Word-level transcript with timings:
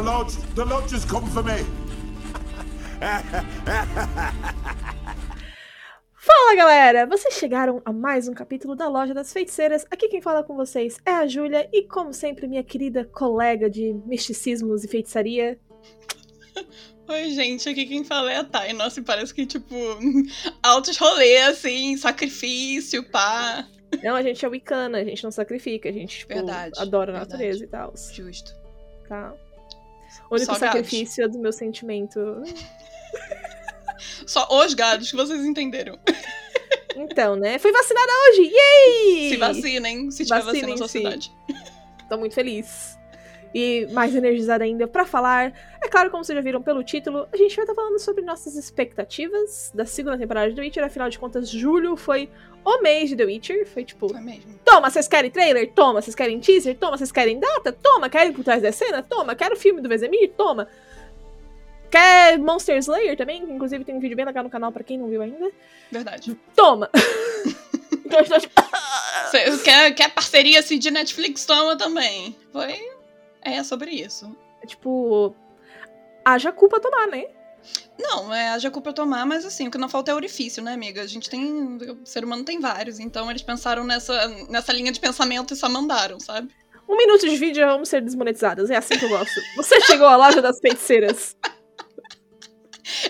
The 0.00 0.06
lodge, 0.06 0.36
the 0.54 0.64
lodge 0.64 0.92
has 0.92 1.04
come 1.04 1.26
for 1.26 1.42
me. 1.42 1.62
Fala 6.14 6.56
galera! 6.56 7.04
Vocês 7.06 7.34
chegaram 7.34 7.82
a 7.84 7.92
mais 7.92 8.26
um 8.26 8.32
capítulo 8.32 8.74
da 8.74 8.88
Loja 8.88 9.12
das 9.12 9.30
Feiticeiras. 9.30 9.84
Aqui 9.90 10.08
quem 10.08 10.22
fala 10.22 10.42
com 10.42 10.56
vocês 10.56 10.96
é 11.04 11.10
a 11.10 11.26
Júlia 11.26 11.68
e, 11.70 11.82
como 11.82 12.14
sempre, 12.14 12.48
minha 12.48 12.64
querida 12.64 13.04
colega 13.04 13.68
de 13.68 13.92
misticismos 14.06 14.84
e 14.84 14.88
feitiçaria. 14.88 15.60
Oi, 17.06 17.30
gente, 17.32 17.68
aqui 17.68 17.84
quem 17.84 18.02
fala 18.02 18.32
é 18.32 18.36
a 18.36 18.44
Thay. 18.44 18.72
Nossa, 18.72 19.02
parece 19.02 19.34
que, 19.34 19.44
tipo, 19.44 19.74
altos 20.62 20.96
rolês, 20.96 21.46
assim, 21.46 21.94
sacrifício, 21.98 23.04
pá. 23.10 23.68
Não, 24.02 24.16
a 24.16 24.22
gente 24.22 24.42
é 24.42 24.48
wicana, 24.48 24.96
a 24.96 25.04
gente 25.04 25.22
não 25.22 25.30
sacrifica, 25.30 25.90
a 25.90 25.92
gente, 25.92 26.20
tipo, 26.20 26.32
Verdade, 26.32 26.72
adora 26.78 27.12
a 27.12 27.18
verdade. 27.18 27.32
natureza 27.32 27.64
e 27.64 27.66
tal. 27.66 27.92
Justo. 28.14 28.58
Tá? 29.06 29.34
O 30.30 30.34
único 30.36 30.52
Só 30.52 30.58
gados. 30.58 30.58
sacrifício 30.58 31.24
é 31.24 31.28
do 31.28 31.38
meu 31.38 31.52
sentimento. 31.52 32.20
Só 34.26 34.46
os 34.50 34.74
gados 34.74 35.10
que 35.10 35.16
vocês 35.16 35.44
entenderam. 35.44 35.98
Então, 36.96 37.36
né? 37.36 37.58
Fui 37.58 37.72
vacinada 37.72 38.12
hoje! 38.28 38.42
Yay! 38.52 39.30
Se 39.30 39.36
vacinem, 39.36 40.10
se 40.10 40.24
tiver 40.24 40.42
vacina 40.42 40.68
na 40.68 40.76
sua 40.76 40.86
Vacinem-se. 40.86 41.28
cidade. 41.28 41.32
Tô 42.08 42.18
muito 42.18 42.34
feliz. 42.34 42.98
E 43.54 43.88
mais 43.90 44.14
energizada 44.14 44.62
ainda 44.64 44.86
pra 44.86 45.04
falar. 45.04 45.52
É 45.82 45.88
claro, 45.88 46.10
como 46.10 46.24
vocês 46.24 46.36
já 46.36 46.42
viram 46.42 46.62
pelo 46.62 46.84
título, 46.84 47.26
a 47.32 47.36
gente 47.36 47.56
vai 47.56 47.64
estar 47.64 47.74
falando 47.74 47.98
sobre 47.98 48.22
nossas 48.22 48.54
expectativas 48.54 49.72
da 49.74 49.84
segunda 49.84 50.16
temporada 50.16 50.50
de 50.50 50.54
The 50.54 50.62
Witcher. 50.62 50.84
Afinal 50.84 51.08
de 51.08 51.18
contas, 51.18 51.48
julho 51.48 51.96
foi 51.96 52.28
o 52.64 52.80
mês 52.80 53.08
de 53.08 53.16
The 53.16 53.24
Witcher. 53.24 53.66
Foi 53.66 53.84
tipo, 53.84 54.08
Foi 54.08 54.20
mesmo. 54.20 54.58
toma, 54.64 54.88
vocês 54.88 55.08
querem 55.08 55.30
trailer? 55.30 55.72
Toma, 55.72 56.00
vocês 56.00 56.14
querem 56.14 56.38
teaser? 56.38 56.76
Toma, 56.76 56.96
vocês 56.96 57.10
querem 57.10 57.40
data? 57.40 57.72
Toma, 57.72 58.08
querem 58.08 58.32
por 58.32 58.44
trás 58.44 58.62
da 58.62 58.70
cena? 58.70 59.02
Toma, 59.02 59.34
quero 59.34 59.54
o 59.54 59.58
filme 59.58 59.80
do 59.80 59.88
Vezemir? 59.88 60.30
Toma. 60.36 60.68
Quer 61.90 62.38
Monster 62.38 62.78
Slayer 62.78 63.16
também? 63.16 63.42
Inclusive 63.42 63.84
tem 63.84 63.96
um 63.96 64.00
vídeo 64.00 64.16
bem 64.16 64.24
legal 64.24 64.44
no 64.44 64.50
canal 64.50 64.70
pra 64.70 64.84
quem 64.84 64.96
não 64.96 65.08
viu 65.08 65.22
ainda. 65.22 65.50
Verdade. 65.90 66.38
Toma! 66.54 66.88
então, 68.04 68.22
tipo, 68.38 68.62
quer, 69.64 69.92
quer 69.92 70.10
parceria 70.10 70.60
assim, 70.60 70.78
de 70.78 70.88
Netflix? 70.88 71.44
Toma 71.44 71.76
também. 71.76 72.36
Foi. 72.52 72.99
É 73.42 73.62
sobre 73.62 73.90
isso. 73.90 74.36
tipo, 74.66 75.34
haja 76.24 76.52
culpa 76.52 76.80
tomar, 76.80 77.06
né? 77.06 77.26
Não, 77.98 78.32
é 78.32 78.50
haja 78.50 78.70
culpa 78.70 78.92
tomar, 78.92 79.26
mas 79.26 79.44
assim, 79.44 79.68
o 79.68 79.70
que 79.70 79.78
não 79.78 79.88
falta 79.88 80.10
é 80.10 80.14
orifício, 80.14 80.62
né, 80.62 80.72
amiga? 80.72 81.02
A 81.02 81.06
gente 81.06 81.28
tem. 81.28 81.76
O 81.76 82.06
ser 82.06 82.24
humano 82.24 82.44
tem 82.44 82.58
vários, 82.58 82.98
então 82.98 83.30
eles 83.30 83.42
pensaram 83.42 83.84
nessa, 83.84 84.28
nessa 84.48 84.72
linha 84.72 84.92
de 84.92 85.00
pensamento 85.00 85.52
e 85.52 85.56
só 85.56 85.68
mandaram, 85.68 86.18
sabe? 86.18 86.48
Um 86.88 86.96
minuto 86.96 87.28
de 87.28 87.36
vídeo 87.36 87.62
e 87.62 87.66
vamos 87.66 87.88
ser 87.88 88.02
desmonetizadas. 88.02 88.70
É 88.70 88.76
assim 88.76 88.98
que 88.98 89.04
eu 89.04 89.08
gosto. 89.10 89.40
Você 89.56 89.80
chegou 89.82 90.08
à 90.08 90.16
loja 90.16 90.42
das 90.42 90.58
feiticeiras. 90.58 91.36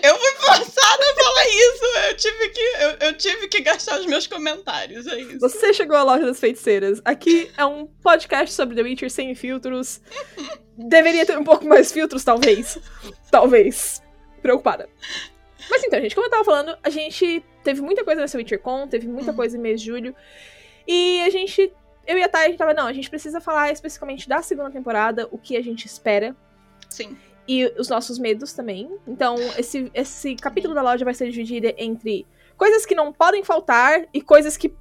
Eu 0.03 0.17
fui 0.17 0.31
forçada 0.45 1.03
a 1.11 1.15
falar 1.23 1.47
isso. 1.47 1.85
Eu 2.09 2.17
tive 2.17 2.49
que, 2.49 2.59
eu, 2.61 2.89
eu 3.07 3.13
tive 3.17 3.47
que 3.47 3.61
gastar 3.61 3.99
os 3.99 4.05
meus 4.05 4.27
comentários, 4.27 5.07
é 5.07 5.19
isso. 5.19 5.39
Você 5.39 5.73
chegou 5.73 5.95
à 5.97 6.03
loja 6.03 6.25
das 6.25 6.39
feiticeiras. 6.39 7.01
Aqui 7.05 7.51
é 7.57 7.65
um 7.65 7.85
podcast 7.87 8.53
sobre 8.53 8.75
The 8.75 8.81
Witcher 8.83 9.09
sem 9.11 9.33
filtros. 9.35 10.01
Deveria 10.77 11.25
ter 11.25 11.37
um 11.37 11.43
pouco 11.43 11.65
mais 11.65 11.91
filtros, 11.91 12.23
talvez. 12.23 12.77
Talvez. 13.29 14.01
Preocupada. 14.41 14.89
Mas 15.69 15.83
então, 15.83 16.01
gente, 16.01 16.15
como 16.15 16.25
eu 16.27 16.31
tava 16.31 16.43
falando, 16.43 16.77
a 16.83 16.89
gente 16.89 17.43
teve 17.63 17.81
muita 17.81 18.03
coisa 18.03 18.19
nessa 18.21 18.37
WitcherCon, 18.37 18.87
teve 18.87 19.07
muita 19.07 19.31
Uhum. 19.31 19.37
coisa 19.37 19.55
em 19.57 19.59
mês 19.61 19.79
de 19.81 19.87
julho. 19.87 20.15
E 20.87 21.21
a 21.21 21.29
gente. 21.29 21.71
Eu 22.07 22.17
e 22.17 22.23
a 22.23 22.27
Thay, 22.27 22.45
a 22.45 22.49
gente 22.49 22.57
tava, 22.57 22.73
não, 22.73 22.87
a 22.87 22.93
gente 22.93 23.09
precisa 23.09 23.39
falar 23.39 23.71
especificamente 23.71 24.27
da 24.27 24.41
segunda 24.41 24.71
temporada, 24.71 25.27
o 25.31 25.37
que 25.37 25.55
a 25.55 25.61
gente 25.61 25.85
espera. 25.85 26.35
Sim. 26.89 27.15
E 27.47 27.65
os 27.77 27.89
nossos 27.89 28.19
medos 28.19 28.53
também. 28.53 28.89
Então, 29.07 29.35
esse, 29.57 29.91
esse 29.93 30.35
capítulo 30.35 30.73
da 30.73 30.81
loja 30.81 31.05
vai 31.05 31.13
ser 31.13 31.29
dividido 31.29 31.73
entre 31.77 32.25
coisas 32.57 32.85
que 32.85 32.95
não 32.95 33.11
podem 33.11 33.43
faltar 33.43 34.07
e 34.13 34.21
coisas 34.21 34.57
que 34.57 34.73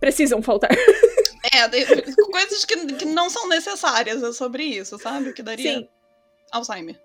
precisam 0.00 0.42
faltar. 0.42 0.70
É, 1.54 1.68
coisas 2.32 2.64
que, 2.64 2.94
que 2.94 3.04
não 3.04 3.30
são 3.30 3.48
necessárias 3.48 4.20
é 4.20 4.32
sobre 4.32 4.64
isso, 4.64 4.98
sabe? 4.98 5.28
O 5.28 5.32
que 5.32 5.44
daria 5.44 5.78
Sim. 5.78 5.88
Alzheimer. 6.50 7.00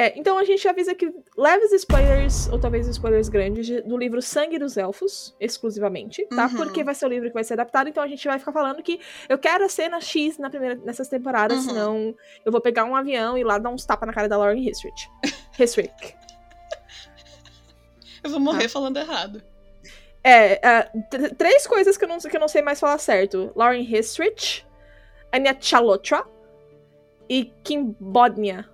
É, 0.00 0.16
então 0.16 0.38
a 0.38 0.44
gente 0.44 0.66
avisa 0.68 0.94
que 0.94 1.12
leves 1.36 1.72
spoilers, 1.72 2.48
ou 2.52 2.58
talvez 2.60 2.86
spoilers 2.86 3.28
grandes, 3.28 3.66
de- 3.66 3.80
do 3.82 3.98
livro 3.98 4.22
Sangue 4.22 4.56
dos 4.56 4.76
Elfos, 4.76 5.34
exclusivamente, 5.40 6.24
tá? 6.26 6.46
Uhum. 6.46 6.54
Porque 6.56 6.84
vai 6.84 6.94
ser 6.94 7.06
o 7.06 7.08
livro 7.08 7.26
que 7.28 7.34
vai 7.34 7.42
ser 7.42 7.54
adaptado, 7.54 7.88
então 7.88 8.00
a 8.00 8.06
gente 8.06 8.24
vai 8.28 8.38
ficar 8.38 8.52
falando 8.52 8.80
que 8.80 9.00
eu 9.28 9.36
quero 9.36 9.64
a 9.64 9.68
cena 9.68 10.00
X 10.00 10.38
na 10.38 10.48
primeira, 10.48 10.76
nessas 10.76 11.08
temporadas, 11.08 11.58
Uhum. 11.58 11.68
senão 11.70 12.14
eu 12.44 12.52
vou 12.52 12.60
pegar 12.60 12.84
um 12.84 12.94
avião 12.94 13.36
e 13.36 13.42
lá 13.42 13.58
dar 13.58 13.70
uns 13.70 13.84
tapas 13.84 14.06
na 14.06 14.12
cara 14.12 14.28
da 14.28 14.36
Lauren 14.36 14.60
Hissrich. 14.60 15.08
Hissrich. 15.58 16.14
Eu 18.22 18.30
vou 18.30 18.38
morrer 18.40 18.64
Tá. 18.64 18.68
falando 18.68 18.96
errado. 18.98 19.42
É, 20.22 20.82
tr- 21.10 21.34
três 21.36 21.66
coisas 21.66 21.96
que 21.96 22.04
eu, 22.04 22.08
não, 22.08 22.18
que 22.18 22.36
eu 22.36 22.40
não 22.40 22.48
sei 22.48 22.62
mais 22.62 22.78
falar 22.78 22.98
certo. 22.98 23.50
Lauren 23.56 23.82
Hissrich, 23.82 24.64
Anya 25.32 25.56
Chalotra 25.60 26.24
e 27.28 27.46
Kim 27.64 27.96
Bodnia. 27.98 28.68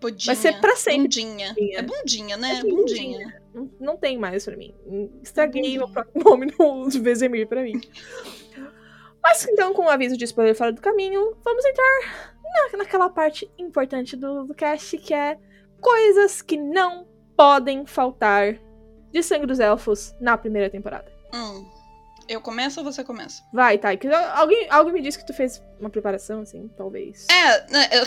Budinha. 0.00 0.34
Vai 0.34 0.36
ser 0.36 0.60
pra 0.60 0.76
sempre. 0.76 1.02
Bundinha. 1.02 1.54
Bundinha. 1.54 1.78
É 1.78 1.82
bundinha, 1.82 2.36
né? 2.36 2.58
É 2.58 2.62
bundinha. 2.62 3.42
Não, 3.52 3.70
não 3.78 3.96
tem 3.96 4.18
mais 4.18 4.44
pra 4.44 4.56
mim. 4.56 4.74
Estraguei 5.22 5.62
Bundinha. 5.62 5.84
o 5.84 5.92
próprio 5.92 6.24
nome 6.24 6.54
no 6.58 6.88
Vezemir 6.88 7.46
pra 7.46 7.62
mim. 7.62 7.80
Mas 9.22 9.46
então, 9.46 9.74
com 9.74 9.84
o 9.84 9.88
aviso 9.88 10.16
de 10.16 10.24
spoiler 10.24 10.54
fora 10.54 10.72
do 10.72 10.80
caminho, 10.80 11.36
vamos 11.44 11.64
entrar 11.64 12.32
na, 12.72 12.78
naquela 12.78 13.10
parte 13.10 13.50
importante 13.58 14.16
do, 14.16 14.44
do 14.44 14.54
cast, 14.54 14.96
que 14.98 15.12
é 15.12 15.38
coisas 15.80 16.40
que 16.40 16.56
não 16.56 17.06
podem 17.36 17.84
faltar 17.86 18.58
de 19.12 19.22
Sangue 19.22 19.46
dos 19.46 19.60
Elfos 19.60 20.14
na 20.20 20.38
primeira 20.38 20.70
temporada. 20.70 21.12
Hum. 21.34 21.68
Eu 22.28 22.40
começo 22.40 22.78
ou 22.78 22.84
você 22.84 23.02
começa? 23.02 23.42
Vai, 23.52 23.76
que 23.76 24.06
alguém, 24.08 24.68
alguém 24.70 24.92
me 24.92 25.02
disse 25.02 25.18
que 25.18 25.26
tu 25.26 25.34
fez 25.34 25.60
uma 25.80 25.90
preparação, 25.90 26.42
assim, 26.42 26.68
talvez. 26.76 27.26
É, 27.28 27.72
né, 27.72 27.88
eu... 27.90 28.04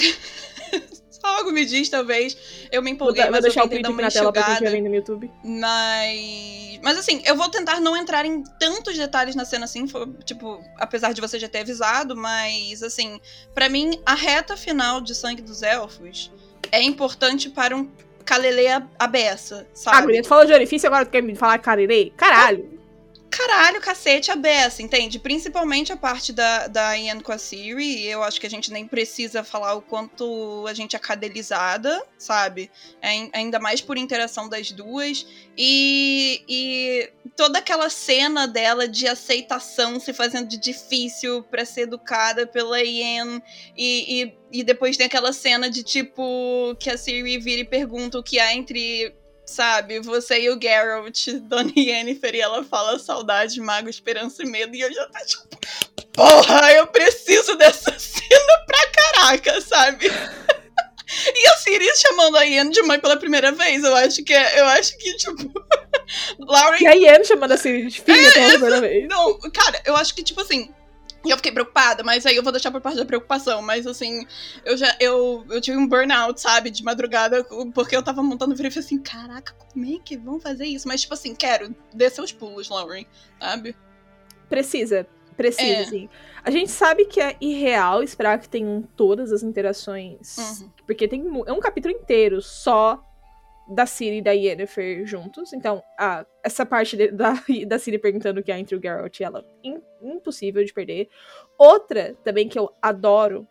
algo 1.24 1.52
me 1.52 1.66
diz, 1.66 1.90
talvez. 1.90 2.36
Eu 2.72 2.82
me 2.82 2.90
Vou, 2.90 2.96
empolguei, 2.96 3.24
vou 3.24 3.32
mas 3.32 3.38
eu 3.40 3.50
deixar 3.50 3.62
o 3.62 3.64
tentei 3.64 3.78
print 3.82 3.84
dar 3.84 3.90
uma 3.92 4.02
na 4.04 4.12
tela 4.12 4.32
pra 4.32 4.42
enxugada. 4.42 4.54
estiver 4.66 4.72
vendo 4.78 4.90
no 4.90 4.96
YouTube. 4.96 5.32
Mas. 5.44 6.80
Mas 6.84 6.98
assim, 6.98 7.22
eu 7.26 7.36
vou 7.36 7.50
tentar 7.50 7.80
não 7.80 7.96
entrar 7.96 8.26
em 8.26 8.44
tantos 8.60 8.98
detalhes 8.98 9.36
na 9.36 9.46
cena 9.46 9.66
assim, 9.66 9.86
tipo, 10.26 10.62
apesar 10.78 11.14
de 11.14 11.22
você 11.22 11.40
já 11.40 11.48
ter 11.48 11.60
avisado, 11.60 12.16
mas 12.16 12.84
assim, 12.84 13.20
pra 13.54 13.70
mim, 13.70 14.00
a 14.06 14.16
reta 14.16 14.58
final 14.58 15.00
de 15.00 15.16
Sangue 15.16 15.42
dos 15.42 15.64
Elfos 15.64 16.30
é 16.72 16.82
importante 16.82 17.50
para 17.50 17.76
um 17.76 17.90
Calele 18.26 18.68
a, 18.68 18.82
a 19.00 19.06
beça, 19.08 19.66
Ah, 19.70 19.76
sabe? 19.76 20.02
guria, 20.04 20.22
tu 20.22 20.28
falou 20.30 20.46
de 20.46 20.54
orifício, 20.54 20.88
agora 20.88 21.06
tu 21.06 21.12
quer 21.12 21.22
me 21.22 21.36
falar 21.36 21.58
carirei? 21.60 22.14
Caralho! 22.16 22.82
Caralho, 23.36 23.82
cacete, 23.82 24.30
a 24.30 24.36
beça, 24.36 24.84
entende? 24.84 25.18
Principalmente 25.18 25.92
a 25.92 25.98
parte 25.98 26.32
da, 26.32 26.68
da 26.68 26.96
Ian 26.96 27.20
com 27.20 27.32
a 27.32 27.38
Siri, 27.40 28.06
eu 28.06 28.22
acho 28.22 28.40
que 28.40 28.46
a 28.46 28.50
gente 28.50 28.72
nem 28.72 28.88
precisa 28.88 29.44
falar 29.44 29.74
o 29.74 29.82
quanto 29.82 30.64
a 30.68 30.74
gente 30.76 30.96
é 30.96 31.00
cadelizada, 31.00 32.06
sabe? 32.16 32.70
É, 33.02 33.08
ai- 33.08 33.30
ainda 33.34 33.60
mais 33.60 33.82
por 33.82 33.98
interação 33.98 34.48
das 34.48 34.72
duas. 34.72 35.26
E, 35.58 36.44
e 36.48 37.12
toda 37.36 37.58
aquela 37.58 37.90
cena 37.90 38.48
dela 38.48 38.88
de 38.88 39.08
aceitação 39.08 40.00
se 40.00 40.14
fazendo 40.14 40.48
de 40.48 40.58
difícil 40.58 41.42
pra 41.42 41.66
ser 41.66 41.82
educada 41.82 42.46
pela 42.46 42.84
Ian. 42.84 43.42
E, 43.76 44.22
e, 44.52 44.60
e 44.60 44.64
depois 44.64 44.96
tem 44.96 45.08
aquela 45.08 45.34
cena 45.34 45.72
de 45.72 45.82
tipo 45.82 46.76
que 46.80 46.88
a 46.88 46.96
Siri 47.00 47.40
vira 47.40 47.62
e 47.62 47.66
pergunta 47.66 48.20
o 48.20 48.24
que 48.24 48.40
há 48.40 48.54
entre 48.54 49.12
sabe, 49.54 50.00
você 50.00 50.42
e 50.42 50.50
o 50.50 50.60
Geralt, 50.60 51.28
Dona 51.44 51.72
Yennefer, 51.78 52.36
e 52.36 52.42
ela 52.42 52.64
fala 52.64 52.98
saudade, 52.98 53.62
mago, 53.62 53.88
esperança 53.88 54.42
e 54.44 54.46
medo, 54.48 54.76
e 54.76 54.82
eu 54.82 54.92
já 54.92 55.06
tá 55.08 55.20
tipo, 55.26 55.48
porra, 56.12 56.72
eu 56.74 56.88
preciso 56.88 57.56
dessa 57.56 57.94
cena 58.00 58.66
pra 58.66 58.88
caraca, 58.88 59.62
sabe? 59.62 60.08
E 61.36 61.48
a 61.48 61.58
Siri 61.58 61.86
chamando 61.96 62.38
a 62.38 62.44
Yen 62.44 62.72
de 62.72 62.82
mãe 62.82 63.00
pela 63.00 63.16
primeira 63.16 63.52
vez, 63.52 63.84
eu 63.84 63.96
acho 63.96 64.24
que 64.24 64.34
é, 64.34 64.60
eu 64.60 64.66
acho 64.66 64.98
que, 64.98 65.16
tipo, 65.18 65.52
Lauren 66.40 66.82
E 66.82 66.88
a 66.88 66.96
Ian 66.96 67.24
chamando 67.24 67.52
a 67.52 67.58
Siri 67.58 67.86
de 67.86 68.02
filha 68.02 68.32
pela 68.32 68.50
primeira 68.50 68.82
vez. 68.82 69.08
não, 69.08 69.38
cara, 69.52 69.80
eu 69.86 69.96
acho 69.96 70.16
que, 70.16 70.24
tipo 70.24 70.42
assim. 70.42 70.74
Eu 71.26 71.38
fiquei 71.38 71.52
preocupada, 71.52 72.04
mas 72.04 72.26
aí 72.26 72.36
eu 72.36 72.44
vou 72.44 72.52
deixar 72.52 72.72
por 72.72 72.82
parte 72.82 72.98
da 72.98 73.06
preocupação. 73.06 73.62
Mas 73.62 73.88
assim, 73.88 74.26
eu 74.66 74.76
já. 74.76 74.96
Eu, 75.00 75.46
eu 75.50 75.62
tive 75.62 75.78
um 75.78 75.88
burnout, 75.88 76.40
sabe, 76.42 76.70
de 76.70 76.84
madrugada, 76.84 77.44
porque 77.74 77.96
eu 77.96 78.04
tava 78.04 78.22
montando 78.22 78.54
o 78.54 78.56
vídeo 78.56 78.70
e 78.70 78.72
falei 78.72 78.86
assim: 78.86 79.00
caraca, 79.00 79.54
como 79.54 79.86
é 79.86 80.00
que 80.04 80.18
vão 80.18 80.40
fazer 80.40 80.66
isso? 80.66 80.88
Mas, 80.88 81.02
tipo 81.02 81.14
assim, 81.14 81.34
quero 81.34 81.74
descer 81.94 82.22
os 82.22 82.32
pulos, 82.32 82.70
Lauren, 82.70 83.06
sabe? 83.40 83.76
Precisa. 84.50 85.08
Precisa, 85.36 85.82
É. 85.82 85.86
sim. 85.86 86.10
A 86.44 86.52
gente 86.52 86.70
sabe 86.70 87.06
que 87.06 87.20
é 87.20 87.36
irreal 87.42 88.04
esperar 88.04 88.40
que 88.40 88.48
tenham 88.48 88.84
todas 88.96 89.32
as 89.32 89.42
interações. 89.42 90.38
Uhum. 90.38 90.70
Porque 90.86 91.08
tem 91.08 91.24
é 91.48 91.52
um 91.54 91.60
capítulo 91.60 91.94
inteiro 91.94 92.42
só 92.42 93.04
da 93.68 93.86
Ciri 93.86 94.18
e 94.18 94.22
da 94.22 94.32
Yennefer 94.32 95.06
juntos. 95.06 95.54
Então, 95.54 95.82
a, 95.98 96.26
essa 96.44 96.66
parte 96.66 96.98
de- 96.98 97.12
da, 97.12 97.34
da 97.68 97.80
Ciri 97.80 97.98
perguntando 97.98 98.40
o 98.40 98.44
que 98.44 98.52
há 98.52 98.60
entre 98.60 98.76
o 98.76 98.82
Geralt 98.82 99.20
e 99.20 99.24
ela, 99.24 99.44
im- 99.64 99.82
impossível 100.02 100.64
de 100.64 100.74
perder. 100.74 101.08
Outra 101.58 102.16
também 102.24 102.48
que 102.48 102.58
eu 102.60 102.72
adoro 102.82 103.48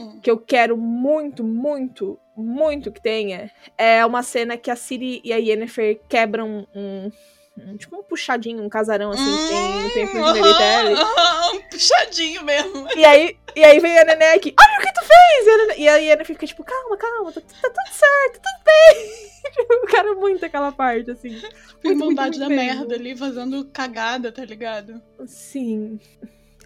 Hum. 0.00 0.18
que 0.22 0.30
eu 0.30 0.38
quero 0.38 0.74
muito, 0.76 1.44
muito, 1.44 2.18
muito 2.34 2.90
que 2.90 3.00
tenha, 3.00 3.50
é 3.76 4.04
uma 4.06 4.22
cena 4.22 4.56
que 4.56 4.70
a 4.70 4.74
Ciri 4.74 5.20
e 5.22 5.32
a 5.34 5.36
Yennefer 5.36 6.00
quebram 6.08 6.66
um, 6.74 7.10
um- 7.58 7.76
tipo 7.76 7.94
um 7.98 8.02
puxadinho, 8.02 8.62
um 8.64 8.70
casarão 8.70 9.10
assim, 9.10 9.22
que 9.36 9.48
tem, 9.48 9.90
tem 9.90 10.04
Hum, 10.06 10.08
pro 10.24 10.32
Veritelli. 10.32 10.94
aham, 10.94 11.14
aham, 11.18 11.60
puxadinho 11.70 12.42
mesmo. 12.42 12.88
E 12.96 13.04
aí, 13.04 13.36
e 13.56 13.64
aí 13.64 13.78
vem 13.80 13.98
a 13.98 14.04
Nenek, 14.04 14.54
olha 14.58 14.78
o 14.78 14.82
que 14.82 14.92
tu 14.92 15.00
fez! 15.04 15.46
E 15.46 15.50
a 15.50 15.56
Nene- 15.58 15.80
E 15.82 15.88
a 15.88 15.96
Yennefer 15.96 16.26
fica 16.26 16.46
tipo, 16.46 16.64
calma, 16.64 16.96
calma, 16.96 17.32
tá, 17.32 17.40
tá 17.40 17.70
tudo 17.70 17.94
certo, 17.94 18.40
tudo 18.42 18.64
bem. 18.64 19.32
Tipo, 19.42 19.72
eu 19.74 19.86
quero 19.86 20.20
muito 20.20 20.46
aquela 20.46 20.70
parte, 20.70 21.10
assim. 21.10 21.36
Irmandade 21.84 22.38
da 22.38 22.48
mesmo. 22.48 22.64
merda 22.76 22.94
ali 22.94 23.16
fazendo 23.16 23.64
cagada, 23.72 24.30
tá 24.30 24.44
ligado? 24.44 25.02
Sim. 25.26 25.98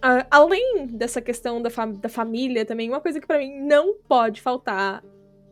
Ah, 0.02 0.26
além 0.30 0.86
dessa 0.88 1.22
questão 1.22 1.62
da, 1.62 1.70
fam- 1.70 1.94
da 1.94 2.08
família 2.10 2.66
também, 2.66 2.90
uma 2.90 3.00
coisa 3.00 3.18
que 3.18 3.26
pra 3.26 3.38
mim 3.38 3.60
não 3.62 3.94
pode 4.06 4.42
faltar 4.42 5.02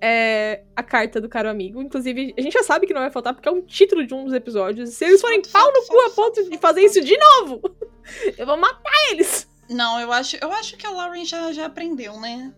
é 0.02 0.60
a 0.76 0.82
carta 0.82 1.19
do 1.19 1.31
caro 1.31 1.48
amigo. 1.48 1.81
Inclusive, 1.81 2.34
a 2.36 2.40
gente 2.42 2.52
já 2.52 2.62
sabe 2.62 2.86
que 2.86 2.92
não 2.92 3.00
vai 3.00 3.10
faltar 3.10 3.32
porque 3.32 3.48
é 3.48 3.52
um 3.52 3.62
título 3.62 4.06
de 4.06 4.12
um 4.12 4.25
dos 4.26 4.34
episódios. 4.34 4.90
Se 4.90 5.06
eles 5.06 5.22
forem 5.22 5.40
pau 5.50 5.72
no 5.72 5.86
cu 5.86 5.98
a 6.02 6.10
ponto 6.10 6.50
de 6.50 6.58
fazer 6.58 6.82
isso 6.82 7.00
de 7.00 7.16
novo, 7.16 7.62
eu 8.36 8.44
vou 8.44 8.58
matar 8.58 8.92
eles. 9.10 9.44
Não, 9.69 10.00
eu 10.00 10.12
acho, 10.12 10.37
eu 10.40 10.52
acho 10.52 10.76
que 10.76 10.87
a 10.87 10.90
Lauren 10.90 11.25
já, 11.25 11.52
já 11.52 11.66
aprendeu, 11.66 12.19
né? 12.20 12.52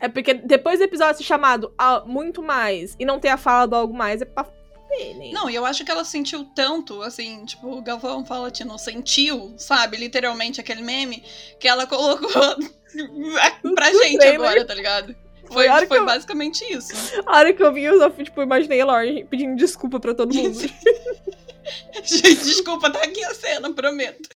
É 0.00 0.08
porque 0.08 0.34
depois 0.34 0.78
do 0.80 0.84
episódio 0.84 1.18
ser 1.18 1.24
chamado 1.24 1.72
a 1.78 2.00
muito 2.04 2.42
mais 2.42 2.96
e 2.98 3.04
não 3.04 3.20
ter 3.20 3.28
a 3.28 3.36
fala 3.36 3.66
do 3.66 3.76
algo 3.76 3.94
mais, 3.94 4.20
é 4.20 4.24
pra 4.24 4.42
fuder, 4.44 5.16
né? 5.16 5.30
Não, 5.32 5.48
e 5.48 5.54
eu 5.54 5.64
acho 5.64 5.84
que 5.84 5.90
ela 5.90 6.04
sentiu 6.04 6.44
tanto, 6.56 7.00
assim, 7.02 7.44
tipo, 7.44 7.68
o 7.78 7.82
Galvão 7.82 8.24
fala, 8.26 8.50
Tino, 8.50 8.76
sentiu, 8.78 9.54
sabe? 9.56 9.96
Literalmente 9.96 10.60
aquele 10.60 10.82
meme 10.82 11.22
que 11.60 11.68
ela 11.68 11.86
colocou 11.86 12.28
pra 13.74 13.92
gente 13.92 14.24
agora, 14.26 14.64
tá 14.64 14.74
ligado? 14.74 15.14
Foi, 15.50 15.68
Foi 15.68 15.86
foi 15.86 15.98
eu- 15.98 16.06
basicamente 16.06 16.64
isso. 16.72 16.92
A 17.26 17.36
hora 17.38 17.52
que 17.52 17.62
eu 17.62 17.72
vi, 17.72 17.84
eu 17.84 17.98
só, 17.98 18.10
tipo, 18.10 18.42
imaginei 18.42 18.80
a 18.80 18.86
Lauren 18.86 19.26
pedindo 19.26 19.54
desculpa 19.56 20.00
pra 20.00 20.14
todo 20.14 20.34
mundo. 20.34 20.58
Gente, 22.02 22.36
desculpa, 22.36 22.90
tá 22.90 23.00
aqui 23.02 23.22
a 23.24 23.34
cena, 23.34 23.72
prometo. 23.72 24.30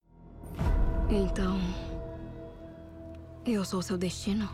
Então. 1.09 1.61
Eu 3.47 3.65
sou 3.65 3.83
seu 3.83 3.97
destino? 3.97 4.49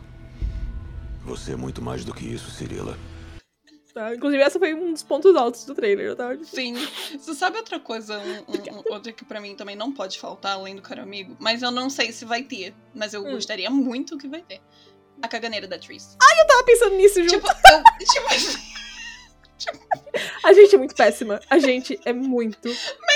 Você 1.25 1.51
é 1.53 1.55
muito 1.55 1.81
mais 1.81 2.03
do 2.03 2.13
que 2.13 2.25
isso, 2.25 2.49
Cirila. 2.49 2.97
Tá? 3.93 4.15
Inclusive, 4.15 4.41
essa 4.43 4.59
foi 4.59 4.73
um 4.73 4.93
dos 4.93 5.03
pontos 5.03 5.35
altos 5.35 5.65
do 5.65 5.73
trailer. 5.75 6.15
Tipo, 6.15 6.45
Sim. 6.45 6.75
Você 7.17 7.33
sabe 7.33 7.57
outra 7.57 7.79
coisa, 7.79 8.19
um, 8.19 8.39
um- 8.77 8.93
outra 8.93 9.11
que 9.11 9.25
pra 9.25 9.41
mim 9.41 9.55
também 9.55 9.75
não 9.75 9.91
pode 9.91 10.19
faltar, 10.19 10.53
além 10.53 10.75
do 10.75 10.81
caro 10.81 11.01
amigo? 11.01 11.35
Mas 11.39 11.61
eu 11.63 11.71
não 11.71 11.89
sei 11.89 12.11
se 12.11 12.23
vai 12.23 12.43
ter. 12.43 12.73
Mas 12.93 13.13
eu 13.13 13.21
Hum. 13.25 13.31
gostaria 13.31 13.69
muito 13.69 14.17
que 14.17 14.27
vai 14.27 14.41
ter. 14.41 14.61
A 15.21 15.27
caganeira 15.27 15.67
da 15.67 15.77
Tris. 15.77 16.15
eu 16.39 16.47
tava 16.47 16.63
pensando 16.63 16.95
nisso 16.95 17.19
junto. 17.21 17.31
Tipo, 17.31 17.47
eu, 17.47 17.83
tipo 18.05 18.27
assim, 18.33 18.57
A 20.43 20.53
gente 20.53 20.75
é 20.75 20.77
muito 20.77 20.95
péssima. 20.95 21.39
A 21.49 21.59
gente 21.59 21.99
é 22.05 22.13
muito 22.13 22.69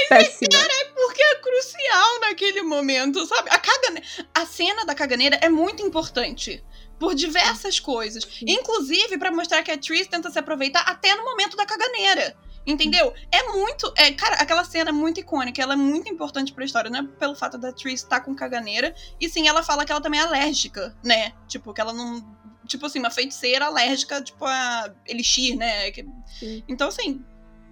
péssima. 0.09 0.49
porque 0.93 1.21
é 1.21 1.35
crucial 1.35 2.19
naquele 2.21 2.61
momento, 2.61 3.25
sabe? 3.25 3.49
A, 3.49 3.59
cagane... 3.59 4.03
a 4.33 4.45
cena 4.45 4.85
da 4.85 4.95
caganeira 4.95 5.37
é 5.41 5.49
muito 5.49 5.83
importante. 5.83 6.63
Por 6.99 7.15
diversas 7.15 7.79
coisas. 7.79 8.23
Inclusive, 8.41 9.17
pra 9.17 9.31
mostrar 9.31 9.63
que 9.63 9.71
a 9.71 9.77
Tris 9.77 10.07
tenta 10.07 10.29
se 10.29 10.39
aproveitar 10.39 10.81
até 10.81 11.15
no 11.15 11.23
momento 11.23 11.57
da 11.57 11.65
caganeira. 11.65 12.37
Entendeu? 12.65 13.13
É 13.29 13.43
muito. 13.49 13.91
É, 13.97 14.11
cara, 14.13 14.35
aquela 14.35 14.63
cena 14.63 14.89
é 14.89 14.93
muito 14.93 15.19
icônica, 15.19 15.61
ela 15.61 15.73
é 15.73 15.77
muito 15.77 16.09
importante 16.09 16.53
pra 16.53 16.63
história, 16.63 16.89
não 16.89 16.99
é 16.99 17.03
pelo 17.03 17.35
fato 17.35 17.57
da 17.57 17.73
Tris 17.73 18.01
estar 18.01 18.21
com 18.21 18.33
caganeira, 18.33 18.95
e 19.19 19.27
sim 19.27 19.47
ela 19.47 19.61
fala 19.61 19.83
que 19.83 19.91
ela 19.91 19.99
também 19.99 20.19
é 20.19 20.23
alérgica, 20.23 20.95
né? 21.03 21.33
Tipo, 21.47 21.73
que 21.73 21.81
ela 21.81 21.91
não. 21.91 22.25
Tipo 22.67 22.85
assim, 22.85 22.99
uma 22.99 23.11
feiticeira 23.11 23.65
alérgica, 23.65 24.21
tipo, 24.21 24.45
a 24.45 24.93
Elixir, 25.05 25.57
né? 25.57 25.91
Sim. 26.39 26.63
Então, 26.67 26.87
assim, 26.87 27.23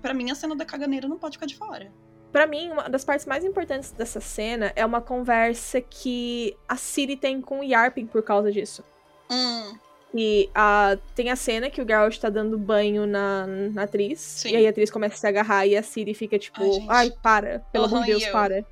pra 0.01 0.13
mim 0.13 0.29
a 0.31 0.35
cena 0.35 0.55
da 0.55 0.65
caganeira 0.65 1.07
não 1.07 1.17
pode 1.17 1.37
ficar 1.37 1.45
de 1.45 1.55
fora. 1.55 1.91
Pra 2.31 2.47
mim, 2.47 2.69
uma 2.71 2.87
das 2.89 3.03
partes 3.03 3.25
mais 3.25 3.43
importantes 3.43 3.91
dessa 3.91 4.21
cena 4.21 4.71
é 4.75 4.85
uma 4.85 5.01
conversa 5.01 5.81
que 5.81 6.55
a 6.67 6.77
Ciri 6.77 7.17
tem 7.17 7.41
com 7.41 7.59
o 7.59 7.63
Yarpin 7.63 8.05
por 8.05 8.23
causa 8.23 8.49
disso. 8.51 8.83
Hum, 9.29 9.77
E 10.13 10.49
a, 10.55 10.97
tem 11.15 11.29
a 11.29 11.35
cena 11.35 11.69
que 11.69 11.81
o 11.81 11.87
Geralt 11.87 12.17
tá 12.17 12.29
dando 12.29 12.57
banho 12.57 13.05
na, 13.05 13.45
na 13.47 13.83
atriz. 13.83 14.19
Sim. 14.19 14.51
E 14.51 14.55
aí 14.57 14.67
a 14.67 14.69
atriz 14.69 14.89
começa 14.91 15.15
a 15.15 15.17
se 15.17 15.27
agarrar 15.27 15.65
e 15.65 15.75
a 15.75 15.83
Ciri 15.83 16.13
fica 16.13 16.37
tipo, 16.39 16.61
Ai, 16.89 17.07
ai, 17.07 17.11
para, 17.21 17.59
pelo 17.71 17.85
amor 17.85 17.97
Aham, 17.97 18.05
de 18.05 18.11
Deus, 18.11 18.23
eu? 18.23 18.31
para. 18.31 18.65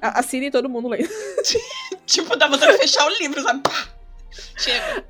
A, 0.00 0.18
a 0.20 0.22
Ciri 0.22 0.46
e 0.46 0.50
todo 0.50 0.68
mundo 0.68 0.88
lendo. 0.88 1.08
tipo, 2.06 2.36
dá 2.36 2.46
vontade 2.48 2.72
de 2.72 2.78
fechar 2.78 3.04
o 3.06 3.10
livro, 3.10 3.40
sabe? 3.42 3.62
Chega. 4.56 5.04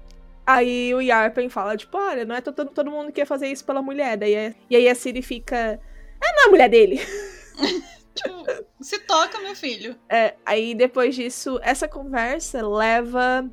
Aí 0.47 0.93
o 0.95 1.01
Yarpen 1.01 1.49
fala, 1.49 1.77
tipo, 1.77 1.97
olha, 1.97 2.25
não 2.25 2.35
é 2.35 2.41
todo, 2.41 2.67
todo 2.67 2.91
mundo 2.91 3.07
que 3.07 3.13
quer 3.13 3.27
fazer 3.27 3.47
isso 3.49 3.65
pela 3.65 3.81
mulher. 3.83 4.17
Daí 4.17 4.35
é- 4.35 4.55
e 4.69 4.77
aí 4.77 4.89
a 4.89 4.95
Ciri 4.95 5.23
fica. 5.23 5.57
É, 5.57 6.33
não 6.33 6.43
é 6.45 6.47
a 6.47 6.51
mulher 6.51 6.69
dele. 6.69 7.01
Tipo, 8.15 8.45
se 8.79 8.99
toca, 9.01 9.41
meu 9.41 9.57
filho. 9.57 9.97
É, 10.07 10.35
aí 10.45 10.75
depois 10.75 11.15
disso, 11.15 11.59
essa 11.63 11.89
conversa 11.89 12.61
leva 12.67 13.51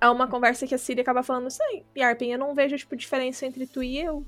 a 0.00 0.10
uma 0.10 0.26
conversa 0.26 0.66
que 0.66 0.74
a 0.74 0.78
Ciri 0.78 1.02
acaba 1.02 1.22
falando 1.22 1.48
assim, 1.48 1.84
Yarpen, 1.94 2.32
eu 2.32 2.38
não 2.38 2.54
vejo, 2.54 2.78
tipo, 2.78 2.96
diferença 2.96 3.44
entre 3.44 3.66
tu 3.66 3.82
e 3.82 3.98
eu. 4.00 4.24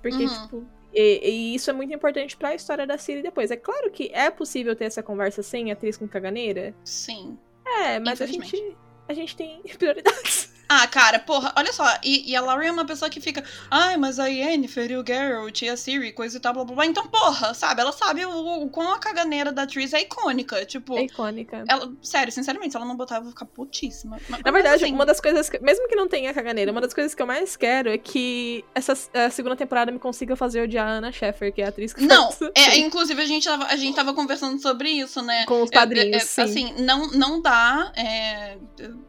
Porque, 0.00 0.24
Uhum. 0.24 0.42
tipo. 0.42 0.66
E, 0.94 1.20
e 1.30 1.54
isso 1.54 1.68
é 1.68 1.72
muito 1.74 1.92
importante 1.94 2.34
pra 2.34 2.54
história 2.54 2.86
da 2.86 2.96
Ciri 2.96 3.20
depois. 3.22 3.50
É 3.50 3.56
claro 3.56 3.90
que 3.90 4.10
é 4.12 4.30
possível 4.30 4.74
ter 4.74 4.86
essa 4.86 5.02
conversa 5.02 5.42
sem 5.42 5.70
atriz 5.70 5.98
com 5.98 6.08
caganeira. 6.08 6.74
Sim. 6.82 7.38
É, 7.66 7.98
mas 8.00 8.22
a 8.22 8.26
gente. 8.26 8.74
A 9.06 9.12
gente 9.12 9.36
tem 9.36 9.60
prioridades. 9.78 10.49
Ah, 10.72 10.86
cara, 10.86 11.18
porra, 11.18 11.52
olha 11.56 11.72
só. 11.72 11.84
E, 12.04 12.30
e 12.30 12.36
a 12.36 12.40
Lauren 12.40 12.68
é 12.68 12.70
uma 12.70 12.84
pessoa 12.84 13.10
que 13.10 13.20
fica. 13.20 13.42
Ai, 13.68 13.96
mas 13.96 14.20
a 14.20 14.26
Yennefer 14.28 14.88
e 14.92 14.96
o 14.96 15.04
Geralt 15.04 15.62
e 15.62 15.68
a 15.68 15.76
Ciri, 15.76 16.12
coisa 16.12 16.36
e 16.36 16.40
tal, 16.40 16.52
blá 16.54 16.64
blá 16.64 16.74
blá. 16.76 16.86
Então, 16.86 17.08
porra, 17.08 17.52
sabe? 17.54 17.80
Ela 17.80 17.90
sabe 17.90 18.24
o, 18.24 18.62
o 18.62 18.70
quão 18.70 18.92
a 18.92 18.98
caganeira 19.00 19.50
da 19.50 19.66
Tris 19.66 19.92
é 19.92 20.02
icônica. 20.02 20.64
Tipo, 20.66 20.96
É 20.96 21.02
icônica. 21.06 21.64
ela. 21.68 21.92
Sério, 22.00 22.32
sinceramente, 22.32 22.70
se 22.70 22.76
ela 22.76 22.86
não 22.86 22.96
botar, 22.96 23.16
eu 23.16 23.22
vou 23.22 23.30
ficar 23.30 23.46
putíssima. 23.46 24.16
Mas- 24.28 24.42
Na 24.44 24.52
verdade, 24.52 24.84
assim, 24.84 24.94
uma 24.94 25.04
das 25.04 25.20
coisas 25.20 25.50
que, 25.50 25.58
mesmo 25.58 25.88
que 25.88 25.96
não 25.96 26.06
tenha 26.06 26.32
caganeira, 26.32 26.70
uma 26.70 26.80
das 26.80 26.94
coisas 26.94 27.16
que 27.16 27.20
eu 27.22 27.26
mais 27.26 27.56
quero 27.56 27.90
é 27.90 27.98
que 27.98 28.64
essa 28.72 28.92
a 29.12 29.28
segunda 29.30 29.56
temporada 29.56 29.90
me 29.90 29.98
consiga 29.98 30.36
fazer 30.36 30.62
odiar 30.62 30.86
a 30.86 30.90
Anna 30.98 31.10
Sheffer, 31.10 31.52
que 31.52 31.62
é 31.62 31.66
a 31.66 31.68
atriz 31.70 31.92
que 31.92 32.02
Não, 32.06 32.30
é, 32.54 32.78
inclusive 32.78 33.20
a 33.20 33.24
gente, 33.26 33.44
tava, 33.44 33.64
a 33.64 33.74
gente 33.76 33.96
tava 33.96 34.14
conversando 34.14 34.60
sobre 34.62 34.88
isso, 34.90 35.20
né? 35.20 35.46
com 35.46 35.62
os 35.62 35.70
É, 35.70 35.74
padrinhos, 35.74 36.12
é, 36.12 36.16
é, 36.16 36.20
sim. 36.20 36.42
Assim, 36.42 36.74
não, 36.82 37.08
não 37.10 37.40
dá. 37.42 37.92
é, 37.96 38.56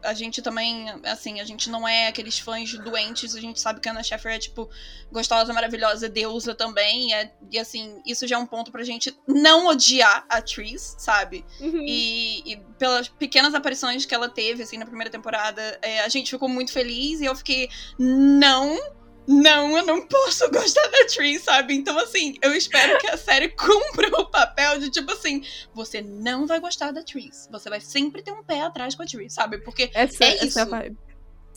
a 0.02 0.12
gente 0.14 0.42
também, 0.42 0.86
assim, 1.04 1.40
a 1.40 1.44
gente 1.44 1.51
não 1.70 1.86
é 1.86 2.08
aqueles 2.08 2.38
fãs 2.38 2.72
doentes. 2.78 3.34
A 3.34 3.40
gente 3.40 3.60
sabe 3.60 3.80
que 3.80 3.88
a 3.88 3.92
Anna 3.92 4.02
Sheffer 4.02 4.32
é, 4.32 4.38
tipo, 4.38 4.68
gostosa, 5.10 5.52
maravilhosa, 5.52 6.08
deusa 6.08 6.54
também. 6.54 7.10
E, 7.10 7.12
é- 7.14 7.32
e, 7.52 7.58
assim, 7.58 8.00
isso 8.06 8.26
já 8.26 8.36
é 8.36 8.38
um 8.38 8.46
ponto 8.46 8.70
pra 8.72 8.82
gente 8.84 9.16
não 9.26 9.66
odiar 9.66 10.24
a 10.28 10.40
Tris, 10.40 10.94
sabe? 10.98 11.44
Uhum. 11.60 11.84
E, 11.86 12.52
e 12.52 12.56
pelas 12.78 13.08
pequenas 13.08 13.54
aparições 13.54 14.04
que 14.06 14.14
ela 14.14 14.28
teve, 14.28 14.62
assim, 14.62 14.76
na 14.78 14.86
primeira 14.86 15.10
temporada, 15.10 15.78
é, 15.82 16.00
a 16.00 16.08
gente 16.08 16.30
ficou 16.30 16.48
muito 16.48 16.72
feliz. 16.72 17.20
E 17.20 17.24
eu 17.24 17.34
fiquei, 17.36 17.68
não. 17.98 18.78
Não, 19.24 19.76
eu 19.78 19.86
não 19.86 20.04
posso 20.04 20.50
gostar 20.50 20.82
da 20.88 21.06
Tris, 21.06 21.42
sabe? 21.44 21.74
Então, 21.74 21.96
assim, 21.96 22.34
eu 22.42 22.52
espero 22.56 22.98
que 22.98 23.06
a 23.06 23.16
série 23.16 23.50
cumpra 23.54 24.08
o 24.20 24.28
papel 24.28 24.80
de, 24.80 24.90
tipo 24.90 25.12
assim, 25.12 25.44
você 25.72 26.00
não 26.02 26.44
vai 26.44 26.58
gostar 26.58 26.90
da 26.90 27.04
Tris. 27.04 27.48
Você 27.52 27.70
vai 27.70 27.80
sempre 27.80 28.20
ter 28.20 28.32
um 28.32 28.42
pé 28.42 28.62
atrás 28.62 28.96
com 28.96 29.02
a 29.04 29.06
Tris, 29.06 29.32
sabe? 29.32 29.58
Porque, 29.58 29.92
Essa, 29.94 30.24
é 30.24 30.28
essa 30.28 30.34
é 30.34 30.42
a 30.42 30.46
isso. 30.46 30.66
vibe. 30.70 30.98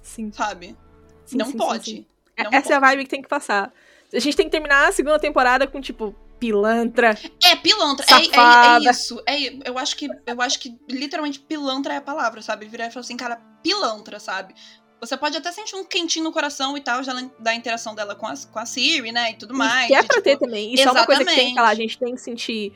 Sim. 0.05 0.31
sabe? 0.31 0.77
sim, 1.25 1.38
não 1.38 1.47
sim, 1.47 1.57
pode. 1.57 1.91
sim. 1.91 2.05
Não 2.38 2.51
Essa 2.51 2.74
é 2.74 2.75
a 2.75 2.79
pode. 2.79 2.91
vibe 2.91 3.03
que 3.05 3.09
tem 3.09 3.21
que 3.21 3.27
passar. 3.27 3.74
A 4.13 4.19
gente 4.19 4.38
tem 4.38 4.45
que 4.45 4.51
terminar 4.51 4.88
a 4.88 4.91
segunda 4.91 5.17
temporada 5.17 5.65
com, 5.65 5.81
tipo, 5.81 6.15
pilantra. 6.39 7.17
É, 7.43 7.55
pilantra. 7.55 8.05
É, 8.07 8.13
é, 8.13 8.88
é 8.88 8.91
isso. 8.91 9.21
É, 9.27 9.69
eu 9.69 9.77
acho 9.77 9.95
que 9.95 10.07
eu 10.25 10.41
acho 10.41 10.59
que 10.59 10.77
literalmente 10.89 11.39
pilantra 11.39 11.93
é 11.93 11.97
a 11.97 12.01
palavra, 12.01 12.41
sabe? 12.41 12.67
Virar 12.67 12.88
e 12.88 12.91
falar 12.91 13.01
assim, 13.01 13.17
cara, 13.17 13.38
pilantra, 13.63 14.19
sabe? 14.19 14.53
Você 15.01 15.17
pode 15.17 15.35
até 15.38 15.51
sentir 15.51 15.75
um 15.75 15.83
quentinho 15.83 16.24
no 16.24 16.31
coração 16.31 16.77
e 16.77 16.81
tal, 16.81 17.03
já 17.03 17.13
da 17.39 17.53
interação 17.53 17.93
dela 17.95 18.15
com 18.15 18.27
a, 18.27 18.33
com 18.51 18.59
a 18.59 18.65
Siri, 18.65 19.12
né? 19.12 19.31
E 19.31 19.33
tudo 19.35 19.53
mais. 19.53 19.88
que 19.88 19.95
é 19.95 20.01
de, 20.01 20.07
pra 20.07 20.17
tipo, 20.17 20.24
ter 20.24 20.38
também. 20.38 20.74
Isso 20.74 20.88
é 20.88 20.91
uma 20.91 21.05
coisa 21.05 21.25
que 21.25 21.27
tem 21.27 21.35
que 21.35 21.41
exatamente. 21.41 21.55
falar. 21.55 21.69
A 21.69 21.75
gente 21.75 21.97
tem 21.97 22.15
que 22.15 22.21
sentir. 22.21 22.74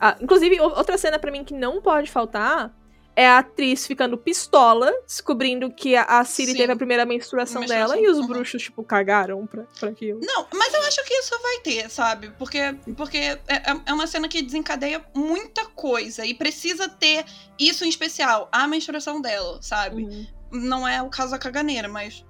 Ah, 0.00 0.16
inclusive, 0.20 0.60
outra 0.60 0.98
cena 0.98 1.18
pra 1.18 1.30
mim 1.30 1.44
que 1.44 1.54
não 1.54 1.80
pode 1.80 2.10
faltar 2.10 2.72
é 3.18 3.26
a 3.26 3.38
atriz 3.38 3.84
ficando 3.84 4.16
pistola, 4.16 4.92
descobrindo 5.04 5.68
que 5.72 5.96
a, 5.96 6.04
a 6.04 6.24
Siri 6.24 6.52
Sim. 6.52 6.56
teve 6.58 6.72
a 6.72 6.76
primeira 6.76 7.04
menstruação, 7.04 7.62
Menstruação, 7.62 7.96
dela 7.96 8.00
e 8.00 8.08
os 8.08 8.18
uhum. 8.18 8.28
bruxos, 8.28 8.62
tipo, 8.62 8.84
cagaram 8.84 9.44
pra, 9.44 9.64
pra 9.80 9.88
aquilo. 9.88 10.20
Não, 10.22 10.46
mas 10.54 10.72
eu 10.72 10.80
acho 10.82 11.04
que 11.04 11.12
isso 11.14 11.36
vai 11.42 11.58
ter, 11.58 11.90
sabe? 11.90 12.30
Porque, 12.38 12.60
porque 12.96 13.16
é, 13.16 13.40
é- 13.48 13.80
é 13.86 13.92
uma 13.92 14.06
cena 14.06 14.28
que 14.28 14.40
desencadeia 14.40 15.04
muita 15.12 15.66
coisa 15.66 16.24
e 16.24 16.32
precisa 16.32 16.88
ter 16.88 17.24
isso 17.58 17.84
em 17.84 17.88
especial, 17.88 18.48
a 18.52 18.68
menstruação 18.68 19.20
dela, 19.20 19.58
sabe? 19.60 20.04
Uhum. 20.04 20.26
Não 20.52 20.86
é 20.86 21.02
o 21.02 21.10
caso 21.10 21.32
da 21.32 21.38
caganeira, 21.40 21.88
mas 21.88 22.24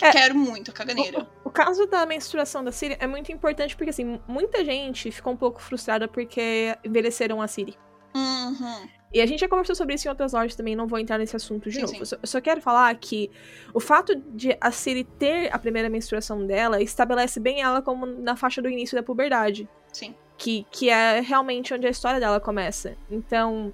É. 0.00 0.10
quero 0.10 0.34
muito 0.34 0.70
a 0.70 0.74
caganeira. 0.74 1.28
O 1.44 1.50
caso 1.50 1.84
da 1.86 2.06
menstruação 2.06 2.64
da 2.64 2.72
Siri 2.72 2.96
é 2.98 3.06
muito 3.06 3.30
importante 3.30 3.76
porque, 3.76 3.90
assim, 3.90 4.18
muita 4.26 4.64
gente 4.64 5.10
ficou 5.10 5.34
um 5.34 5.36
pouco 5.36 5.60
frustrada 5.60 6.08
porque 6.08 6.74
envelheceram 6.82 7.42
a 7.42 7.46
Siri. 7.46 7.76
Uhum. 8.14 8.88
E 9.12 9.20
a 9.22 9.26
gente 9.26 9.40
já 9.40 9.48
conversou 9.48 9.74
sobre 9.74 9.94
isso 9.94 10.06
em 10.06 10.10
outras 10.10 10.32
lojas 10.32 10.54
também, 10.54 10.76
não 10.76 10.86
vou 10.86 10.98
entrar 10.98 11.16
nesse 11.18 11.34
assunto 11.34 11.68
de 11.70 11.76
Sim, 11.76 11.80
novo. 11.82 12.04
sim. 12.06 12.16
Eu 12.20 12.26
só, 12.28 12.40
quero 12.40 12.60
falar 12.60 12.94
que 12.96 13.30
o 13.72 13.80
fato 13.80 14.14
de 14.14 14.56
a 14.60 14.70
Ciri 14.70 15.04
ter 15.04 15.52
a 15.52 15.58
primeira 15.58 15.88
menstruação 15.88 16.46
dela 16.46 16.82
estabelece 16.82 17.40
bem 17.40 17.62
ela 17.62 17.80
como 17.80 18.04
na 18.04 18.36
faixa 18.36 18.60
do 18.60 18.68
início 18.68 18.94
da 18.96 19.02
puberdade. 19.02 19.66
Sim. 19.92 20.14
Que, 20.36 20.66
que 20.70 20.90
é 20.90 21.20
realmente 21.20 21.72
onde 21.72 21.86
a 21.86 21.90
história 21.90 22.20
dela 22.20 22.38
começa. 22.38 22.96
Então, 23.10 23.72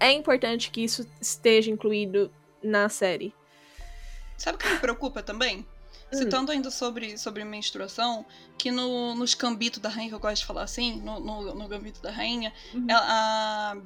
é 0.00 0.10
importante 0.10 0.70
que 0.70 0.82
isso 0.82 1.06
esteja 1.20 1.70
incluído 1.70 2.32
na 2.62 2.88
série. 2.88 3.34
Sabe 4.38 4.56
o 4.56 4.58
que 4.58 4.68
me 4.68 4.78
preocupa 4.78 5.22
também? 5.22 5.66
Hum. 6.12 6.16
Citando 6.16 6.50
ainda 6.52 6.70
sobre, 6.70 7.16
sobre 7.18 7.44
menstruação, 7.44 8.24
que 8.58 8.70
no, 8.70 9.14
nos 9.14 9.34
cambitos 9.34 9.80
da 9.80 9.88
rainha, 9.88 10.08
que 10.08 10.14
eu 10.14 10.18
gosto 10.20 10.40
de 10.42 10.46
falar 10.46 10.62
assim, 10.62 11.00
no, 11.02 11.20
no, 11.20 11.54
no 11.54 11.68
gambito 11.68 12.00
da 12.00 12.10
rainha, 12.10 12.52
Uhum. 12.74 12.86
ela- 12.88 13.04
a, 13.06 13.76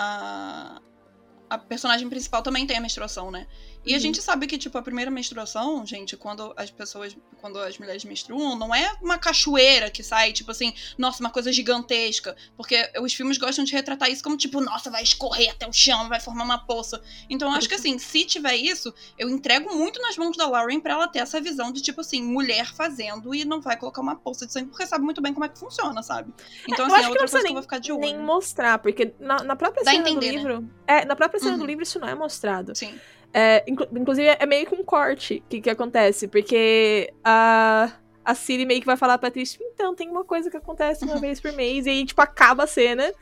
a, 0.00 1.58
personagem 1.58 2.08
principal 2.08 2.42
também 2.42 2.66
tem 2.66 2.76
a 2.76 2.80
menstruação, 2.80 3.30
né? 3.30 3.46
E 3.84 3.92
a 3.92 3.96
Uhum. 3.96 4.00
gente 4.02 4.20
sabe 4.20 4.46
que, 4.46 4.58
tipo, 4.58 4.76
a 4.76 4.82
primeira 4.82 5.10
menstruação, 5.10 5.86
gente, 5.86 6.16
quando 6.16 6.52
as 6.56 6.70
pessoas, 6.70 7.16
quando 7.40 7.58
as 7.58 7.78
mulheres 7.78 8.04
menstruam, 8.04 8.54
não 8.58 8.74
é 8.74 8.92
uma 9.00 9.16
cachoeira 9.18 9.90
que 9.90 10.02
sai, 10.02 10.32
tipo 10.32 10.50
assim, 10.50 10.74
nossa, 10.98 11.20
uma 11.22 11.30
coisa 11.30 11.50
gigantesca. 11.50 12.36
Porque 12.56 12.90
os 13.00 13.14
filmes 13.14 13.38
gostam 13.38 13.64
de 13.64 13.72
retratar 13.72 14.10
isso 14.10 14.22
como, 14.22 14.36
tipo, 14.36 14.60
nossa, 14.60 14.90
vai 14.90 15.02
escorrer 15.02 15.50
até 15.50 15.66
o 15.66 15.72
chão, 15.72 16.08
vai 16.08 16.20
formar 16.20 16.44
uma 16.44 16.58
poça. 16.58 17.00
Então, 17.30 17.48
eu 17.50 17.54
acho 17.56 17.68
que, 17.68 17.74
assim, 17.74 17.98
se 17.98 18.24
tiver 18.26 18.56
isso, 18.56 18.92
eu 19.18 19.30
entrego 19.30 19.74
muito 19.74 20.00
nas 20.02 20.16
mãos 20.16 20.36
da 20.36 20.46
Lauren 20.46 20.78
pra 20.80 20.92
ela 20.92 21.08
ter 21.08 21.20
essa 21.20 21.40
visão 21.40 21.72
de, 21.72 21.80
tipo 21.80 22.02
assim, 22.02 22.22
mulher 22.22 22.66
fazendo 22.74 23.34
e 23.34 23.44
não 23.46 23.60
vai 23.62 23.78
colocar 23.78 24.02
uma 24.02 24.16
poça 24.16 24.46
de 24.46 24.52
sangue, 24.52 24.68
porque 24.68 24.86
sabe 24.86 25.04
muito 25.04 25.22
bem 25.22 25.32
como 25.32 25.46
é 25.46 25.48
que 25.48 25.58
funciona, 25.58 26.02
sabe? 26.02 26.32
Então, 26.68 26.86
eu 26.86 26.92
assim, 26.92 26.96
é 26.96 27.00
que 27.04 27.08
outra 27.08 27.18
precisa 27.20 27.30
coisa 27.38 27.46
que 27.46 27.50
eu 27.50 27.54
vou 27.54 27.62
ficar 27.62 27.78
de 27.78 27.92
olho. 27.92 28.00
Nem 28.00 28.18
mostrar, 28.18 28.78
porque 28.78 29.14
na, 29.18 29.42
na 29.42 29.56
própria 29.56 29.82
Dá 29.84 29.92
cena 29.92 30.04
do 30.04 30.10
entender, 30.10 30.32
né? 30.32 30.38
livro. 30.38 30.70
É, 30.86 31.04
na 31.06 31.16
própria 31.16 31.40
cena 31.40 31.56
do 31.56 31.60
Uhum. 31.62 31.66
livro 31.66 31.82
isso 31.82 31.98
não 31.98 32.08
é 32.08 32.14
mostrado. 32.14 32.74
Sim. 32.76 32.94
É, 33.32 33.64
inclu- 33.68 33.88
inclusive, 33.96 34.26
é 34.26 34.44
meio 34.46 34.66
que 34.66 34.74
um 34.74 34.82
corte 34.84 35.42
que, 35.48 35.60
que 35.60 35.70
acontece, 35.70 36.26
porque 36.26 37.12
a, 37.24 37.92
a 38.24 38.34
Siri 38.34 38.66
meio 38.66 38.80
que 38.80 38.86
vai 38.86 38.96
falar 38.96 39.18
pra 39.18 39.28
atriz, 39.28 39.56
então, 39.60 39.94
tem 39.94 40.08
uma 40.08 40.24
coisa 40.24 40.50
que 40.50 40.56
acontece 40.56 41.04
uma 41.04 41.18
vez 41.18 41.40
por 41.40 41.52
mês, 41.52 41.86
e 41.86 41.90
aí, 41.90 42.04
tipo, 42.04 42.20
acaba 42.20 42.64
a 42.64 42.66
cena, 42.66 43.12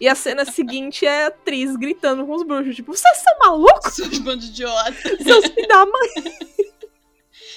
e 0.00 0.08
a 0.08 0.14
cena 0.14 0.44
seguinte 0.44 1.04
é 1.04 1.24
a 1.24 1.26
atriz 1.28 1.74
gritando 1.76 2.24
com 2.24 2.34
os 2.34 2.44
bruxos, 2.44 2.76
tipo, 2.76 2.94
vocês 2.94 3.18
são 3.18 3.38
malucos? 3.40 3.92
Seus 3.94 4.18
bandos 4.18 4.44
de 4.46 4.62
idiota. 4.62 4.92
Seus 5.22 5.46
filhos 5.46 5.68
da 5.68 5.84
mãe! 5.84 6.08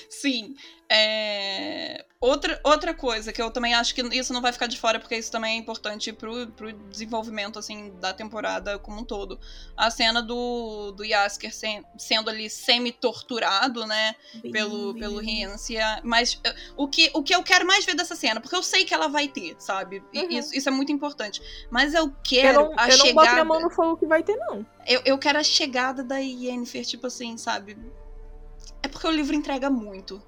Sim. 0.10 0.56
É, 0.92 2.06
Outra, 2.22 2.60
outra 2.66 2.94
coisa 2.94 3.32
que 3.32 3.42
eu 3.42 3.50
também 3.50 3.74
acho 3.74 3.96
que 3.96 4.02
isso 4.14 4.34
não 4.34 4.42
vai 4.42 4.52
ficar 4.52 4.68
de 4.68 4.78
fora, 4.78 5.00
porque 5.00 5.16
isso 5.16 5.32
também 5.32 5.56
é 5.56 5.58
importante 5.58 6.12
pro, 6.12 6.48
pro 6.48 6.74
desenvolvimento, 6.74 7.58
assim, 7.58 7.94
da 8.02 8.12
temporada 8.14 8.78
como 8.78 9.00
um 9.00 9.06
todo. 9.06 9.40
A 9.78 9.90
cena 9.90 10.22
do, 10.22 10.92
do 10.92 11.06
Yasker 11.06 11.56
sen- 11.56 11.86
sendo 11.98 12.30
ali 12.30 12.50
semi-torturado, 12.50 13.86
né, 13.86 14.16
pelo, 14.52 14.94
pelo 14.96 15.20
Riancia. 15.20 16.02
Mas 16.04 16.42
eh, 16.44 16.54
o 16.76 16.90
que, 16.90 17.10
o 17.14 17.24
que 17.24 17.34
eu 17.34 17.42
quero 17.42 17.66
mais 17.66 17.86
ver 17.86 17.96
dessa 17.96 18.18
cena, 18.18 18.42
porque 18.42 18.56
eu 18.56 18.64
sei 18.64 18.84
que 18.84 18.94
ela 18.94 19.08
vai 19.08 19.30
ter, 19.30 19.56
sabe? 19.58 20.04
Uhum. 20.14 20.28
Isso, 20.30 20.54
isso 20.54 20.68
é 20.68 20.72
muito 20.74 20.92
importante. 20.92 21.42
Mas 21.72 21.94
eu 21.94 22.04
Eu 22.08 22.14
quero 22.22 22.62
não, 22.66 22.74
a 22.78 22.90
eu 22.90 22.98
não 22.98 23.06
chegada... 23.06 23.14
boto 23.14 23.32
minha 23.32 23.46
mão 23.46 23.62
no 23.62 23.70
fogo 23.70 23.96
que 23.96 24.06
vai 24.06 24.24
ter, 24.24 24.36
não. 24.36 24.66
Eu, 24.86 25.02
eu 25.06 25.18
quero 25.18 25.40
a 25.40 25.44
chegada 25.44 26.04
da 26.04 26.18
Yennefer, 26.18 26.86
tipo 26.86 27.08
assim, 27.08 27.38
sabe? 27.38 27.78
É 28.84 28.90
porque 28.90 29.08
o 29.08 29.12
livro 29.12 29.34
entrega 29.36 29.70
muito, 29.70 30.22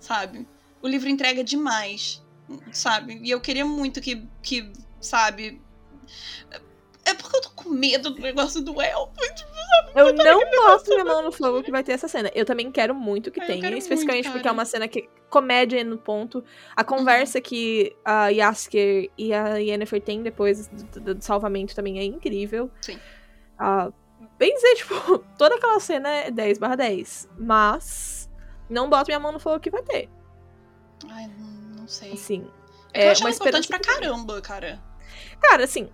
sabe? 0.00 0.48
O 0.82 0.88
livro 0.88 1.08
entrega 1.08 1.44
demais, 1.44 2.20
sabe? 2.72 3.20
E 3.22 3.30
eu 3.30 3.40
queria 3.40 3.64
muito 3.64 4.00
que, 4.00 4.26
que 4.42 4.72
sabe? 5.00 5.60
É 7.04 7.14
porque 7.14 7.36
eu 7.36 7.40
tô 7.42 7.50
com 7.50 7.70
medo 7.70 8.10
do 8.10 8.20
negócio 8.20 8.60
do 8.60 8.80
elfo. 8.80 9.12
tipo, 9.34 9.50
Eu 9.94 10.12
não 10.12 10.40
boto 10.50 10.90
minha 10.90 11.04
mão 11.04 11.22
no 11.22 11.32
fogo 11.32 11.62
que 11.62 11.70
vai 11.70 11.82
ter 11.82 11.92
essa 11.92 12.06
cena. 12.08 12.30
Eu 12.34 12.44
também 12.44 12.70
quero 12.70 12.94
muito 12.94 13.30
que 13.30 13.40
tenha, 13.40 13.60
especificamente 13.78 14.24
muito, 14.26 14.34
porque 14.34 14.48
é 14.48 14.52
uma 14.52 14.64
cena 14.64 14.86
que 14.86 15.08
comédia 15.28 15.82
no 15.82 15.96
ponto. 15.98 16.44
A 16.76 16.84
conversa 16.84 17.40
que 17.40 17.96
a 18.04 18.28
Yasker 18.28 19.10
e 19.16 19.32
a 19.32 19.56
Yennefer 19.56 20.00
têm 20.02 20.22
depois 20.22 20.66
do, 20.68 21.14
do- 21.14 21.22
salvamento 21.24 21.74
também 21.74 21.98
é 21.98 22.04
incrível. 22.04 22.70
Sim. 22.82 22.98
Ah, 23.58 23.90
bem 24.38 24.54
dizer, 24.54 24.74
tipo, 24.76 25.18
toda 25.38 25.54
aquela 25.56 25.80
cena 25.80 26.08
é 26.08 26.30
10 26.30 26.58
barra 26.58 26.76
10. 26.76 27.28
Mas 27.38 28.19
não 28.70 28.88
boto 28.88 29.06
minha 29.08 29.20
mão 29.20 29.32
no 29.32 29.40
fogo 29.40 29.60
que 29.60 29.70
vai 29.70 29.82
ter. 29.82 30.08
Ai, 31.08 31.28
não, 31.76 31.86
sei. 31.88 32.12
Assim. 32.12 32.46
É 32.92 33.04
eu 33.04 33.08
é 33.08 33.10
acho 33.12 33.28
importante 33.28 33.68
pra 33.68 33.78
caramba, 33.78 34.40
cara. 34.40 34.80
Cara, 35.40 35.64
assim, 35.64 35.88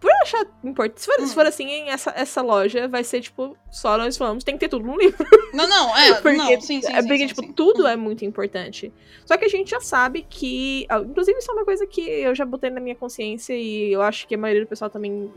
por 0.00 0.10
achar 0.22 0.46
importante. 0.62 1.00
Se 1.00 1.06
for, 1.06 1.20
Hum. 1.20 1.26
se 1.26 1.34
for 1.34 1.46
assim, 1.46 1.88
essa, 1.88 2.12
essa 2.16 2.40
loja 2.42 2.86
vai 2.88 3.02
ser, 3.02 3.20
tipo, 3.20 3.56
só 3.70 3.98
nós 3.98 4.16
falamos, 4.16 4.44
tem 4.44 4.54
que 4.54 4.60
ter 4.60 4.68
tudo 4.68 4.86
no 4.86 4.96
livro. 4.96 5.26
Não, 5.52 5.68
não, 5.68 5.94
é, 5.98 6.14
Porque, 6.14 6.36
não, 6.36 6.46
sim, 6.60 6.80
sim, 6.80 6.92
é 6.92 7.02
sim, 7.02 7.08
porque, 7.08 7.18
sim, 7.18 7.26
tipo, 7.26 7.42
sim. 7.42 7.52
tudo 7.52 7.82
Uhum. 7.82 7.88
é 7.88 7.96
muito 7.96 8.24
importante. 8.24 8.92
Só 9.26 9.36
que 9.36 9.44
a 9.44 9.48
gente 9.48 9.70
já 9.70 9.80
sabe 9.80 10.22
que. 10.22 10.86
ah, 10.88 11.00
Inclusive, 11.00 11.38
isso 11.38 11.50
é 11.50 11.54
uma 11.54 11.64
coisa 11.64 11.86
que 11.86 12.00
eu 12.00 12.34
já 12.34 12.44
botei 12.44 12.70
na 12.70 12.80
minha 12.80 12.94
consciência 12.94 13.52
e 13.54 13.92
eu 13.92 14.00
acho 14.02 14.26
que 14.28 14.34
a 14.34 14.38
maioria 14.38 14.64
do 14.64 14.68
pessoal 14.68 14.88
também. 14.90 15.32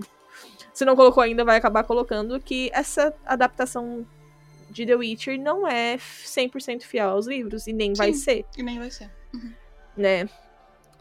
Se 0.74 0.86
não 0.86 0.96
colocou 0.96 1.22
ainda, 1.22 1.44
vai 1.44 1.58
acabar 1.58 1.84
colocando. 1.84 2.40
Que 2.40 2.70
essa 2.74 3.14
adaptação 3.26 4.06
de 4.72 4.86
The 4.86 4.96
Witcher 4.96 5.40
não 5.40 5.68
é 5.68 5.98
100% 5.98 6.84
fiel 6.84 7.10
aos 7.10 7.28
livros 7.28 7.68
e 7.68 7.74
nem 7.74 7.94
vai 7.94 8.14
Sim. 8.14 8.20
ser, 8.20 8.46
E 8.58 8.64
nem 8.64 8.80
vai 8.80 8.90
ser. 8.90 9.12
né? 9.96 10.28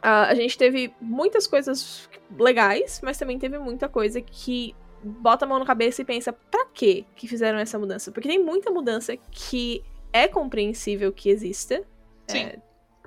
Ah, 0.02 0.26
a 0.28 0.34
gente 0.34 0.56
teve 0.56 0.94
muitas 1.00 1.46
coisas 1.46 2.08
legais, 2.38 3.00
mas 3.02 3.18
também 3.18 3.38
teve 3.38 3.58
muita 3.58 3.88
coisa 3.88 4.20
que 4.20 4.74
bota 5.02 5.44
a 5.44 5.48
mão 5.48 5.58
na 5.58 5.64
cabeça 5.66 6.02
e 6.02 6.04
pensa, 6.04 6.32
pra 6.32 6.66
quê 6.66 7.04
que 7.14 7.28
fizeram 7.28 7.58
essa 7.58 7.78
mudança? 7.78 8.10
Porque 8.10 8.28
tem 8.28 8.42
muita 8.42 8.70
mudança 8.70 9.16
que 9.30 9.82
é 10.12 10.26
compreensível 10.26 11.12
que 11.12 11.28
exista. 11.30 11.82
Sim. 12.28 12.38
é, 12.44 12.58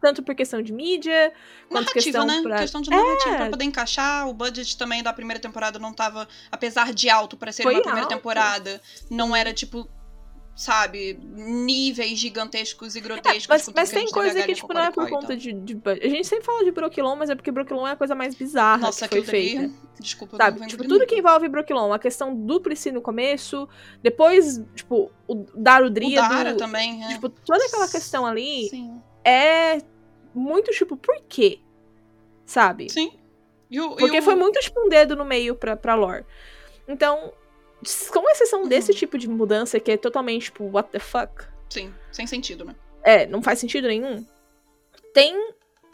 tanto 0.02 0.22
por 0.22 0.36
questão 0.36 0.62
de 0.62 0.74
mídia, 0.74 1.32
quanto 1.70 1.86
Narrativa, 1.88 1.94
questão 2.04 2.26
né? 2.26 2.42
pra... 2.44 2.58
Questão 2.60 2.82
de 2.82 2.90
narrativa 2.90 3.30
É. 3.36 3.38
pra 3.38 3.50
poder 3.52 3.64
encaixar. 3.64 4.28
O 4.28 4.34
budget 4.34 4.78
também 4.78 5.02
da 5.02 5.14
primeira 5.14 5.40
temporada 5.42 5.80
não 5.80 5.94
tava, 5.94 6.28
apesar 6.52 6.94
de 6.94 7.10
alto 7.10 7.38
pra 7.38 7.52
ser 7.54 7.64
Foi 7.64 7.74
uma 7.76 7.82
primeira 7.82 8.06
alto. 8.06 8.14
temporada, 8.16 8.82
não 9.10 9.34
era 9.36 9.54
tipo, 9.54 9.88
sabe, 10.56 11.20
níveis 11.24 12.20
gigantescos 12.20 12.96
e 12.96 13.02
grotescos. 13.02 13.46
É, 13.46 13.48
Mas, 13.50 13.70
mas 13.76 13.90
tem 13.90 14.08
coisa 14.08 14.42
que, 14.44 14.54
tipo, 14.54 14.72
não 14.74 14.82
é 14.84 14.92
por 14.92 15.08
e 15.08 15.10
conta 15.10 15.36
de, 15.36 15.52
de. 15.52 15.80
A 15.86 16.08
gente 16.08 16.28
sempre 16.28 16.46
fala 16.46 16.64
de 16.64 16.72
Broquilon, 16.72 17.16
mas 17.16 17.30
é 17.30 17.36
porque 17.36 17.52
Broquilon 17.52 17.88
é 17.88 17.92
a 17.92 17.96
coisa 17.96 18.14
mais 18.14 18.36
bizarra. 18.36 18.82
Nossa, 18.84 19.08
que 19.08 19.16
foi 19.18 19.26
feita. 19.26 19.72
desculpa, 20.00 20.36
eu 20.36 20.38
Sabe? 20.38 20.60
não 20.60 20.68
Tipo, 20.68 20.88
tudo 20.88 21.06
que 21.08 21.16
envolve 21.16 21.48
Broquilon, 21.50 21.92
a 21.92 21.98
questão 22.00 22.36
do 22.36 22.62
Prisci 22.62 22.92
no 22.92 23.02
começo, 23.02 23.68
depois, 24.02 24.62
tipo, 24.76 25.12
o 25.28 25.46
Darudria 25.56 26.24
O 26.24 26.30
Dara 26.30 26.54
do... 26.54 26.58
também, 26.58 27.04
é. 27.04 27.08
Tipo, 27.10 27.30
toda 27.30 27.66
aquela 27.66 27.88
questão 27.90 28.26
ali 28.26 28.70
Sim. 28.70 29.02
é 29.26 29.80
muito, 30.36 30.72
tipo, 30.72 30.96
por 30.96 31.20
quê? 31.28 31.60
Sabe? 32.46 32.90
Sim. 32.92 33.12
E 33.72 33.80
o, 33.80 33.94
e 33.94 33.98
Porque 33.98 34.20
o- 34.20 34.22
foi 34.22 34.36
muito, 34.36 34.60
tipo, 34.60 34.80
um 34.86 34.90
dedo 34.90 35.16
no 35.16 35.26
meio 35.26 35.56
pra, 35.56 35.76
pra 35.76 35.96
lore. 35.96 36.26
Então, 36.88 37.34
com 38.12 38.30
exceção 38.30 38.68
desse 38.68 38.92
Uhum. 38.92 38.98
tipo 38.98 39.18
de 39.18 39.28
mudança, 39.28 39.80
que 39.80 39.92
é 39.92 39.98
totalmente, 39.98 40.46
tipo, 40.46 40.64
what 40.66 40.90
the 40.92 41.00
fuck? 41.00 41.46
Sim, 41.70 41.94
sem 42.12 42.26
sentido, 42.28 42.64
né? 42.66 42.76
É, 43.04 43.26
não 43.28 43.42
faz 43.42 43.60
sentido 43.60 43.88
nenhum. 43.88 44.26
Tem 45.14 45.36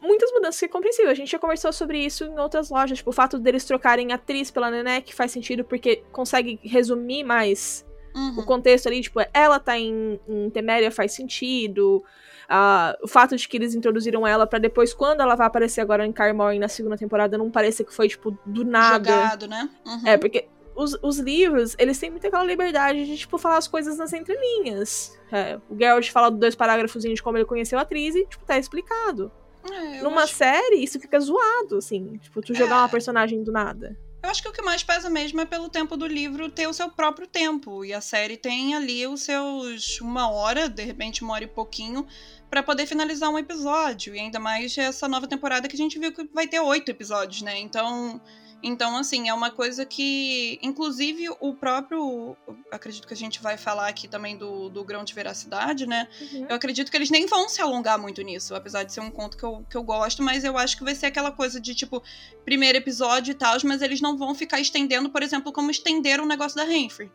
muitas 0.02 0.32
mudanças 0.32 0.60
que 0.60 0.66
é 0.66 0.70
compreensível. 0.70 1.12
A 1.12 1.14
gente 1.16 1.32
já 1.32 1.40
conversou 1.40 1.74
sobre 1.74 2.00
isso 2.00 2.24
em 2.26 2.40
outras 2.40 2.70
lojas. 2.70 2.98
Tipo, 3.00 3.10
o 3.10 3.14
fato 3.14 3.38
deles 3.40 3.66
trocarem 3.66 4.12
atriz 4.14 4.50
pela 4.52 4.70
Nené, 4.72 5.02
que 5.02 5.14
faz 5.14 5.32
sentido 5.32 5.64
porque 5.64 6.04
consegue 6.12 6.60
resumir 6.64 7.24
mais 7.24 7.86
Uhum. 8.16 8.40
o 8.40 8.46
contexto 8.46 8.88
ali. 8.88 9.02
Tipo, 9.02 9.20
ela 9.34 9.60
tá 9.60 9.78
em, 9.78 10.20
em 10.28 10.50
Teméria 10.50 10.92
faz 10.92 11.14
sentido. 11.14 12.04
Ah, 12.48 12.98
o 13.04 13.08
fato 13.08 13.36
de 13.36 13.48
que 13.48 13.58
eles 13.58 13.76
introduziram 13.76 14.26
ela 14.26 14.48
pra 14.48 14.58
depois, 14.58 14.94
quando 14.94 15.22
ela 15.22 15.36
vai 15.36 15.46
aparecer 15.48 15.82
agora 15.82 16.06
em 16.06 16.12
Carmore 16.12 16.58
na 16.58 16.68
segunda 16.68 16.98
temporada, 16.98 17.38
não 17.38 17.52
parecer 17.52 17.84
que 17.84 17.94
foi, 17.94 18.08
tipo, 18.08 18.32
do 18.46 18.64
nada. 18.66 19.12
Jogado, 19.12 19.48
né? 19.48 19.70
Uhum. 19.86 20.08
É, 20.08 20.18
porque 20.18 20.48
os, 20.82 20.98
os 21.02 21.18
livros, 21.20 21.76
eles 21.78 21.98
têm 22.00 22.10
muita 22.10 22.28
aquela 22.28 22.44
liberdade 22.44 23.06
de, 23.06 23.18
tipo, 23.18 23.38
falar 23.38 23.58
as 23.58 23.68
coisas 23.68 23.98
nas 23.98 24.14
entrelinhas. 24.14 25.18
É, 25.32 25.60
o 25.70 25.78
Geralt 25.78 26.10
fala 26.10 26.30
dois 26.32 26.56
parágrafos 26.56 27.04
de 27.04 27.22
como 27.22 27.38
ele 27.38 27.46
conheceu 27.46 27.78
a 27.78 27.82
atriz 27.84 28.16
e, 28.16 28.26
tipo, 28.26 28.46
tá 28.46 28.58
explicado. 28.58 29.32
É, 29.70 30.02
Numa 30.02 30.24
acho- 30.24 30.36
série, 30.36 30.78
isso 30.84 31.00
fica 31.00 31.20
zoado, 31.20 31.78
assim. 31.78 32.18
Tipo, 32.18 32.42
tu 32.42 32.54
jogar 32.54 32.76
É. 32.76 32.80
uma 32.80 32.90
personagem 32.90 33.44
do 33.44 33.52
nada. 33.52 33.98
Eu 34.22 34.30
acho 34.30 34.42
que 34.42 34.50
o 34.50 34.52
que 34.52 34.62
mais 34.62 34.84
pesa 34.84 35.10
mesmo 35.10 35.40
é 35.40 35.46
pelo 35.46 35.70
tempo 35.70 35.96
do 35.96 36.06
livro 36.06 36.50
ter 36.50 36.68
o 36.68 36.74
seu 36.74 36.90
próprio 36.90 37.26
tempo. 37.26 37.86
E 37.86 37.94
a 37.94 38.02
série 38.02 38.36
tem 38.36 38.76
ali 38.76 39.08
os 39.08 39.22
seus 39.24 40.02
uma 40.02 40.30
hora, 40.30 40.68
de 40.68 40.84
repente 40.84 41.24
uma 41.24 41.34
hora 41.36 41.46
e 41.46 41.48
pouquinho, 41.48 42.06
pra 42.50 42.62
poder 42.62 42.86
finalizar 42.86 43.30
um 43.30 43.40
episódio. 43.40 44.14
E 44.14 44.20
ainda 44.20 44.38
mais 44.40 44.78
essa 44.78 45.08
nova 45.08 45.26
temporada 45.28 45.68
que 45.70 45.76
a 45.76 45.78
gente 45.78 45.98
viu 45.98 46.12
que 46.12 46.28
vai 46.34 46.48
ter 46.48 46.60
oito 46.60 46.90
episódios, 46.92 47.42
né? 47.42 47.58
Então 47.60 48.20
Então, 48.62 48.98
assim, 48.98 49.30
é 49.30 49.34
uma 49.34 49.52
coisa 49.52 49.86
que, 49.86 50.60
inclusive, 50.62 51.30
o 51.40 51.54
próprio. 51.54 52.36
Acredito 52.72 53.08
que 53.08 53.14
a 53.14 53.18
gente 53.18 53.42
vai 53.42 53.58
falar 53.58 53.88
aqui 53.88 54.08
também 54.08 54.38
do, 54.38 54.70
do 54.70 54.84
grão 54.84 55.04
de 55.04 55.14
veracidade, 55.14 55.86
né? 55.86 56.08
Uhum. 56.22 56.48
Eu 56.50 56.56
acredito 56.56 56.92
que 56.92 56.98
eles 56.98 57.10
nem 57.10 57.26
vão 57.26 57.48
se 57.48 57.62
alongar 57.62 57.98
muito 57.98 58.22
nisso, 58.22 58.54
apesar 58.54 58.84
de 58.84 58.92
ser 58.92 59.00
um 59.00 59.12
conto 59.12 59.38
que 59.38 59.44
eu, 59.44 59.66
que 59.70 59.78
eu 59.78 59.84
gosto, 59.84 60.22
mas 60.22 60.44
eu 60.44 60.58
acho 60.58 60.78
que 60.78 60.84
vai 60.84 60.94
ser 60.94 61.06
aquela 61.06 61.32
coisa 61.32 61.60
de, 61.60 61.74
tipo, 61.74 62.04
primeiro 62.44 62.78
episódio 62.78 63.32
e 63.32 63.36
tal, 63.36 63.56
mas 63.64 63.82
eles 63.82 64.02
não 64.02 64.18
vão 64.18 64.36
ficar 64.36 64.60
estendendo, 64.60 65.10
por 65.10 65.24
exemplo, 65.24 65.54
como 65.54 65.72
estenderam 65.72 66.26
o 66.26 66.28
negócio 66.28 66.58
da 66.58 66.64
Renfrey. 66.64 67.12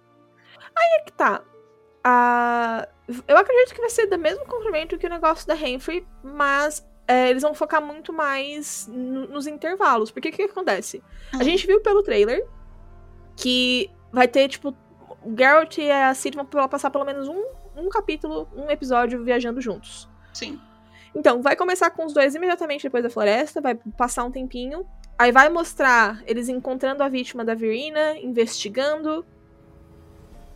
que 1.05 1.13
tá. 1.13 1.43
Ah, 2.07 2.87
eu 3.27 3.37
acredito 3.37 3.75
que 3.75 3.81
vai 3.81 3.89
ser 3.89 4.07
do 4.07 4.19
mesmo 4.19 4.45
comprimento 4.45 4.99
que 4.99 5.07
o 5.07 5.11
negócio 5.11 5.47
da 5.47 5.57
Henry, 5.57 6.07
mas 6.23 6.87
é, 7.07 7.29
eles 7.31 7.43
vão 7.43 7.55
focar 7.55 7.83
muito 7.83 8.13
mais 8.13 8.89
no- 8.93 9.27
nos 9.29 9.47
intervalos. 9.47 10.11
Porque 10.11 10.29
o 10.29 10.33
que, 10.33 10.45
que 10.47 10.51
acontece? 10.51 11.03
A 11.33 11.39
Hum. 11.39 11.43
gente 11.43 11.67
viu 11.67 11.81
pelo 11.81 12.03
trailer 12.03 12.45
que 13.37 13.91
vai 14.13 14.29
ter, 14.29 14.49
tipo, 14.49 14.75
o 15.23 15.35
Geralt 15.37 15.79
e 15.79 15.91
a 15.91 16.15
Ciri 16.15 16.37
vão 16.37 16.69
passar 16.69 16.91
pelo 16.91 17.05
menos 17.05 17.29
um, 17.29 17.43
um 17.77 17.89
capítulo, 17.89 18.49
um 18.55 18.71
episódio 18.71 19.25
viajando 19.25 19.61
juntos. 19.61 20.09
Sim. 20.33 20.61
Então, 21.15 21.41
vai 21.43 21.55
começar 21.57 21.91
com 21.91 22.05
os 22.05 22.13
dois 22.13 22.35
imediatamente 22.35 22.83
depois 22.83 23.03
da 23.03 23.11
floresta, 23.11 23.61
vai 23.61 23.75
passar 23.97 24.25
um 24.25 24.31
tempinho. 24.31 24.87
Aí 25.19 25.31
vai 25.31 25.49
mostrar 25.49 26.23
eles 26.27 26.49
encontrando 26.49 27.03
a 27.03 27.09
vítima 27.09 27.45
da 27.45 27.55
Verina, 27.55 28.17
investigando. 28.19 29.25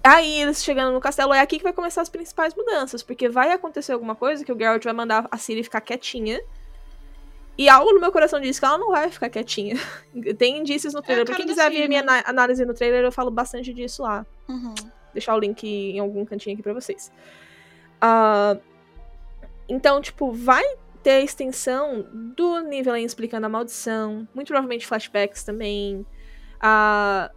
Aí 0.08 0.40
eles 0.42 0.62
chegando 0.64 0.92
no 0.92 1.00
castelo, 1.00 1.34
é 1.34 1.40
aqui 1.40 1.58
que 1.58 1.62
vai 1.62 1.72
começar 1.72 2.00
as 2.02 2.08
principais 2.08 2.54
mudanças, 2.54 3.02
porque 3.02 3.28
vai 3.28 3.52
acontecer 3.52 3.92
alguma 3.92 4.14
coisa 4.14 4.44
que 4.44 4.52
o 4.52 4.58
Geralt 4.58 4.82
vai 4.82 4.92
mandar 4.92 5.28
a 5.30 5.36
Ciri 5.36 5.62
ficar 5.62 5.80
quietinha. 5.80 6.40
E 7.56 7.68
algo 7.68 7.92
no 7.92 8.00
meu 8.00 8.12
coração 8.12 8.40
diz 8.40 8.58
que 8.58 8.64
ela 8.64 8.78
não 8.78 8.88
vai 8.90 9.10
ficar 9.10 9.28
quietinha. 9.28 9.76
Tem 10.38 10.58
indícios 10.58 10.94
no 10.94 11.02
trailer. 11.02 11.24
pra 11.26 11.34
cara 11.34 11.44
quem 11.44 11.54
quiser 11.54 11.70
ver 11.70 11.88
minha 11.88 12.04
análise 12.24 12.64
no 12.64 12.72
trailer, 12.72 13.04
eu 13.04 13.12
falo 13.12 13.30
bastante 13.30 13.74
disso 13.74 14.02
lá 14.02 14.24
Uhum. 14.48 14.74
deixar 15.12 15.34
o 15.34 15.38
link 15.38 15.64
em 15.66 15.98
algum 15.98 16.24
cantinho 16.24 16.54
aqui 16.54 16.62
pra 16.62 16.72
vocês. 16.72 17.12
Ah, 18.00 18.56
então, 19.68 20.00
tipo, 20.00 20.32
vai 20.32 20.64
ter 21.02 21.10
a 21.10 21.20
extensão 21.20 22.06
do 22.12 22.60
Nivelen 22.60 23.04
explicando 23.04 23.46
a 23.46 23.48
maldição, 23.48 24.26
muito 24.34 24.48
provavelmente 24.48 24.86
flashbacks 24.86 25.42
também. 25.44 26.06
Ah, 26.60 27.30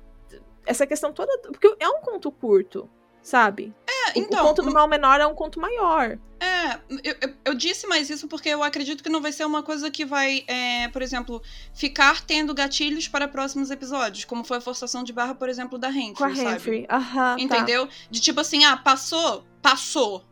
essa 0.72 0.88
questão 0.88 1.14
toda. 1.14 1.38
Porque 1.40 1.76
é 1.80 1.88
um 1.88 2.02
conto 2.02 2.32
curto, 2.32 2.90
sabe? 3.22 3.74
É, 3.88 4.20
então. 4.20 4.44
o 4.44 4.48
conto 4.48 4.62
do 4.64 4.72
mal 4.72 4.88
menor 4.88 5.20
é 5.20 5.28
um 5.28 5.36
conto 5.36 5.60
maior. 5.60 6.18
É, 6.40 6.80
eu, 7.04 7.16
eu, 7.22 7.34
eu 7.46 7.54
disse 7.54 7.86
mais 7.86 8.10
isso 8.10 8.28
porque 8.28 8.50
eu 8.50 8.64
acredito 8.64 9.04
que 9.04 9.10
não 9.10 9.22
vai 9.22 9.32
ser 9.32 9.46
uma 9.46 9.62
coisa 9.62 9.92
que 9.92 10.04
vai, 10.04 10.44
é, 10.48 10.88
por 10.88 11.04
exemplo, 11.04 11.40
ficar 11.72 12.22
tendo 12.22 12.52
gatilhos 12.54 13.08
para 13.08 13.28
próximos 13.28 13.70
episódios, 13.70 14.26
como 14.26 14.44
foi 14.44 14.58
a 14.58 14.62
forçação 14.62 15.04
de 15.04 15.14
barra, 15.14 15.36
por 15.36 15.50
exemplo, 15.50 15.78
da 15.78 15.90
Henry, 15.90 16.16
Com 16.16 16.24
a 16.24 16.36
sabe? 16.36 16.70
Henry. 16.70 16.88
Aham, 16.90 17.36
tá. 17.36 17.44
Entendeu? 17.44 17.88
De 18.10 18.20
tipo 18.20 18.40
assim, 18.40 18.66
ah, 18.66 18.76
passou, 18.76 19.44
passou. 19.62 20.26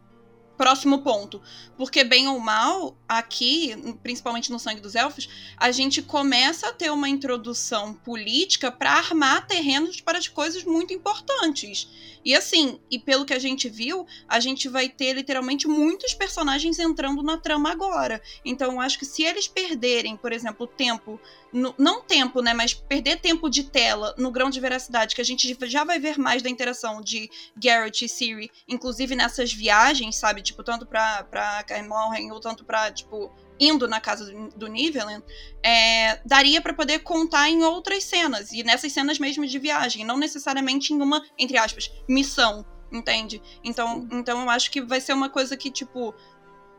Próximo 0.59 0.99
ponto. 0.99 1.41
Porque, 1.77 2.03
bem 2.03 2.27
ou 2.27 2.37
mal, 2.37 2.97
aqui, 3.07 3.73
principalmente 4.03 4.51
no 4.51 4.59
Sangue 4.59 4.81
dos 4.81 4.93
Elfos, 4.93 5.29
a 5.55 5.71
gente 5.71 6.01
começa 6.01 6.67
a 6.67 6.73
ter 6.73 6.91
uma 6.91 7.07
introdução 7.07 7.93
política 7.93 8.69
para 8.69 8.91
armar 8.91 9.47
terrenos 9.47 10.01
para 10.01 10.17
as 10.17 10.27
coisas 10.27 10.65
muito 10.65 10.93
importantes. 10.93 11.87
E 12.23 12.35
assim, 12.35 12.79
e 12.91 12.99
pelo 12.99 13.25
que 13.25 13.33
a 13.33 13.39
gente 13.39 13.69
viu, 13.69 14.05
a 14.27 14.39
gente 14.39 14.67
vai 14.67 14.89
ter 14.89 15.13
literalmente 15.13 15.67
muitos 15.67 16.13
personagens 16.13 16.77
entrando 16.79 17.23
na 17.23 17.37
trama 17.37 17.71
agora. 17.71 18.21
Então, 18.43 18.73
eu 18.73 18.81
acho 18.81 18.99
que 18.99 19.05
se 19.05 19.23
eles 19.23 19.47
perderem, 19.47 20.17
por 20.17 20.31
exemplo, 20.31 20.67
tempo. 20.67 21.19
no- 21.51 21.73
não 21.79 22.01
tempo, 22.01 22.41
né? 22.43 22.53
Mas 22.53 22.75
perder 22.75 23.19
tempo 23.19 23.49
de 23.49 23.63
tela 23.63 24.13
no 24.19 24.29
grão 24.31 24.51
de 24.51 24.59
veracidade, 24.59 25.15
que 25.15 25.21
a 25.21 25.25
gente 25.25 25.57
já 25.67 25.83
vai 25.83 25.97
ver 25.99 26.19
mais 26.19 26.43
da 26.43 26.49
interação 26.49 27.01
de 27.01 27.27
Garrett 27.57 28.05
e 28.05 28.09
Siri, 28.09 28.51
inclusive 28.67 29.15
nessas 29.15 29.51
viagens, 29.51 30.15
sabe? 30.15 30.43
Tipo, 30.43 30.63
tanto 30.63 30.85
pra, 30.85 31.23
pra 31.23 31.63
Kaer 31.63 31.87
Morhen 31.89 32.31
ou 32.31 32.39
tanto 32.39 32.63
pra, 32.63 32.91
tipo, 32.91 33.31
indo 33.59 33.87
na 33.87 33.99
casa 33.99 34.25
do, 34.25 34.49
do 34.49 34.67
Nivellen, 34.67 35.21
é, 35.63 36.19
daria 36.25 36.61
pra 36.61 36.73
poder 36.73 36.99
contar 36.99 37.49
em 37.49 37.63
outras 37.63 38.03
cenas. 38.03 38.51
E 38.51 38.63
nessas 38.63 38.91
cenas 38.91 39.19
mesmo 39.19 39.45
de 39.45 39.59
viagem, 39.59 40.05
não 40.05 40.17
necessariamente 40.17 40.93
em 40.93 41.01
uma, 41.01 41.23
entre 41.37 41.57
aspas, 41.57 41.91
missão, 42.07 42.65
entende? 42.91 43.41
Então, 43.63 44.07
então 44.11 44.41
eu 44.41 44.49
acho 44.49 44.71
que 44.71 44.81
vai 44.81 45.01
ser 45.01 45.13
uma 45.13 45.29
coisa 45.29 45.57
que, 45.57 45.69
tipo, 45.69 46.13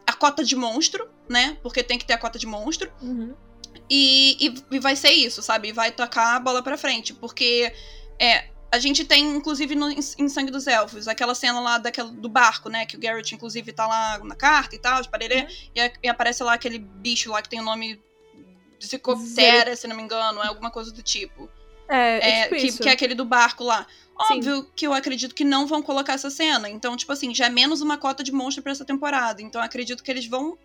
a 0.06 0.12
cota 0.12 0.42
de 0.42 0.56
monstro, 0.56 1.08
né? 1.28 1.58
Porque 1.62 1.82
tem 1.82 1.98
que 1.98 2.04
ter 2.04 2.14
a 2.14 2.18
cota 2.18 2.38
de 2.38 2.46
monstro. 2.46 2.90
Uhum. 3.02 3.34
E, 3.88 4.36
e, 4.40 4.76
e 4.76 4.78
vai 4.78 4.96
ser 4.96 5.10
isso, 5.10 5.42
sabe? 5.42 5.72
Vai 5.72 5.92
tocar 5.92 6.36
a 6.36 6.40
bola 6.40 6.62
pra 6.62 6.78
frente. 6.78 7.12
Porque 7.12 7.72
é, 8.18 8.48
a 8.72 8.78
gente 8.78 9.04
tem, 9.04 9.24
inclusive, 9.36 9.74
no, 9.74 9.90
em, 9.90 10.28
Sangue 10.28 10.50
dos 10.50 10.66
Elfos, 10.66 11.08
aquela 11.08 11.34
cena 11.34 11.58
lá 11.60 11.78
daquela, 11.78 12.10
do 12.10 12.28
barco, 12.28 12.68
né? 12.68 12.86
Que 12.86 12.96
o 12.96 13.00
Garrett, 13.00 13.34
inclusive, 13.34 13.72
tá 13.72 13.86
lá 13.86 14.18
na 14.22 14.34
carta 14.34 14.76
e 14.76 14.78
tal, 14.78 15.02
de 15.02 15.08
parerê, 15.08 15.46
e, 15.74 15.80
a- 15.80 15.92
e 16.02 16.08
aparece 16.08 16.42
lá 16.42 16.54
aquele 16.54 16.78
bicho 16.78 17.30
lá 17.30 17.42
que 17.42 17.48
tem 17.48 17.60
o 17.60 17.64
nome 17.64 18.00
de 18.78 18.86
Zicoptera, 18.86 19.74
se 19.76 19.86
não 19.86 19.96
me 19.96 20.02
engano, 20.02 20.40
é 20.42 20.46
alguma 20.46 20.70
coisa 20.70 20.92
do 20.92 21.02
tipo. 21.02 21.48
É, 21.88 21.96
é, 21.96 22.30
É, 22.40 22.42
tipo 22.44 22.56
que, 22.76 22.82
que 22.84 22.88
é 22.88 22.92
aquele 22.92 23.14
do 23.14 23.24
barco 23.24 23.64
lá. 23.64 23.86
Sim. 24.28 24.34
Óbvio 24.36 24.70
que 24.76 24.86
eu 24.86 24.92
acredito 24.92 25.34
que 25.34 25.44
não 25.44 25.66
vão 25.66 25.82
colocar 25.82 26.12
essa 26.12 26.30
cena. 26.30 26.68
Então, 26.68 26.96
tipo 26.96 27.10
assim, 27.12 27.34
já 27.34 27.46
é 27.46 27.50
menos 27.50 27.80
uma 27.80 27.96
cota 27.98 28.22
de 28.22 28.30
monstro 28.30 28.62
pra 28.62 28.70
essa 28.72 28.84
temporada. 28.84 29.42
Então, 29.42 29.60
eu 29.60 29.64
acredito 29.64 30.02
que 30.04 30.10
eles 30.10 30.26
vão 30.26 30.56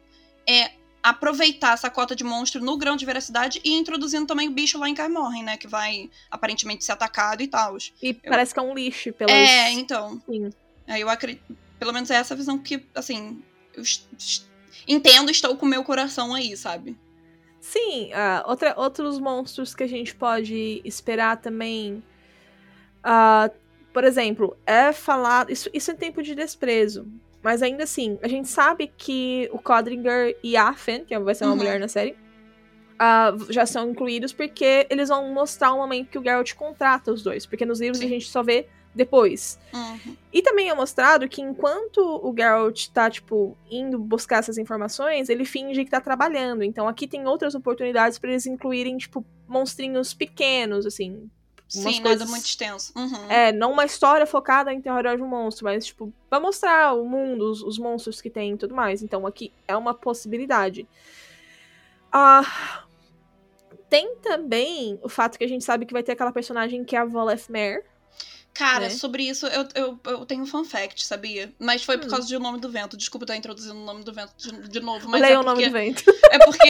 é, 0.48 0.72
aproveitar 1.06 1.74
essa 1.76 1.88
cota 1.88 2.16
de 2.16 2.24
monstro 2.24 2.60
no 2.60 2.76
grão 2.80 2.96
de 2.96 3.06
veracidade 3.06 3.62
e 3.64 3.74
introduzindo 3.74 4.26
também 4.26 4.48
o 4.48 4.52
bicho 4.52 4.80
lá 4.80 4.90
em 4.90 4.96
Carmorren, 4.96 5.44
né? 5.44 5.56
Que 5.56 5.68
vai 5.68 6.10
aparentemente 6.32 6.84
ser 6.84 6.94
atacado 6.94 7.44
e 7.44 7.48
tal. 7.48 7.78
E 8.02 8.12
parece 8.12 8.52
que 8.52 8.60
é 8.60 8.64
um 8.64 8.74
lixo 8.74 9.14
pelas... 9.14 9.32
É, 9.32 9.70
então. 9.70 10.20
Sim. 10.28 10.50
Aí 10.88 11.02
eu 11.02 11.08
acredito. 11.08 11.56
Pelo 11.78 11.94
menos 11.94 12.10
é 12.10 12.16
essa 12.16 12.36
visão 12.36 12.58
que, 12.58 12.84
assim. 12.96 13.40
Eu 13.76 13.84
entendo, 14.88 15.30
estou 15.30 15.56
com 15.56 15.68
o 15.68 15.70
meu 15.70 15.84
coração 15.84 16.34
aí, 16.34 16.58
sabe? 16.58 16.98
Sim, 17.62 18.12
ah, 18.12 18.44
outra, 18.48 18.74
outros 18.76 19.20
monstros 19.20 19.76
que 19.76 19.84
a 19.84 19.88
gente 19.88 20.16
pode 20.16 20.82
esperar 20.84 21.38
também. 21.38 22.04
ah, 23.04 23.52
por 23.94 24.04
exemplo, 24.04 24.58
é 24.66 24.92
falado. 24.92 25.52
Isso, 25.52 25.70
isso 25.72 25.92
é 25.92 25.94
tempo 25.94 26.24
de 26.24 26.34
desprezo. 26.34 27.08
Mas 27.46 27.62
ainda 27.62 27.84
assim, 27.84 28.18
a 28.24 28.28
gente 28.28 28.48
sabe 28.50 28.92
que 28.98 29.48
o 29.54 29.60
Codringer 29.60 30.36
e 30.44 30.58
a 30.58 30.74
Fen, 30.74 31.06
que 31.06 31.16
vai 31.20 31.36
ser 31.36 31.44
uma 31.44 31.52
Uhum. 31.52 31.58
mulher 31.58 31.80
na 31.80 31.88
série, 31.88 32.16
ah, 32.98 33.36
já 33.52 33.68
são 33.68 33.92
incluídos 33.92 34.34
porque 34.34 34.88
eles 34.90 35.10
vão 35.10 35.32
mostrar 35.32 35.72
o 35.72 35.78
momento 35.78 36.10
que 36.10 36.18
o 36.18 36.24
Geralt 36.24 36.56
contrata 36.56 37.12
os 37.14 37.22
dois. 37.22 37.46
Porque 37.46 37.64
nos 37.64 37.80
livros 37.80 38.00
Sim. 38.00 38.08
a 38.08 38.10
gente 38.10 38.28
só 38.28 38.42
vê 38.42 38.66
depois. 38.96 39.60
Uhum. 39.72 40.16
E 40.34 40.42
também 40.42 40.70
é 40.70 40.74
mostrado 40.74 41.30
que 41.30 41.40
enquanto 41.40 42.00
o 42.00 42.34
Geralt 42.36 42.88
tá, 42.88 43.12
tipo, 43.12 43.56
indo 43.70 44.00
buscar 44.00 44.40
essas 44.40 44.58
informações, 44.58 45.30
ele 45.30 45.46
finge 45.46 45.86
que 45.86 45.92
tá 45.92 46.02
trabalhando. 46.02 46.64
Então 46.64 46.88
aqui 46.88 47.06
tem 47.08 47.28
outras 47.28 47.54
oportunidades 47.54 48.18
pra 48.18 48.32
eles 48.32 48.48
incluírem, 48.48 48.98
tipo, 48.98 49.24
monstrinhos 49.48 50.16
pequenos, 50.16 50.84
assim. 50.88 51.30
Sim, 51.68 52.02
coisas- 52.02 52.20
nada 52.20 52.26
muito 52.26 52.46
extenso. 52.46 52.94
Uhum. 52.96 53.30
É, 53.30 53.52
não 53.52 53.72
uma 53.72 53.86
história 53.86 54.26
focada 54.26 54.72
em 54.74 54.80
terrorizar 54.82 55.20
um 55.22 55.28
monstro, 55.28 55.66
mas, 55.66 55.86
tipo, 55.86 56.14
pra 56.30 56.40
mostrar 56.40 56.94
o 56.94 57.06
mundo, 57.06 57.50
os, 57.52 57.62
os 57.64 57.78
monstros 57.78 58.22
que 58.22 58.30
tem 58.30 58.54
e 58.54 58.58
tudo 58.58 58.76
mais. 58.76 59.02
Então 59.02 59.26
aqui 59.26 59.52
é 59.68 59.76
uma 59.76 59.94
possibilidade. 59.94 60.88
Ah. 62.12 62.84
Tem 63.90 64.16
também 64.18 65.00
o 65.04 65.10
fato 65.10 65.38
que 65.38 65.44
a 65.44 65.48
gente 65.48 65.64
sabe 65.64 65.86
que 65.86 65.94
vai 65.94 66.02
ter 66.04 66.14
aquela 66.14 66.32
personagem 66.32 66.84
que 66.84 66.96
é 66.96 67.00
a 67.00 67.06
Voleth 67.06 67.50
Mare. 67.50 67.84
Cara, 68.56 68.86
né? 68.86 68.90
sobre 68.90 69.24
isso 69.28 69.46
eu, 69.48 69.68
eu, 69.76 70.00
eu 70.06 70.26
tenho 70.26 70.42
um 70.42 70.46
fun 70.48 70.64
fact, 70.64 71.06
sabia? 71.06 71.54
Mas 71.60 71.84
foi 71.84 71.98
por 71.98 72.08
Hum. 72.08 72.10
causa 72.10 72.26
de 72.26 72.36
O 72.36 72.40
Nome 72.40 72.60
do 72.60 72.72
Vento. 72.72 72.96
Desculpa 72.96 73.26
estar 73.26 73.36
introduzindo 73.36 73.76
o 73.76 73.86
Nome 73.86 74.04
do 74.04 74.14
Vento 74.14 74.34
de, 74.38 74.70
de 74.70 74.80
novo, 74.80 75.10
mas 75.10 75.22
Leia 75.22 75.34
é 75.34 75.40
o 75.40 75.44
nome 75.44 75.66
do 75.66 75.72
vento. 75.72 76.04
é 76.32 76.40
porque 76.46 76.70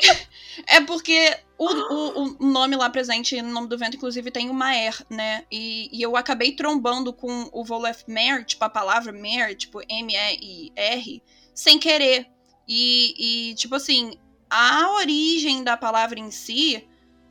é 0.67 0.81
porque 0.81 1.37
o, 1.57 1.65
o, 1.67 2.37
o 2.39 2.45
nome 2.51 2.75
lá 2.75 2.89
presente 2.89 3.39
no 3.41 3.49
Nome 3.51 3.67
do 3.67 3.77
Vento, 3.77 3.95
inclusive, 3.97 4.31
tem 4.31 4.49
o 4.49 4.53
Maer, 4.53 4.95
né? 5.09 5.45
E, 5.51 5.89
e 5.95 6.01
eu 6.01 6.17
acabei 6.17 6.53
trombando 6.53 7.13
com 7.13 7.49
o 7.53 7.63
Volef 7.63 8.03
Mare, 8.07 8.43
tipo, 8.43 8.63
a 8.65 8.69
palavra 8.69 9.13
Mare, 9.13 9.55
tipo, 9.55 9.79
M-E-I-R, 9.87 11.23
sem 11.53 11.79
querer. 11.79 12.27
E, 12.67 13.51
e, 13.51 13.55
tipo 13.55 13.75
assim, 13.75 14.17
a 14.49 14.91
origem 14.95 15.63
da 15.63 15.77
palavra 15.77 16.19
em 16.19 16.31
si 16.31 16.87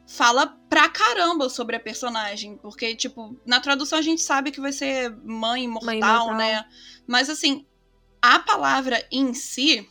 fala 0.06 0.46
pra 0.68 0.88
caramba 0.88 1.48
sobre 1.48 1.76
a 1.76 1.80
personagem. 1.80 2.56
Porque, 2.58 2.94
tipo, 2.94 3.38
na 3.44 3.60
tradução 3.60 3.98
a 3.98 4.02
gente 4.02 4.22
sabe 4.22 4.50
que 4.50 4.60
vai 4.60 4.72
ser 4.72 5.10
mãe 5.24 5.64
imortal, 5.64 5.94
imortal. 5.94 6.34
né? 6.34 6.64
Mas, 7.06 7.30
assim, 7.30 7.66
a 8.20 8.38
palavra 8.38 9.06
em 9.10 9.32
si. 9.34 9.88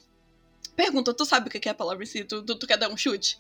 Pergunta, 0.76 1.14
tu 1.14 1.26
sabe 1.26 1.48
o 1.48 1.52
que 1.52 1.70
é 1.70 1.72
a 1.72 1.76
palavra 1.76 2.04
em 2.04 2.08
si? 2.08 2.24
Tu, 2.24 2.42
tu, 2.44 2.56
tu 2.56 2.66
quer 2.66 2.78
dar 2.78 2.90
um 2.90 2.98
chute? 2.98 3.38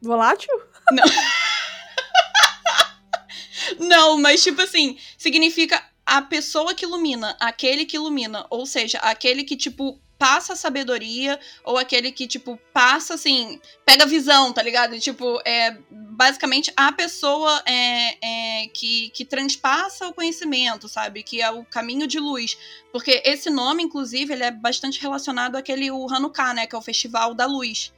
Volátil? 0.00 0.50
Não, 3.78 4.18
mas, 4.18 4.42
tipo 4.42 4.60
assim, 4.62 4.98
significa 5.16 5.82
a 6.04 6.20
pessoa 6.22 6.74
que 6.74 6.84
ilumina, 6.84 7.36
aquele 7.38 7.84
que 7.84 7.96
ilumina. 7.96 8.44
Ou 8.50 8.66
seja, 8.66 8.98
aquele 8.98 9.44
que, 9.44 9.56
tipo, 9.56 10.00
passa 10.20 10.54
sabedoria, 10.54 11.40
ou 11.64 11.78
aquele 11.78 12.12
que, 12.12 12.26
tipo, 12.26 12.60
passa, 12.74 13.14
assim, 13.14 13.58
pega 13.86 14.04
visão, 14.04 14.52
tá 14.52 14.62
ligado? 14.62 15.00
Tipo, 15.00 15.40
é 15.46 15.78
basicamente 15.90 16.70
a 16.76 16.92
pessoa 16.92 17.62
é, 17.64 18.18
é, 18.20 18.68
que, 18.68 19.08
que 19.14 19.24
transpassa 19.24 20.06
o 20.06 20.12
conhecimento, 20.12 20.90
sabe? 20.90 21.22
Que 21.22 21.40
é 21.40 21.50
o 21.50 21.64
caminho 21.64 22.06
de 22.06 22.20
luz. 22.20 22.58
Porque 22.92 23.22
esse 23.24 23.48
nome, 23.48 23.82
inclusive, 23.82 24.34
ele 24.34 24.44
é 24.44 24.50
bastante 24.50 25.00
relacionado 25.00 25.56
àquele 25.56 25.90
o 25.90 26.06
Hanukkah, 26.06 26.52
né? 26.52 26.66
Que 26.66 26.74
é 26.74 26.78
o 26.78 26.82
Festival 26.82 27.32
da 27.32 27.46
Luz. 27.46 27.90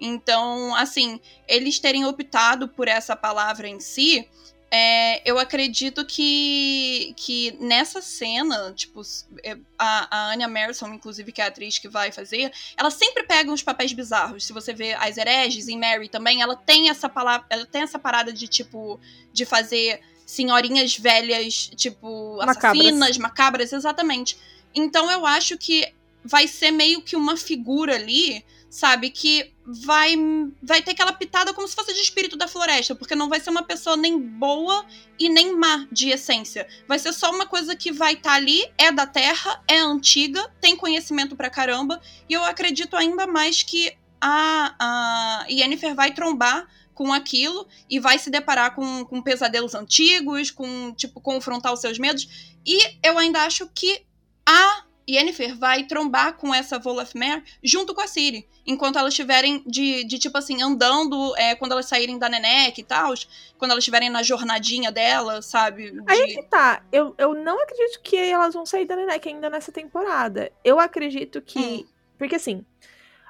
Então, 0.00 0.76
assim, 0.76 1.20
eles 1.48 1.80
terem 1.80 2.04
optado 2.04 2.68
por 2.68 2.86
essa 2.86 3.16
palavra 3.16 3.66
em 3.66 3.80
si 3.80 4.28
é, 4.76 5.22
eu 5.24 5.38
acredito 5.38 6.04
que, 6.04 7.14
que 7.16 7.56
nessa 7.60 8.02
cena, 8.02 8.72
tipo, 8.74 9.02
é, 9.44 9.56
a, 9.78 10.08
a 10.10 10.32
Anya 10.32 10.48
Merson, 10.48 10.88
inclusive, 10.88 11.30
que 11.30 11.40
é 11.40 11.44
a 11.44 11.46
atriz 11.46 11.78
que 11.78 11.88
vai 11.88 12.10
fazer, 12.10 12.52
ela 12.76 12.90
sempre 12.90 13.22
pega 13.22 13.52
uns 13.52 13.62
papéis 13.62 13.92
bizarros. 13.92 14.44
Se 14.44 14.52
você 14.52 14.72
vê 14.72 14.94
as 14.94 15.16
hereges 15.16 15.68
em 15.68 15.78
Mary 15.78 16.08
também, 16.08 16.42
ela 16.42 16.56
tem 16.56 16.90
essa 16.90 17.08
palavra, 17.08 17.46
ela 17.50 17.64
tem 17.64 17.82
essa 17.82 18.00
parada 18.00 18.32
de, 18.32 18.48
tipo, 18.48 18.98
de 19.32 19.44
fazer 19.44 20.00
senhorinhas 20.26 20.98
velhas, 20.98 21.70
tipo, 21.76 22.40
assassinas, 22.40 23.16
macabras, 23.16 23.18
macabras 23.18 23.72
exatamente. 23.72 24.36
Então 24.74 25.08
eu 25.08 25.24
acho 25.24 25.56
que 25.56 25.86
vai 26.24 26.48
ser 26.48 26.72
meio 26.72 27.00
que 27.00 27.14
uma 27.14 27.36
figura 27.36 27.94
ali 27.94 28.44
sabe? 28.74 29.08
Que 29.08 29.54
vai 29.64 30.16
vai 30.60 30.82
ter 30.82 30.90
aquela 30.90 31.12
pitada 31.12 31.54
como 31.54 31.68
se 31.68 31.76
fosse 31.76 31.94
de 31.94 32.00
espírito 32.00 32.36
da 32.36 32.48
floresta, 32.48 32.92
porque 32.92 33.14
não 33.14 33.28
vai 33.28 33.38
ser 33.38 33.50
uma 33.50 33.62
pessoa 33.62 33.96
nem 33.96 34.18
boa 34.18 34.84
e 35.16 35.28
nem 35.28 35.56
má 35.56 35.86
de 35.92 36.08
essência. 36.08 36.66
Vai 36.88 36.98
ser 36.98 37.12
só 37.12 37.30
uma 37.30 37.46
coisa 37.46 37.76
que 37.76 37.92
vai 37.92 38.14
estar 38.14 38.30
tá 38.30 38.34
ali, 38.34 38.68
é 38.76 38.90
da 38.90 39.06
terra, 39.06 39.62
é 39.68 39.78
antiga, 39.78 40.52
tem 40.60 40.76
conhecimento 40.76 41.36
pra 41.36 41.48
caramba, 41.48 42.00
e 42.28 42.32
eu 42.32 42.42
acredito 42.42 42.96
ainda 42.96 43.28
mais 43.28 43.62
que 43.62 43.96
a, 44.20 44.74
a 44.80 45.46
Yennefer 45.48 45.94
vai 45.94 46.12
trombar 46.12 46.66
com 46.94 47.12
aquilo 47.12 47.68
e 47.88 48.00
vai 48.00 48.18
se 48.18 48.28
deparar 48.28 48.74
com, 48.74 49.04
com 49.04 49.22
pesadelos 49.22 49.76
antigos, 49.76 50.50
com, 50.50 50.92
tipo, 50.94 51.20
confrontar 51.20 51.72
os 51.72 51.80
seus 51.80 51.96
medos. 51.96 52.56
E 52.66 52.76
eu 53.04 53.16
ainda 53.18 53.44
acho 53.44 53.68
que 53.72 54.04
a 54.44 54.84
Yennefer 55.08 55.56
vai 55.56 55.84
trombar 55.84 56.34
com 56.34 56.54
essa 56.54 56.78
Volafmer 56.78 57.42
junto 57.62 57.94
com 57.94 58.00
a 58.00 58.06
Ciri. 58.06 58.46
Enquanto 58.66 58.98
elas 58.98 59.12
estiverem 59.12 59.62
de, 59.66 60.04
de, 60.04 60.18
tipo 60.18 60.38
assim, 60.38 60.62
andando, 60.62 61.36
é, 61.36 61.54
quando 61.54 61.72
elas 61.72 61.86
saírem 61.86 62.18
da 62.18 62.28
Nenek 62.28 62.80
e 62.80 62.84
tal, 62.84 63.12
quando 63.58 63.72
elas 63.72 63.82
estiverem 63.82 64.08
na 64.08 64.22
jornadinha 64.22 64.90
dela, 64.90 65.42
sabe? 65.42 65.90
De... 65.90 66.02
Aí 66.06 66.34
que 66.34 66.42
tá. 66.44 66.82
Eu, 66.90 67.14
eu 67.18 67.34
não 67.34 67.62
acredito 67.62 68.00
que 68.02 68.16
elas 68.16 68.54
vão 68.54 68.64
sair 68.64 68.86
da 68.86 68.96
Nenek 68.96 69.28
ainda 69.28 69.50
nessa 69.50 69.70
temporada. 69.70 70.50
Eu 70.64 70.80
acredito 70.80 71.42
que. 71.42 71.58
Hum. 71.58 71.86
Porque 72.16 72.36
assim, 72.36 72.64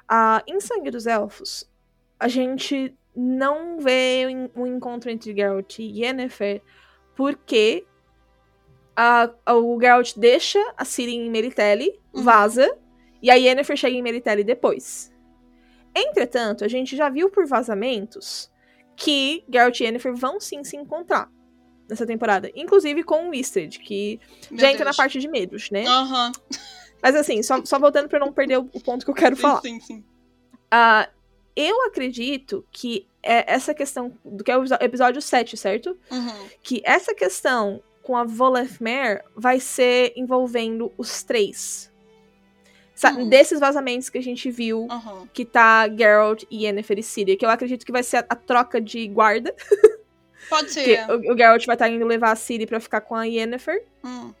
a, 0.07 0.43
em 0.47 0.59
Sangue 0.59 0.91
dos 0.91 1.05
Elfos, 1.05 1.69
a 2.19 2.27
gente 2.27 2.93
não 3.15 3.79
vê 3.79 4.25
um 4.55 4.67
encontro 4.67 5.09
entre 5.09 5.33
Geralt 5.33 5.79
e 5.79 6.01
Yennefer 6.01 6.61
porque 7.15 7.85
a, 8.95 9.29
a, 9.45 9.55
o 9.55 9.79
Geralt 9.79 10.13
deixa 10.17 10.59
a 10.77 10.85
Ciri 10.85 11.15
em 11.15 11.29
Meritelli, 11.29 11.99
uhum. 12.13 12.23
vaza, 12.23 12.77
e 13.21 13.29
a 13.29 13.35
Yennefer 13.35 13.75
chega 13.75 13.95
em 13.95 14.01
Meritelli 14.01 14.43
depois. 14.43 15.11
Entretanto, 15.93 16.63
a 16.63 16.67
gente 16.67 16.95
já 16.95 17.09
viu 17.09 17.29
por 17.29 17.45
vazamentos 17.45 18.51
que 18.95 19.43
Geralt 19.51 19.79
e 19.79 19.83
Yennefer 19.83 20.15
vão 20.15 20.39
sim 20.39 20.63
se 20.63 20.75
encontrar 20.77 21.29
nessa 21.89 22.05
temporada. 22.05 22.51
Inclusive 22.55 23.03
com 23.03 23.27
o 23.27 23.29
Wisted, 23.29 23.79
que 23.79 24.19
Meu 24.49 24.59
já 24.59 24.71
entra 24.71 24.85
Deus. 24.85 24.97
na 24.97 25.03
parte 25.03 25.19
de 25.19 25.27
medos, 25.27 25.69
né? 25.69 25.85
Aham. 25.85 26.27
Uhum. 26.27 26.59
Mas 27.01 27.15
assim, 27.15 27.43
só, 27.43 27.63
só 27.63 27.77
voltando 27.77 28.09
pra 28.09 28.19
não 28.19 28.33
perder 28.33 28.57
o, 28.57 28.65
ponto 28.65 29.05
que 29.05 29.11
eu 29.11 29.15
quero 29.15 29.35
sim, 29.35 29.41
falar. 29.41 29.61
Sim, 29.61 29.79
sim. 29.79 29.99
Uh, 30.73 31.07
eu 31.55 31.85
acredito 31.85 32.65
que 32.71 33.07
é 33.21 33.53
essa 33.53 33.73
questão, 33.73 34.17
do 34.23 34.43
que 34.43 34.51
é 34.51 34.57
o 34.57 34.63
episódio 34.81 35.21
7, 35.21 35.55
certo? 35.55 35.97
Uhum. 36.11 36.49
Que 36.61 36.81
essa 36.83 37.13
questão 37.13 37.81
com 38.05 38.15
a 38.15 38.23
Volethmer 38.23 39.23
vai 39.35 39.59
ser 39.59 40.13
envolvendo 40.15 40.93
os 40.95 41.23
três. 41.23 41.91
Uhum. 43.03 43.27
Desses 43.27 43.59
vazamentos 43.59 44.09
que 44.09 44.17
a 44.19 44.21
gente 44.21 44.49
viu, 44.49 44.87
uhum. 44.89 45.27
que 45.33 45.43
tá 45.43 45.89
Geralt 45.89 46.43
e 46.49 46.65
Yennefer 46.65 46.99
e 46.99 47.03
Ciri, 47.03 47.35
que 47.35 47.45
eu 47.45 47.49
acredito 47.49 47.85
que 47.85 47.91
vai 47.91 48.03
ser 48.03 48.17
a, 48.17 48.25
a 48.29 48.35
troca 48.35 48.79
de 48.79 49.07
guarda. 49.07 49.53
Pode 50.47 50.71
ser. 50.71 51.09
o, 51.09 51.33
o, 51.33 51.37
Geralt 51.37 51.65
vai 51.65 51.75
estar 51.75 51.85
tá 51.87 51.91
indo 51.91 52.05
levar 52.05 52.31
a 52.31 52.35
Ciri 52.35 52.67
pra 52.67 52.79
ficar 52.79 53.01
com 53.01 53.15
a 53.15 53.25
Yennefer. 53.25 53.83
Hum. 54.03 54.31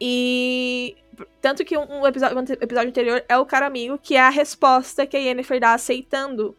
E. 0.00 0.96
Tanto 1.40 1.64
que 1.64 1.76
um, 1.76 2.00
um, 2.00 2.06
episódio, 2.06 2.38
um 2.38 2.40
episódio 2.40 2.88
anterior 2.88 3.24
é 3.28 3.36
o 3.36 3.44
cara 3.44 3.66
amigo, 3.66 3.98
que 3.98 4.14
é 4.14 4.20
a 4.20 4.30
resposta 4.30 5.06
que 5.06 5.16
a 5.16 5.20
Yennefer 5.20 5.60
dá 5.60 5.74
aceitando 5.74 6.56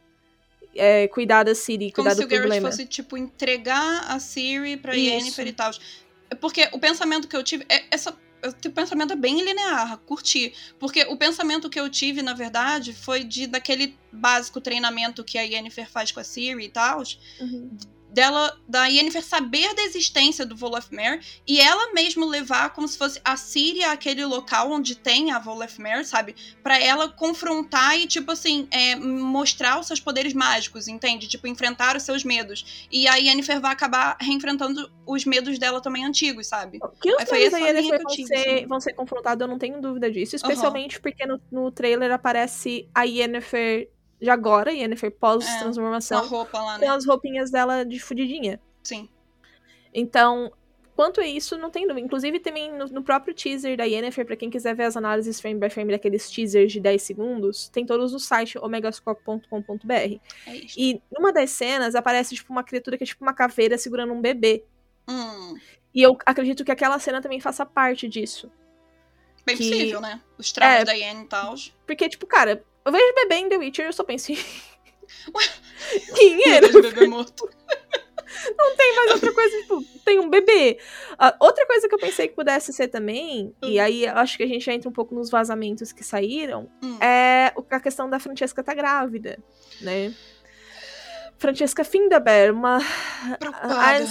é, 0.76 1.08
cuidar 1.08 1.44
da 1.44 1.56
Siri, 1.56 1.92
cuidar 1.92 2.12
Como 2.12 2.22
do 2.22 2.28
problema. 2.28 2.46
Como 2.46 2.54
se 2.54 2.58
o 2.58 2.62
Garrett 2.62 2.78
fosse, 2.78 2.86
tipo, 2.88 3.18
entregar 3.18 4.06
a 4.10 4.20
Siri 4.20 4.78
pra 4.78 4.96
Isso. 4.96 5.10
Yennefer 5.10 5.48
e 5.48 5.54
tal. 5.54 5.72
Porque 6.40 6.70
o 6.72 6.80
pensamento 6.80 7.28
que 7.28 7.36
eu 7.36 7.44
tive... 7.44 7.66
É, 7.70 7.84
essa, 7.92 8.16
o 8.44 8.72
pensamento 8.72 9.14
é 9.14 9.16
bem 9.16 9.42
linear, 9.42 9.98
curti. 10.06 10.54
Porque 10.78 11.04
o 11.04 11.18
pensamento 11.18 11.70
que 11.70 11.80
eu 11.80 11.90
tive, 11.90 12.22
na 12.22 12.34
verdade, 12.34 12.94
foi 12.94 13.24
de 13.24 13.48
daquele 13.48 13.98
básico 14.12 14.62
treinamento 14.62 15.24
que 15.24 15.38
a 15.38 15.42
Yennefer 15.42 15.90
faz 15.90 16.12
com 16.12 16.20
a 16.20 16.24
Siri 16.24 16.66
e 16.66 16.70
tal. 16.70 17.02
Uhum 17.40 17.78
dela, 18.16 18.58
da 18.68 18.88
Yennefer 18.88 19.24
saber 19.24 19.76
da 19.76 19.84
existência 19.84 20.46
do 20.46 20.56
Volafmer 20.56 21.22
e 21.46 21.60
ela 21.60 21.94
mesmo 21.94 22.26
levar 22.26 22.70
como 22.70 22.88
se 22.88 22.98
fosse 22.98 23.20
a 23.24 23.36
Síria 23.36 23.92
aquele 23.92 24.26
local 24.26 24.72
onde 24.72 24.96
tem 24.96 25.32
a 25.32 25.38
Volafmer, 25.38 26.06
sabe? 26.06 26.34
para 26.64 26.80
ela 26.82 27.10
confrontar 27.10 28.00
e, 28.00 28.08
tipo 28.08 28.32
assim, 28.32 28.68
é, 28.72 28.96
mostrar 28.96 29.80
os 29.80 29.88
seus 29.88 30.00
poderes 30.00 30.34
mágicos, 30.34 30.88
entende? 30.88 31.28
Tipo, 31.28 31.48
enfrentar 31.48 31.96
os 31.96 32.04
seus 32.04 32.24
medos. 32.24 32.88
E 32.92 33.08
a 33.08 33.16
Yennefer 33.16 33.60
vai 33.60 33.72
acabar 33.72 34.18
reenfrentando 34.20 34.90
os 35.06 35.26
medos 35.26 35.60
dela 35.60 35.82
também 35.82 36.06
antigos, 36.06 36.48
sabe? 36.48 36.80
Que 37.02 37.14
os 37.14 37.32
medos 37.32 37.52
da 37.52 37.58
Yennefer 37.60 38.02
vão, 38.02 38.16
tive, 38.16 38.28
ser, 38.28 38.36
assim. 38.36 38.66
vão 38.66 38.80
ser 38.80 38.94
confrontados, 38.94 39.42
eu 39.42 39.48
não 39.48 39.60
tenho 39.60 39.80
dúvida 39.82 40.10
disso. 40.10 40.36
Especialmente 40.36 40.96
uhum. 40.96 41.02
porque 41.02 41.26
no, 41.26 41.40
no 41.52 41.72
trailer 41.72 42.12
aparece 42.12 42.88
a 42.94 43.04
Yennefer 43.04 43.90
de 44.22 44.30
agora, 44.30 44.72
Yennefer 44.72 45.12
pós-transformação. 45.12 46.24
É, 46.24 46.28
roupa 46.28 46.62
lá, 46.62 46.78
né? 46.78 46.86
Com 46.86 46.92
as 46.94 47.06
roupinhas 47.06 47.52
dela 47.52 47.84
de 47.84 48.00
fudidinha. 48.00 48.60
Sim. 48.84 49.10
Então, 49.94 50.52
quanto 50.96 51.20
a 51.20 51.28
isso, 51.28 51.58
não 51.58 51.70
tem 51.70 51.88
dúvida. 51.88 52.06
Inclusive, 52.06 52.40
também 52.40 52.72
no, 52.72 52.86
no, 52.86 53.04
próprio 53.04 53.34
teaser 53.34 53.78
da 53.78 53.84
Yennefer, 53.84 54.26
pra 54.26 54.36
quem 54.36 54.50
quiser 54.50 54.76
ver 54.76 54.84
as 54.84 54.96
análises 54.96 55.40
frame 55.40 55.60
by 55.60 55.70
frame 55.70 55.92
daqueles 55.92 56.30
teasers 56.30 56.72
de 56.72 56.80
10 56.80 57.02
segundos, 57.02 57.70
tem 57.70 57.86
todos 57.86 58.14
no 58.14 58.20
site 58.20 58.58
omegascope.com.br. 58.58 59.92
É 59.92 60.20
e 60.78 61.02
numa 61.12 61.32
das 61.32 61.52
cenas 61.52 61.96
aparece, 61.96 62.36
tipo, 62.36 62.52
uma 62.52 62.64
criatura 62.64 62.98
que 62.98 63.04
é 63.04 63.08
tipo 63.08 63.24
uma 63.24 63.34
caveira 63.34 63.78
segurando 63.78 64.14
um 64.14 64.22
bebê. 64.22 64.64
Hum. 65.08 65.58
E 65.94 66.02
eu 66.02 66.18
acredito 66.26 66.66
que 66.66 66.72
aquela 66.72 67.00
cena 67.00 67.22
também 67.22 67.40
faça 67.40 67.66
parte 67.66 68.08
disso. 68.08 68.52
Bem 69.46 69.56
que... 69.56 69.70
possível, 69.70 70.02
né? 70.02 70.22
Os 70.38 70.52
traumas 70.52 70.82
é, 70.82 70.86
da 70.86 70.94
Yen 70.94 71.22
e 71.22 71.26
tal. 71.26 71.56
Porque, 71.86 72.10
tipo, 72.10 72.26
cara, 72.26 72.64
eu 72.86 72.92
vejo 72.92 73.16
bebê 73.16 73.36
em 73.36 73.50
The 73.50 73.58
Witcher 73.58 73.86
e 73.86 73.90
eu 73.90 73.94
só 73.94 74.04
penso 74.04 74.32
em. 74.32 74.38
Quem 76.16 76.50
era? 76.50 76.68
bebê 76.70 77.08
morto. 77.08 77.50
Não 78.58 78.76
tem 78.76 78.96
mais 78.96 79.12
outra 79.12 79.34
coisa, 79.34 79.58
tipo, 79.62 79.84
tem 80.04 80.20
um 80.20 80.30
bebê. 80.30 80.78
Uh, 81.14 81.36
outra 81.40 81.66
coisa 81.66 81.88
que 81.88 81.96
eu 81.96 82.00
pensei 82.00 82.28
que 82.28 82.36
pudesse 82.36 82.72
ser 82.74 82.88
também, 82.90 83.48
hum. 83.64 83.68
e 83.68 83.80
aí 83.80 84.06
acho 84.08 84.38
que 84.38 84.44
a 84.44 84.48
gente 84.48 84.64
já 84.64 84.74
entra 84.74 84.90
um 84.90 84.94
pouco 84.94 85.16
nos 85.16 85.30
vazamentos 85.30 85.92
que 85.92 86.04
saíram, 86.04 86.70
hum. 86.84 86.98
é 87.02 87.54
a 87.70 87.80
questão 87.80 88.10
da 88.10 88.20
Francesca 88.20 88.64
tá 88.64 88.74
grávida, 88.74 89.40
né? 89.82 90.14
Francesca 91.38 91.84
Findaber, 91.84 92.54
uma 92.54 92.80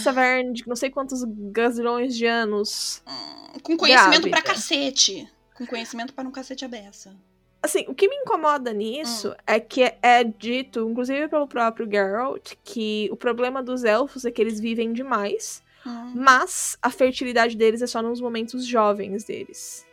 Savern 0.02 0.52
de 0.52 0.66
não 0.66 0.76
sei 0.76 0.90
quantos 0.90 1.22
gazilhões 1.52 2.14
de 2.16 2.26
anos. 2.26 3.02
Hum, 3.06 3.58
com 3.62 3.76
conhecimento 3.76 4.28
grávida. 4.28 4.30
pra 4.30 4.42
cacete. 4.42 5.28
Com 5.54 5.66
conhecimento 5.66 6.12
para 6.12 6.28
um 6.28 6.32
cacete 6.32 6.64
abessa. 6.64 7.16
Assim, 7.64 7.86
o 7.88 7.94
que 7.94 8.06
me 8.06 8.14
incomoda 8.16 8.74
nisso 8.74 9.30
hum. 9.30 9.34
é 9.46 9.58
que 9.58 9.90
é 10.02 10.22
dito, 10.22 10.86
inclusive 10.86 11.28
pelo 11.28 11.48
próprio 11.48 11.90
Geralt, 11.90 12.52
que 12.62 13.08
o 13.10 13.16
problema 13.16 13.62
dos 13.62 13.84
elfos 13.84 14.26
é 14.26 14.30
que 14.30 14.42
eles 14.42 14.60
vivem 14.60 14.92
demais, 14.92 15.62
hum. 15.86 16.12
mas 16.14 16.76
a 16.82 16.90
fertilidade 16.90 17.56
deles 17.56 17.80
é 17.80 17.86
só 17.86 18.02
nos 18.02 18.20
momentos 18.20 18.66
jovens 18.66 19.24
deles. 19.24 19.86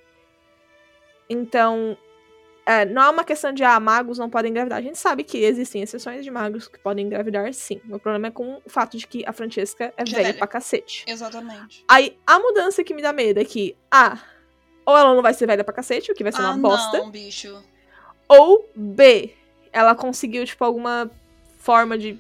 Então, 1.29 1.97
é, 2.65 2.83
não 2.83 3.03
é 3.03 3.09
uma 3.09 3.23
questão 3.23 3.53
de, 3.53 3.63
ah, 3.63 3.79
magos 3.79 4.17
não 4.17 4.29
podem 4.29 4.51
engravidar. 4.51 4.77
A 4.77 4.81
gente 4.81 4.97
sabe 4.97 5.23
que 5.23 5.37
existem 5.37 5.81
exceções 5.81 6.25
de 6.25 6.29
magos 6.29 6.67
que 6.67 6.77
podem 6.77 7.05
engravidar, 7.05 7.53
sim. 7.53 7.79
O 7.89 7.97
problema 7.97 8.27
é 8.27 8.31
com 8.31 8.61
o 8.65 8.69
fato 8.69 8.97
de 8.97 9.07
que 9.07 9.23
a 9.25 9.31
Francesca 9.31 9.93
é 9.95 10.03
velha 10.03 10.33
pra 10.33 10.45
cacete. 10.45 11.05
Exatamente. 11.07 11.85
Aí, 11.87 12.19
a 12.27 12.37
mudança 12.37 12.83
que 12.83 12.93
me 12.93 13.01
dá 13.01 13.13
medo 13.13 13.39
é 13.39 13.45
que, 13.45 13.77
ah, 13.89 14.19
ou 14.85 14.97
ela 14.97 15.13
não 15.13 15.21
vai 15.21 15.33
ser 15.33 15.47
velha 15.47 15.63
pra 15.63 15.73
cacete, 15.73 16.11
o 16.11 16.15
que 16.15 16.23
vai 16.23 16.31
ser 16.31 16.41
ah, 16.41 16.51
uma 16.51 16.57
bosta. 16.57 16.97
Não, 16.97 17.09
bicho. 17.09 17.61
Ou 18.27 18.69
B, 18.75 19.33
ela 19.71 19.95
conseguiu, 19.95 20.45
tipo, 20.45 20.63
alguma 20.63 21.09
forma 21.57 21.97
de 21.97 22.17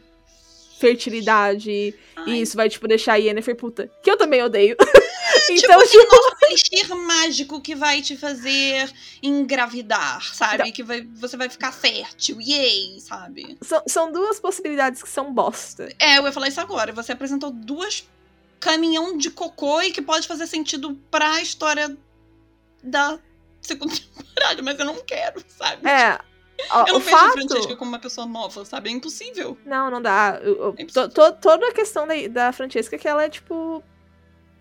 fertilidade. 0.79 1.93
Ai, 2.15 2.29
E 2.29 2.41
isso 2.41 2.57
vai, 2.57 2.69
tipo, 2.69 2.87
deixar 2.87 3.13
a 3.13 3.17
Yennefer 3.17 3.55
puta. 3.55 3.89
Que 4.03 4.11
eu 4.11 4.17
também 4.17 4.43
odeio. 4.43 4.75
tipo 5.45 5.65
então, 5.65 5.79
assim, 5.79 5.97
novo 5.97 6.35
elixir 6.43 6.95
mágico 6.95 7.61
que 7.61 7.75
vai 7.75 8.01
te 8.01 8.17
fazer 8.17 8.91
engravidar, 9.21 10.33
sabe? 10.33 10.71
Que 10.71 10.83
vai, 10.83 11.01
você 11.01 11.37
vai 11.37 11.49
ficar 11.49 11.71
fértil, 11.71 12.41
yay, 12.41 12.99
sabe? 12.99 13.57
são, 13.61 13.83
são 13.87 14.11
duas 14.11 14.39
possibilidades 14.39 15.01
que 15.01 15.09
são 15.09 15.33
bosta. 15.33 15.89
É, 15.99 16.17
eu 16.17 16.25
ia 16.25 16.31
falar 16.31 16.47
isso 16.47 16.61
agora. 16.61 16.91
Você 16.93 17.11
apresentou 17.11 17.51
duas 17.51 18.07
caminhão 18.59 19.17
de 19.17 19.31
cocô 19.31 19.81
e 19.81 19.91
que 19.91 20.01
pode 20.01 20.27
fazer 20.27 20.45
sentido 20.45 20.95
pra 21.09 21.41
história 21.41 21.97
da 22.83 23.19
segunda 23.61 23.93
temporada, 24.17 24.61
mas 24.61 24.79
eu 24.79 24.85
não 24.85 25.01
quero, 25.03 25.43
sabe? 25.47 25.87
É. 25.87 26.19
ó, 26.71 26.81
eu 26.87 26.93
não 26.93 26.95
o 26.95 26.99
vejo 26.99 27.15
a 27.15 27.19
fato... 27.19 27.31
Francesca 27.33 27.75
como 27.75 27.89
uma 27.91 27.99
pessoa 27.99 28.25
nova, 28.27 28.65
sabe? 28.65 28.89
É 28.89 28.93
impossível. 28.93 29.57
Não, 29.65 29.89
não 29.91 30.01
dá. 30.01 30.39
Eu- 30.41 30.73
É 30.77 30.85
to- 30.85 31.09
to- 31.09 31.33
toda 31.41 31.67
a 31.67 31.73
questão 31.73 32.07
da, 32.07 32.13
da 32.27 32.51
Francesca 32.51 32.95
é 32.95 32.99
que 32.99 33.07
ela 33.07 33.23
é, 33.23 33.29
tipo. 33.29 33.83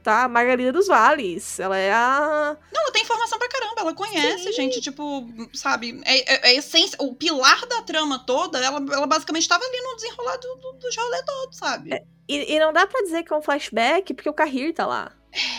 Tá, 0.03 0.27
Margarida 0.29 0.73
dos 0.73 0.87
Vales. 0.87 1.61
Ela 1.61 1.77
é 1.77 1.93
a. 1.93 2.57
Não, 2.73 2.83
ela 2.83 2.91
tem 2.93 3.03
informação 3.03 3.39
pra 3.39 3.49
caramba, 3.51 3.83
ela 3.83 3.93
conhece, 3.95 4.45
Sim. 4.45 4.53
gente, 4.53 4.81
tipo, 4.81 5.29
sabe? 5.53 6.01
É, 6.07 6.33
é- 6.35 6.47
é 6.47 6.51
a 6.53 6.55
essência, 6.55 6.97
o 7.03 7.15
pilar 7.15 7.67
da 7.67 7.83
trama 7.83 8.19
toda, 8.19 8.59
ela, 8.59 8.79
ela 8.93 9.07
basicamente 9.07 9.47
tava 9.47 9.63
ali 9.63 9.79
no 9.83 9.97
desenrolar 9.97 10.39
do, 10.39 10.55
do, 10.57 10.73
dos 10.73 10.97
rolê 10.97 11.23
todo, 11.23 11.53
sabe? 11.53 11.91
E, 12.27 12.55
e 12.55 12.59
não 12.59 12.73
dá 12.73 12.87
pra 12.87 13.03
dizer 13.03 13.25
que 13.25 13.33
é 13.33 13.37
um 13.37 13.43
flashback, 13.43 14.15
porque 14.15 14.29
o 14.31 14.33
Kahir 14.33 14.73
tá 14.73 14.87
lá. 14.87 15.13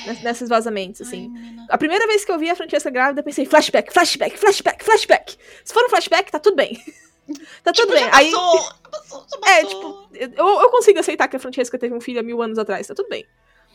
Ness- 0.06 0.22
Nesses 0.24 0.50
vazamentos, 0.50 1.02
Ai, 1.02 1.08
assim. 1.08 1.30
menina. 1.30 1.66
A 1.70 1.78
primeira 1.78 2.06
vez 2.08 2.24
que 2.26 2.32
eu 2.32 2.38
vi 2.40 2.50
a 2.50 2.56
Francesca 2.56 2.90
grávida, 2.90 3.22
eu 3.22 3.24
pensei, 3.24 3.46
flashback, 3.46 3.92
flashback, 3.94 4.38
flashback, 4.38 4.84
flashback. 4.84 5.38
Se 5.64 5.74
for 5.74 5.86
um 5.86 5.90
flashback, 5.90 6.32
tá 6.32 6.40
tudo 6.40 6.56
bem. 6.56 6.76
tá 7.64 7.72
tudo 7.72 7.88
Tipo, 7.88 7.92
bem. 7.94 8.04
já 8.04 8.16
Aí. 8.18 8.32
passou, 8.32 8.74
passou, 8.92 9.28
É, 9.46 9.62
passou. 9.64 10.08
tipo, 10.08 10.10
eu, 10.38 10.48
eu 10.62 10.70
consigo 10.70 11.00
aceitar 11.00 11.28
que 11.28 11.36
a 11.36 11.40
Francesca 11.40 11.78
teve 11.78 11.94
um 11.96 12.02
filho 12.02 12.20
há 12.20 12.24
mil 12.24 12.42
anos 12.42 12.58
atrás, 12.58 12.88
tá 12.88 12.94
tudo 12.96 13.08
bem. 13.10 13.26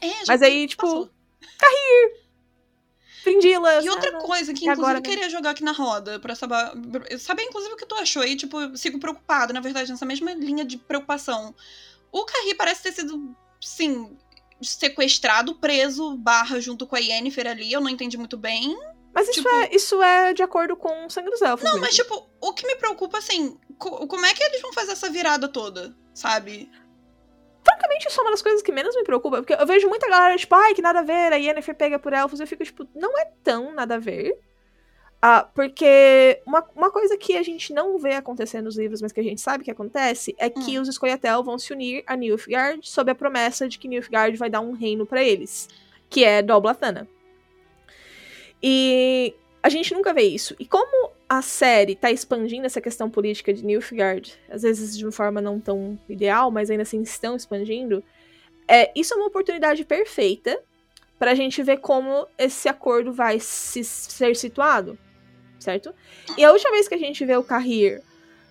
É, 0.03 0.11
Mas 0.29 0.43
aí, 0.43 0.67
tipo, 0.67 0.83
passou. 0.83 1.11
Frindila. 3.23 3.83
E 3.83 3.89
outra 3.91 4.13
coisa 4.19 4.53
que, 4.53 4.61
inclusive, 4.65 4.71
agora, 4.83 4.99
eu 4.99 5.03
queria 5.03 5.29
jogar 5.29 5.51
aqui 5.51 5.65
na 5.65 5.73
roda, 5.73 6.21
pra 6.21 6.35
saber, 6.37 6.55
saber, 7.19 7.43
inclusive, 7.43 7.75
o 7.75 7.77
que 7.77 7.87
tu 7.87 7.95
achou. 7.97 8.23
E, 8.23 8.37
tipo, 8.37 8.61
eu 8.61 8.77
sigo 8.77 9.01
preocupada, 9.01 9.53
na 9.53 9.61
verdade, 9.61 9.91
nessa 9.91 10.07
mesma 10.07 10.33
linha 10.33 10.65
de 10.65 10.77
preocupação. 10.79 11.55
O 12.13 12.25
Carrie 12.25 12.55
parece 12.55 12.85
ter 12.85 12.93
sido, 12.93 13.35
sim, 13.61 14.17
sequestrado, 14.63 15.55
preso, 15.57 16.17
barra, 16.17 16.61
junto 16.61 16.87
com 16.87 16.97
a 16.97 16.99
Yennefer 16.99 17.47
ali. 17.47 17.73
Eu 17.73 17.81
não 17.81 17.89
entendi 17.91 18.17
muito 18.17 18.37
bem. 18.37 18.77
Mas 19.15 19.29
isso, 19.29 19.43
tipo- 19.43 19.49
é, 19.49 19.75
isso 19.75 20.03
é 20.03 20.35
de 20.35 20.43
acordo 20.43 20.77
com 20.77 21.07
o 21.07 21.11
Sangue 21.11 21.31
dos 21.31 21.41
Elfos. 21.41 21.65
Não, 21.65 21.73
mesmo. 21.73 21.87
mas, 21.87 21.95
tipo, 21.95 22.29
o 22.41 22.53
que 22.53 22.67
me 22.67 22.77
preocupa, 22.77 23.19
assim, 23.19 23.59
co- 23.79 24.07
como 24.07 24.27
é 24.27 24.35
que 24.35 24.43
eles 24.43 24.61
vão 24.61 24.73
fazer 24.73 24.93
essa 24.93 25.09
virada 25.11 25.49
toda, 25.49 25.97
sabe? 26.15 26.71
Francamente, 27.65 28.07
isso 28.09 28.21
é 28.21 28.23
uma 28.23 28.31
das 28.31 28.43
coisas 28.43 28.63
que 28.63 28.71
menos 28.71 28.95
me 28.95 29.03
preocupa. 29.05 29.39
Porque 29.39 29.55
eu 29.55 29.67
vejo 29.67 29.89
muita 29.89 30.09
galera, 30.09 30.37
tipo, 30.37 30.55
ai, 30.55 30.75
que 30.75 30.83
nada 30.83 31.01
a 31.01 31.03
ver, 31.03 31.33
a 31.33 31.37
Yennefer 31.37 31.75
pega 31.75 31.99
por 31.99 32.13
elfos. 32.13 32.39
Eu 32.41 32.47
fico, 32.47 32.63
tipo, 32.65 32.87
não 32.95 33.19
é 33.19 33.25
tão 33.43 33.73
nada 33.73 33.97
a 33.97 33.99
ver. 33.99 34.39
Ah, 35.21 35.49
porque 35.55 36.41
uma, 36.47 36.65
uma 36.75 36.91
coisa 36.91 37.17
que 37.17 37.37
a 37.37 37.43
gente 37.43 37.73
não 37.73 37.99
vê 37.99 38.15
acontecer 38.15 38.61
nos 38.61 38.77
livros, 38.77 39.01
mas 39.01 39.13
que 39.13 39.21
a 39.21 39.25
gente 39.25 39.41
sabe 39.41 39.65
que 39.65 39.71
acontece, 39.71 40.35
é 40.39 40.49
que 40.49 40.79
Hum. 40.79 40.83
os 40.83 40.95
Scoia'tael 40.95 41.43
vão 41.43 41.59
se 41.59 41.73
unir 41.73 42.05
a 42.07 42.15
Nilfgaard 42.15 42.89
sob 42.89 43.11
a 43.11 43.15
promessa 43.15 43.69
de 43.69 43.79
que 43.79 43.89
Nilfgaard 43.89 44.37
vai 44.37 44.51
dar 44.51 44.61
um 44.61 44.73
reino 44.73 45.07
pra 45.07 45.23
eles, 45.25 45.69
que 46.09 46.23
é 46.23 46.43
Doblathana. 46.43 47.09
E 48.63 49.35
a 49.63 49.69
gente 49.69 49.93
nunca 49.93 50.15
vê 50.15 50.23
isso. 50.23 50.55
E 50.61 50.67
como 50.67 51.11
a 51.29 51.43
série 51.43 51.97
tá 51.97 52.11
expandindo 52.11 52.67
essa 52.67 52.81
questão 52.81 53.11
política 53.11 53.53
de 53.53 53.65
Nilfgaard, 53.65 54.39
às 54.49 54.63
vezes 54.63 54.97
de 54.97 55.05
uma 55.05 55.13
forma 55.13 55.41
não 55.41 55.59
tão 55.59 55.99
ideal, 56.09 56.51
mas 56.51 56.71
ainda 56.71 56.83
assim 56.83 57.03
estão 57.03 57.35
expandindo, 57.35 58.03
é, 58.69 58.93
isso 58.95 59.15
é 59.15 59.17
uma 59.17 59.27
oportunidade 59.27 59.85
perfeita 59.85 60.61
pra 61.19 61.35
gente 61.35 61.63
ver 61.63 61.79
como 61.79 62.27
esse 62.39 62.69
acordo 62.69 63.13
vai 63.13 63.41
se, 63.41 63.83
ser 63.83 64.37
situado, 64.37 64.99
certo? 65.59 65.95
E 66.37 66.45
a 66.45 66.53
última 66.53 66.73
vez 66.73 66.89
que 66.89 66.95
a 66.95 66.99
gente 66.99 67.25
vê 67.25 67.37
o 67.37 67.43
Carrir 67.43 68.03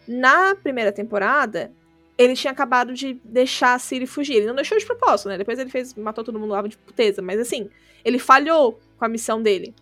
na 0.08 0.56
primeira 0.56 0.92
temporada, 0.92 1.72
ele 2.18 2.36
tinha 2.36 2.52
acabado 2.52 2.94
de 2.94 3.20
deixar 3.24 3.74
a 3.74 3.80
Ciri 3.80 4.08
fugir. 4.08 4.36
Ele 4.36 4.48
não 4.48 4.56
deixou 4.56 4.78
de 4.78 4.86
propósito, 4.86 5.30
né? 5.30 5.38
Depois 5.38 5.60
ele 5.60 5.70
fez, 5.70 5.94
matou 5.96 6.24
todo 6.24 6.40
mundo 6.40 6.52
lá 6.52 6.62
de 6.62 6.78
puteza, 6.78 7.22
mas 7.22 7.40
assim, 7.40 7.70
ele 8.04 8.20
falhou 8.20 8.80
com 8.98 9.06
a 9.06 9.10
missão 9.10 9.42
dele. 9.42 9.74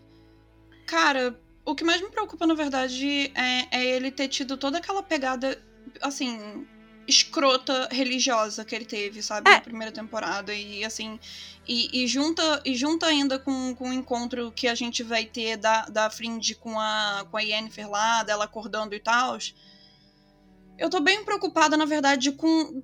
Cara, 0.86 1.39
o 1.65 1.75
que 1.75 1.83
mais 1.83 2.01
me 2.01 2.09
preocupa, 2.09 2.45
na 2.45 2.53
verdade, 2.53 3.31
é, 3.36 3.77
é 3.77 3.86
ele 3.86 4.12
ter 4.12 4.27
tido 4.27 4.57
toda 4.57 4.77
aquela 4.77 5.03
pegada, 5.03 5.57
assim, 6.01 6.65
escrota 7.08 7.88
religiosa 7.92 8.63
que 8.63 8.76
ele 8.76 8.86
teve, 8.86 9.22
sabe, 9.22 9.50
É. 9.50 9.56
na 9.56 9.62
primeira 9.62 9.92
temporada. 9.92 10.54
E 10.54 10.84
assim. 10.84 11.20
E, 11.68 12.04
e 12.04 12.08
junta, 12.08 12.62
e 12.66 12.76
junta 12.76 13.06
ainda 13.06 13.39
com, 13.39 13.74
com 13.76 13.89
o 13.89 13.94
encontro 13.94 14.52
que 14.52 14.68
a 14.68 14.76
gente 14.76 15.02
vai 15.02 15.26
ter 15.26 15.56
da, 15.56 15.86
da 15.86 16.10
Fringe 16.10 16.56
com 16.56 16.78
a, 16.78 17.26
com 17.32 17.38
a 17.38 17.42
Yennefer 17.42 17.89
lá, 17.89 18.24
dela 18.24 18.44
acordando 18.46 18.94
e 18.94 19.00
tal. 19.00 19.38
Eu 20.78 20.89
tô 20.89 21.00
bem 21.00 21.24
preocupada, 21.24 21.78
na 21.78 21.86
verdade, 21.86 22.32
com. 22.32 22.84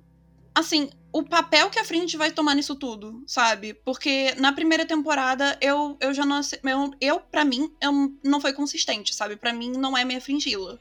Assim, 0.54 0.90
o 1.12 1.22
papel 1.22 1.70
que 1.70 1.78
a 1.78 1.84
Fringe 1.84 2.16
vai 2.16 2.30
tomar 2.30 2.54
nisso 2.54 2.74
tudo, 2.74 3.22
sabe? 3.26 3.74
Porque 3.74 4.34
na 4.36 4.52
primeira 4.52 4.86
temporada 4.86 5.56
eu, 5.60 5.96
eu 6.00 6.14
já 6.14 6.24
não. 6.24 6.40
Eu, 6.64 6.94
eu 7.00 7.20
para 7.20 7.44
mim, 7.44 7.72
eu 7.80 7.92
não 8.24 8.40
foi 8.40 8.52
consistente, 8.52 9.14
sabe? 9.14 9.36
Pra 9.36 9.52
mim 9.52 9.72
não 9.72 9.96
é 9.96 10.04
minha 10.04 10.20
fringila. 10.20 10.78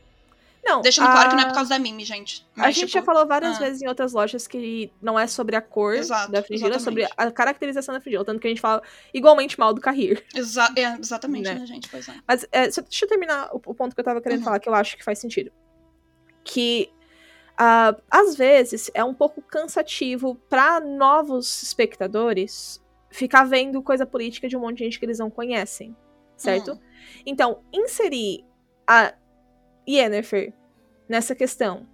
Não, 0.64 0.82
Deixando 0.82 1.06
claro 1.12 1.30
que 1.30 1.36
não 1.36 1.42
é 1.42 1.46
a- 1.46 1.48
por 1.50 1.56
causa 1.56 1.70
da 1.70 1.80
Mimi, 1.80 2.04
gente. 2.06 2.46
A 2.56 2.62
Mas, 2.62 2.76
gente 2.76 2.88
tipo, 2.88 3.00
já 3.00 3.02
falou 3.04 3.26
várias 3.26 3.56
ah. 3.58 3.60
vezes 3.60 3.82
em 3.82 3.88
outras 3.88 4.14
lojas 4.14 4.46
que 4.48 4.92
não 5.02 5.18
é 5.18 5.26
sobre 5.26 5.56
a 5.56 5.62
cor 5.62 5.96
Exato, 5.96 6.32
da 6.32 6.44
fringila, 6.44 6.76
é 6.76 6.80
sobre 6.80 7.08
a 7.18 7.32
caracterização 7.32 7.94
da 7.96 8.02
fringila. 8.02 8.24
Tanto 8.26 8.40
que 8.40 8.48
a 8.48 8.50
gente 8.50 8.62
fala 8.62 8.82
igualmente 9.14 9.58
mal 9.60 9.74
do 9.74 9.82
Carrir. 9.82 10.24
exa- 10.36 10.72
é, 10.78 10.98
exatamente, 11.00 11.46
Né? 11.46 11.56
né? 11.56 11.66
gente? 11.66 11.90
Pois 11.90 12.08
é. 12.08 12.14
Mas 12.28 12.46
é, 12.52 12.70
só 12.70 12.82
deixa 12.82 13.06
eu 13.06 13.10
terminar 13.10 13.50
o, 13.54 13.62
o 13.66 13.74
ponto 13.74 13.96
que 13.96 14.00
eu 14.02 14.06
tava 14.06 14.22
querendo 14.22 14.40
Uhum. 14.40 14.46
falar, 14.46 14.60
que 14.60 14.70
eu 14.70 14.76
acho 14.76 14.96
que 14.98 15.04
faz 15.04 15.18
sentido. 15.20 15.52
Que 16.44 16.92
ah, 17.58 17.96
às 18.10 18.36
vezes 18.36 18.90
é 18.94 19.04
um 19.04 19.14
pouco 19.14 19.42
cansativo 19.42 20.36
pra 20.50 20.80
novos 20.80 21.62
espectadores 21.64 22.82
ficar 23.10 23.44
vendo 23.44 23.82
coisa 23.82 24.06
política 24.06 24.48
de 24.48 24.56
um 24.56 24.60
monte 24.62 24.78
de 24.80 24.84
gente 24.86 25.00
que 25.00 25.06
eles 25.06 25.20
não 25.20 25.30
conhecem, 25.30 25.96
certo? 26.38 26.72
Uhum. 26.72 26.80
Então, 27.26 27.64
inserir 27.74 28.46
a 28.88 29.14
Yennefer 29.90 30.54
nessa 31.08 31.34
questão 31.36 31.88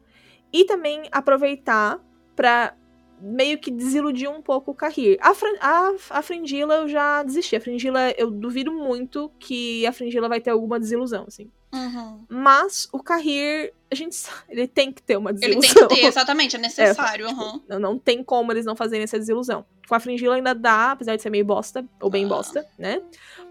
e 0.52 0.66
também 0.66 1.04
aproveitar 1.12 2.00
pra 2.36 2.74
meio 3.22 3.58
que 3.58 3.72
desiludir 3.72 4.30
um 4.30 4.42
pouco 4.42 4.72
o 4.72 4.76
Carrir. 4.76 5.18
A, 5.22 5.34
Fran- 5.34 5.58
a, 5.62 5.92
a 6.10 6.22
Fringila 6.22 6.76
eu 6.76 6.88
já 6.90 7.24
desisti. 7.24 7.56
A 7.56 7.62
Fringila, 7.62 8.12
eu 8.18 8.30
duvido 8.30 8.74
muito 8.74 9.32
que 9.40 9.86
a 9.88 9.94
Fringila 9.94 10.28
vai 10.28 10.42
ter 10.42 10.50
alguma 10.50 10.78
desilusão, 10.80 11.24
assim. 11.28 11.50
Uhum. 11.74 12.26
Mas 12.30 12.88
o 12.92 13.02
Carrir, 13.02 13.74
a 13.90 13.96
gente 13.96 14.16
sabe, 14.16 14.38
ele 14.50 14.68
tem 14.68 14.92
que 14.92 15.02
ter 15.02 15.16
uma 15.18 15.30
Ele 15.32 15.40
desilusão. 15.56 15.88
tem 15.88 15.98
que 15.98 16.04
ter, 16.04 16.08
exatamente, 16.08 16.56
é 16.58 16.60
necessário. 16.60 17.28
tipo, 17.28 17.42
uhum. 17.42 17.62
não, 17.70 17.80
não 17.80 17.98
tem 18.00 18.22
como 18.22 18.52
eles 18.52 18.66
não 18.66 18.76
fazerem 18.76 19.04
essa 19.06 19.18
desilusão. 19.18 19.66
Com 19.88 19.96
a 19.96 20.00
Fringila 20.00 20.36
ainda 20.36 20.54
dá, 20.54 20.92
apesar 20.92 21.16
de 21.16 21.22
ser 21.22 21.30
meio 21.30 21.46
bosta, 21.46 21.86
ou 22.02 22.10
bem 22.10 22.26
Ah. 22.26 22.30
bosta, 22.30 22.68
né? 22.78 23.02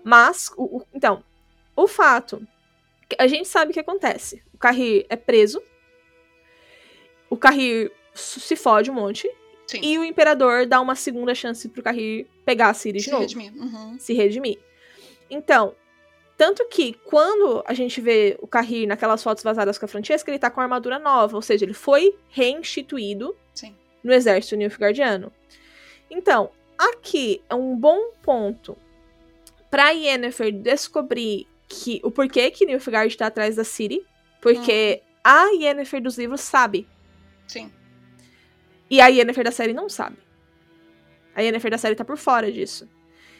Mas, 0.04 0.50
o, 0.58 0.78
o- 0.78 0.86
então, 0.92 1.24
o 1.74 1.86
fato. 1.88 2.46
A 3.18 3.26
gente 3.26 3.46
sabe 3.48 3.70
o 3.70 3.74
que 3.74 3.80
acontece. 3.80 4.42
O 4.52 4.58
Carrir 4.58 5.06
é 5.08 5.16
preso. 5.16 5.62
O 7.30 7.36
Carrir 7.36 7.90
s- 8.14 8.40
se 8.40 8.56
fode 8.56 8.90
um 8.90 8.94
monte. 8.94 9.30
Sim. 9.66 9.80
E 9.82 9.98
o 9.98 10.04
Imperador 10.04 10.66
dá 10.66 10.80
uma 10.80 10.94
segunda 10.94 11.34
chance 11.34 11.68
pro 11.68 11.82
Carrir 11.82 12.26
pegar 12.44 12.68
a 12.68 12.74
Ciri 12.74 12.98
de 12.98 13.04
Se 13.04 13.10
novo 13.10 13.22
redimir. 13.22 13.52
Uhum. 13.56 13.98
se 13.98 14.12
redimir. 14.12 14.58
Então, 15.30 15.74
tanto 16.36 16.66
que 16.68 16.94
quando 17.04 17.62
a 17.66 17.72
gente 17.72 18.00
vê 18.00 18.36
o 18.40 18.46
Carrir 18.46 18.86
naquelas 18.86 19.22
fotos 19.22 19.42
vazadas 19.42 19.78
com 19.78 19.84
a 19.86 19.88
Francesca, 19.88 20.30
ele 20.30 20.38
tá 20.38 20.50
com 20.50 20.60
a 20.60 20.64
armadura 20.64 20.98
nova, 20.98 21.36
ou 21.36 21.42
seja, 21.42 21.64
ele 21.64 21.72
foi 21.74 22.14
reinstituído 22.28 23.34
Sim. 23.54 23.74
no 24.02 24.12
exército 24.12 24.54
Nilfgaardiano. 24.56 25.32
Então, 26.10 26.50
aqui 26.76 27.42
é 27.48 27.54
um 27.54 27.74
bom 27.74 28.10
ponto 28.22 28.76
pra 29.70 29.90
Yennefer 29.90 30.52
descobrir 30.52 31.46
que 31.68 32.00
o 32.02 32.10
porquê 32.10 32.50
que 32.50 32.66
Nilfgaard 32.66 33.16
tá 33.16 33.26
atrás 33.26 33.56
da 33.56 33.64
Ciri, 33.64 34.04
porque 34.40 35.02
a 35.22 35.46
Yennefer 35.50 36.02
dos 36.02 36.18
livros 36.18 36.40
sabe, 36.40 36.86
Sim. 37.46 37.72
e 38.90 39.00
a 39.00 39.08
Yennefer 39.08 39.44
da 39.44 39.50
série 39.50 39.72
não 39.72 39.88
sabe. 39.88 40.18
A 41.34 41.40
Yennefer 41.40 41.70
da 41.70 41.78
série 41.78 41.94
tá 41.94 42.04
por 42.04 42.16
fora 42.16 42.50
disso. 42.52 42.88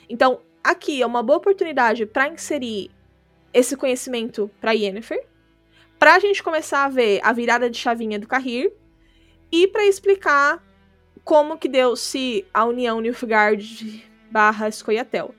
Então, 0.08 0.40
aqui 0.62 1.02
é 1.02 1.06
uma 1.06 1.22
boa 1.22 1.38
oportunidade 1.38 2.06
pra 2.06 2.28
inserir 2.28 2.90
esse 3.52 3.76
conhecimento 3.76 4.50
pra 4.60 4.72
Yennefer, 4.72 5.24
pra 5.98 6.18
gente 6.18 6.42
começar 6.42 6.84
a 6.84 6.88
ver 6.88 7.20
a 7.22 7.32
virada 7.32 7.70
de 7.70 7.78
chavinha 7.78 8.18
do 8.18 8.26
Carrir 8.26 8.72
e 9.52 9.68
pra 9.68 9.86
explicar 9.86 10.62
como 11.22 11.56
que 11.56 11.68
deu-se 11.68 12.44
a 12.52 12.64
união 12.64 13.00
Nilfgaard 13.00 14.04
barra 14.30 14.70
Scoia'tael. 14.70 15.34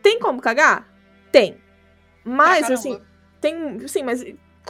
Tem 0.00 0.18
como 0.20 0.40
cagar? 0.40 0.88
Tem. 1.32 1.58
Mas, 2.28 2.70
assim, 2.70 3.00
tem. 3.40 3.86
Sim, 3.88 4.02
mas 4.02 4.22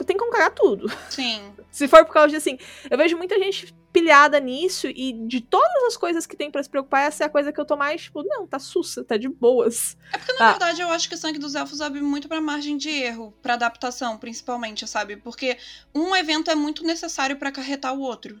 tem 0.05 0.17
como 0.17 0.31
cagar 0.31 0.51
tudo. 0.51 0.89
Sim. 1.09 1.53
Se 1.71 1.87
for 1.87 2.05
por 2.05 2.13
causa 2.13 2.29
de 2.29 2.35
assim, 2.37 2.57
eu 2.89 2.97
vejo 2.97 3.15
muita 3.17 3.37
gente 3.37 3.73
pilhada 3.91 4.39
nisso 4.39 4.87
e 4.87 5.13
de 5.27 5.41
todas 5.41 5.83
as 5.87 5.97
coisas 5.97 6.25
que 6.25 6.35
tem 6.37 6.49
pra 6.51 6.61
se 6.63 6.69
preocupar, 6.69 7.03
essa 7.07 7.23
é 7.23 7.27
a 7.27 7.29
coisa 7.29 7.51
que 7.51 7.59
eu 7.59 7.65
tô 7.65 7.75
mais, 7.75 8.03
tipo, 8.03 8.23
não, 8.23 8.45
tá 8.47 8.59
sussa, 8.59 9.03
tá 9.03 9.17
de 9.17 9.27
boas. 9.27 9.97
É 10.13 10.17
porque, 10.17 10.33
na 10.33 10.47
Ah. 10.47 10.51
verdade, 10.51 10.81
eu 10.81 10.89
acho 10.91 11.09
que 11.09 11.15
o 11.15 11.17
Sangue 11.17 11.39
dos 11.39 11.55
Elfos 11.55 11.81
abre 11.81 11.99
muito 12.01 12.27
pra 12.27 12.39
margem 12.39 12.77
de 12.77 12.89
erro, 12.89 13.33
pra 13.41 13.55
adaptação, 13.55 14.17
principalmente, 14.17 14.87
sabe? 14.87 15.17
Porque 15.17 15.57
um 15.93 16.15
evento 16.15 16.49
é 16.51 16.55
muito 16.55 16.83
necessário 16.83 17.37
pra 17.37 17.49
acarretar 17.49 17.93
o 17.95 17.99
outro. 18.01 18.39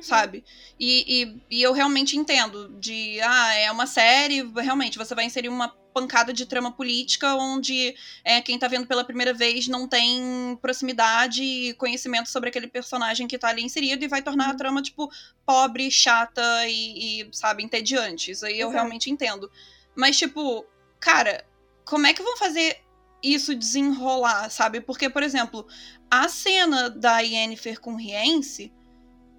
Sabe? 0.00 0.44
E, 0.78 1.22
e, 1.22 1.58
e 1.58 1.62
eu 1.62 1.72
realmente 1.72 2.16
entendo 2.16 2.68
de, 2.78 3.20
ah, 3.20 3.54
é 3.54 3.70
uma 3.70 3.86
série, 3.86 4.42
realmente, 4.56 4.96
você 4.98 5.14
vai 5.14 5.24
inserir 5.24 5.48
uma 5.48 5.68
pancada 5.92 6.32
de 6.32 6.46
trama 6.46 6.70
política 6.70 7.34
onde 7.34 7.94
é, 8.24 8.40
quem 8.40 8.58
tá 8.58 8.68
vendo 8.68 8.86
pela 8.86 9.04
primeira 9.04 9.34
vez 9.34 9.66
não 9.66 9.88
tem 9.88 10.56
proximidade 10.62 11.42
e 11.42 11.74
conhecimento 11.74 12.28
sobre 12.28 12.48
aquele 12.48 12.68
personagem 12.68 13.26
que 13.26 13.36
tá 13.36 13.48
ali 13.48 13.62
inserido 13.62 14.04
e 14.04 14.08
vai 14.08 14.22
tornar 14.22 14.46
a 14.46 14.50
Uhum. 14.50 14.56
trama, 14.56 14.82
tipo, 14.82 15.10
pobre, 15.44 15.90
chata 15.90 16.40
e, 16.68 17.22
e, 17.22 17.28
sabe, 17.32 17.64
entediante. 17.64 18.30
Isso 18.30 18.46
aí 18.46 18.52
eu 18.60 18.68
Exato. 18.68 18.72
realmente 18.72 19.10
entendo. 19.10 19.50
Mas, 19.96 20.16
tipo, 20.16 20.64
cara, 21.00 21.44
como 21.84 22.06
é 22.06 22.14
que 22.14 22.22
vão 22.22 22.36
fazer 22.36 22.78
isso 23.22 23.54
desenrolar, 23.54 24.48
sabe? 24.48 24.80
Porque, 24.80 25.10
por 25.10 25.22
exemplo, 25.22 25.66
a 26.10 26.28
cena 26.28 26.88
da 26.88 27.18
Yennefer 27.20 27.80
com 27.80 27.96
Rience, 27.96 28.72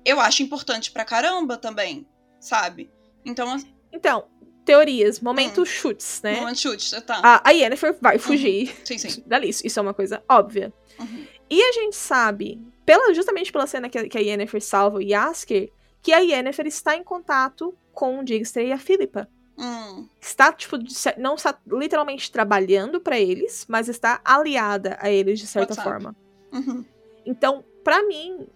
eu 0.06 0.20
acho 0.20 0.44
importante 0.44 0.92
pra 0.92 1.06
caramba 1.06 1.58
também, 1.58 2.06
sabe? 2.40 2.90
Então, 3.26 3.58
Então, 3.92 4.26
teorias, 4.66 5.20
momento 5.20 5.66
chutes, 5.66 6.22
né? 6.24 6.40
momento 6.40 6.60
chute, 6.60 7.00
tá. 7.02 7.20
A, 7.24 7.50
a 7.50 7.52
Yennefer 7.52 7.98
vai 8.02 8.18
fugir 8.18 8.74
Sim, 8.86 8.98
sim. 8.98 9.24
dali. 9.26 9.50
Isso 9.50 9.66
isso 9.66 9.80
é 9.80 9.82
uma 9.82 9.94
coisa 9.94 10.24
óbvia. 10.30 10.74
Uhum. 11.00 11.26
E 11.50 11.62
a 11.62 11.72
gente 11.74 11.96
sabe, 11.96 12.62
pela, 12.86 13.14
justamente 13.14 13.52
pela 13.52 13.68
cena 13.68 13.90
que, 13.90 13.98
a- 13.98 14.08
que 14.08 14.18
a 14.18 14.22
Yennefer 14.22 14.62
salva 14.62 14.98
o 14.98 15.02
Yasker, 15.02 15.72
que 16.02 16.14
a 16.14 16.20
Yennefer 16.20 16.66
está 16.68 16.96
em 16.96 17.04
contato 17.04 17.76
com 17.94 18.20
o 18.20 18.24
Digster 18.24 18.66
e 18.66 18.72
a 18.72 18.78
Philippa. 18.78 19.28
Hum, 19.58 20.08
Está, 20.20 20.52
tipo, 20.54 20.78
de 20.78 20.92
não 21.18 21.36
está 21.36 21.56
literalmente 21.68 22.32
trabalhando 22.32 23.00
pra 23.02 23.20
eles, 23.20 23.66
mas 23.68 23.88
está 23.90 24.20
aliada 24.24 24.98
a 25.00 25.12
eles 25.12 25.40
de 25.40 25.46
certa 25.46 25.76
forma. 25.76 26.16
uhum. 26.52 26.84
Então, 27.26 27.64
pra 27.84 28.02
mim, 28.08 28.48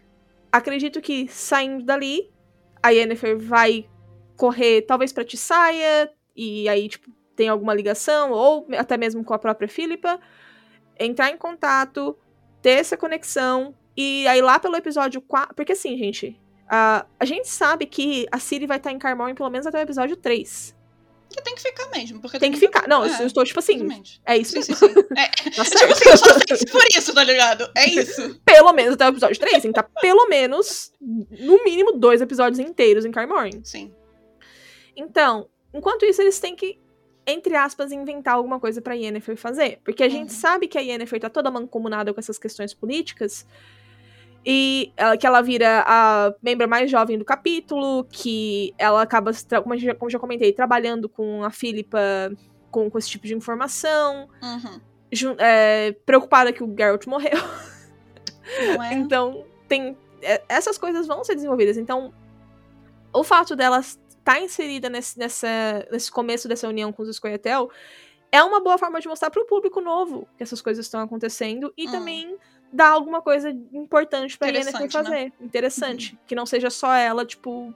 acredito 0.57 1.01
que 1.01 1.27
saindo 1.27 1.83
dali, 1.83 2.31
a 2.81 2.89
Yennefer 2.89 3.37
vai 3.37 3.89
correr 4.37 4.81
talvez 4.83 5.11
pra 5.11 5.25
Tissaia, 5.25 6.11
e 6.35 6.67
aí, 6.69 6.87
tipo, 6.87 7.11
tem 7.35 7.49
alguma 7.49 7.73
ligação, 7.73 8.31
ou 8.31 8.67
até 8.77 8.97
mesmo 8.97 9.23
com 9.23 9.33
a 9.33 9.39
própria 9.39 9.67
Philippa, 9.67 10.19
entrar 10.99 11.29
em 11.29 11.37
contato, 11.37 12.17
ter 12.61 12.71
essa 12.71 12.95
conexão, 12.95 13.75
e 13.95 14.27
aí 14.27 14.41
lá 14.41 14.59
pelo 14.59 14.75
episódio 14.75 15.21
4. 15.21 15.55
Porque 15.55 15.73
assim, 15.73 15.97
gente, 15.97 16.39
a, 16.67 17.05
a 17.19 17.25
gente 17.25 17.47
sabe 17.47 17.85
que 17.85 18.25
a 18.31 18.39
Ciri 18.39 18.65
vai 18.65 18.77
estar 18.77 18.91
em 18.91 18.99
Carmorn 18.99 19.33
pelo 19.33 19.49
menos 19.49 19.67
até 19.67 19.79
o 19.79 19.81
episódio 19.81 20.15
3. 20.15 20.74
Que 21.35 21.41
tem 21.43 21.53
que 21.55 21.61
ficar 21.61 21.89
mesmo. 21.89 22.21
Porque 22.21 22.39
Tem 22.39 22.49
que 22.49 22.57
ficar. 22.57 22.87
Não, 22.87 23.05
eu 23.05 23.27
estou, 23.27 23.43
tipo 23.43 23.59
assim, 23.59 23.75
Exatamente. 23.75 24.21
é 24.25 24.37
isso 24.37 24.53
Sim, 24.53 24.61
sim, 24.61 24.73
sim. 24.73 24.85
É, 25.17 25.27
Tá 25.51 25.63
tipo 25.65 25.91
assim, 25.91 26.09
eu 26.09 26.17
só 26.17 26.27
sei 26.33 26.65
por 26.71 26.81
isso, 26.97 27.13
tá 27.13 27.23
ligado? 27.25 27.69
É 27.75 27.85
isso. 27.89 28.39
pelo 28.45 28.71
menos 28.71 28.93
até 28.93 29.05
o 29.05 29.09
episódio 29.09 29.37
3. 29.37 29.51
Tem 29.61 29.61
que 29.73 29.79
estar 29.79 29.83
pelo 30.01 30.27
menos, 30.29 30.93
no 31.01 31.61
mínimo, 31.65 31.91
dois 31.97 32.21
episódios 32.21 32.57
inteiros 32.59 33.03
em 33.03 33.11
Carmorn. 33.11 33.59
Sim. 33.65 33.93
Então, 34.95 35.49
enquanto 35.73 36.05
isso, 36.05 36.21
eles 36.21 36.39
têm 36.39 36.55
que, 36.55 36.79
entre 37.27 37.55
aspas, 37.55 37.91
inventar 37.91 38.35
alguma 38.35 38.59
coisa 38.59 38.81
pra 38.81 38.93
Yennefer 38.93 39.35
fazer. 39.35 39.79
Porque 39.83 40.03
a 40.03 40.09
gente 40.09 40.29
Uhum. 40.31 40.39
sabe 40.39 40.67
que 40.69 40.77
a 40.77 40.81
Yennefer 40.81 41.19
tá 41.19 41.29
toda 41.29 41.51
mancomunada 41.51 42.13
com 42.13 42.19
essas 42.19 42.39
questões 42.39 42.73
políticas. 42.73 43.45
E 44.45 44.93
ela- 44.95 45.17
que 45.17 45.25
ela 45.25 45.41
vira 45.41 45.84
a 45.88 46.34
membro 46.41 46.69
mais 46.69 46.89
jovem 46.91 47.17
do 47.17 47.25
capítulo, 47.25 48.03
que 48.05 48.73
ela 48.77 49.01
acaba, 49.01 49.31
como 49.63 49.75
já, 49.77 49.95
como 49.95 50.10
já 50.12 50.19
comentei, 50.19 50.53
trabalhando 50.53 51.10
com 51.10 51.43
a 51.43 51.49
Philippa 51.49 51.97
com, 52.69 52.89
com 52.91 52.97
esse 52.97 53.10
tipo 53.10 53.25
de 53.25 53.34
informação. 53.34 54.29
Uhum. 54.43 54.79
jun- 55.12 55.36
é, 55.39 55.93
preocupada 56.05 56.51
que 56.53 56.63
o 56.63 56.75
Geralt 56.77 57.05
morreu. 57.08 57.38
Não 58.75 58.84
é? 58.84 58.93
Então, 58.93 59.45
tem. 59.67 59.97
é, 60.21 60.43
Essas 60.47 60.77
coisas 60.77 61.08
vão 61.08 61.23
ser 61.23 61.36
desenvolvidas. 61.36 61.77
Então, 61.77 62.13
o 63.13 63.23
fato 63.23 63.55
dela 63.55 63.79
estar 63.79 64.39
inserida 64.41 64.89
nesse, 64.89 65.17
nessa, 65.17 65.47
nesse 65.91 66.12
começo 66.12 66.47
dessa 66.47 66.67
união 66.67 66.91
com 66.91 67.01
os 67.03 67.15
Scoia'tael 67.15 67.69
é 68.31 68.43
uma 68.43 68.60
boa 68.60 68.77
forma 68.77 68.99
de 68.99 69.08
mostrar 69.08 69.29
para 69.29 69.41
o 69.41 69.45
público 69.45 69.79
novo 69.79 70.27
que 70.38 70.43
essas 70.43 70.62
coisas 70.62 70.86
estão 70.86 70.99
acontecendo 70.99 71.73
e 71.77 71.88
Hum. 71.88 71.91
também 71.91 72.38
dar 72.71 72.89
alguma 72.89 73.21
coisa 73.21 73.49
importante 73.73 74.38
pra 74.38 74.47
Yennefer 74.47 74.82
né? 74.82 74.89
fazer. 74.89 75.34
Interessante. 75.39 76.17
Que 76.28 76.36
não 76.36 76.45
seja 76.45 76.69
só 76.69 76.93
ela, 76.93 77.25
tipo, 77.25 77.73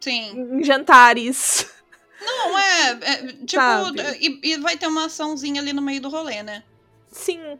Sim. 0.00 0.58
em 0.58 0.64
jantares. 0.64 1.70
Não, 2.20 2.58
é. 2.58 2.90
é, 3.02 3.26
tipo, 3.44 3.62
e, 4.20 4.52
e 4.52 4.56
vai 4.58 4.76
ter 4.76 4.86
uma 4.86 5.06
açãozinha 5.06 5.60
ali 5.60 5.72
no 5.72 5.82
meio 5.82 6.00
do 6.00 6.08
rolê, 6.08 6.42
né? 6.42 6.62
Sim. 7.10 7.58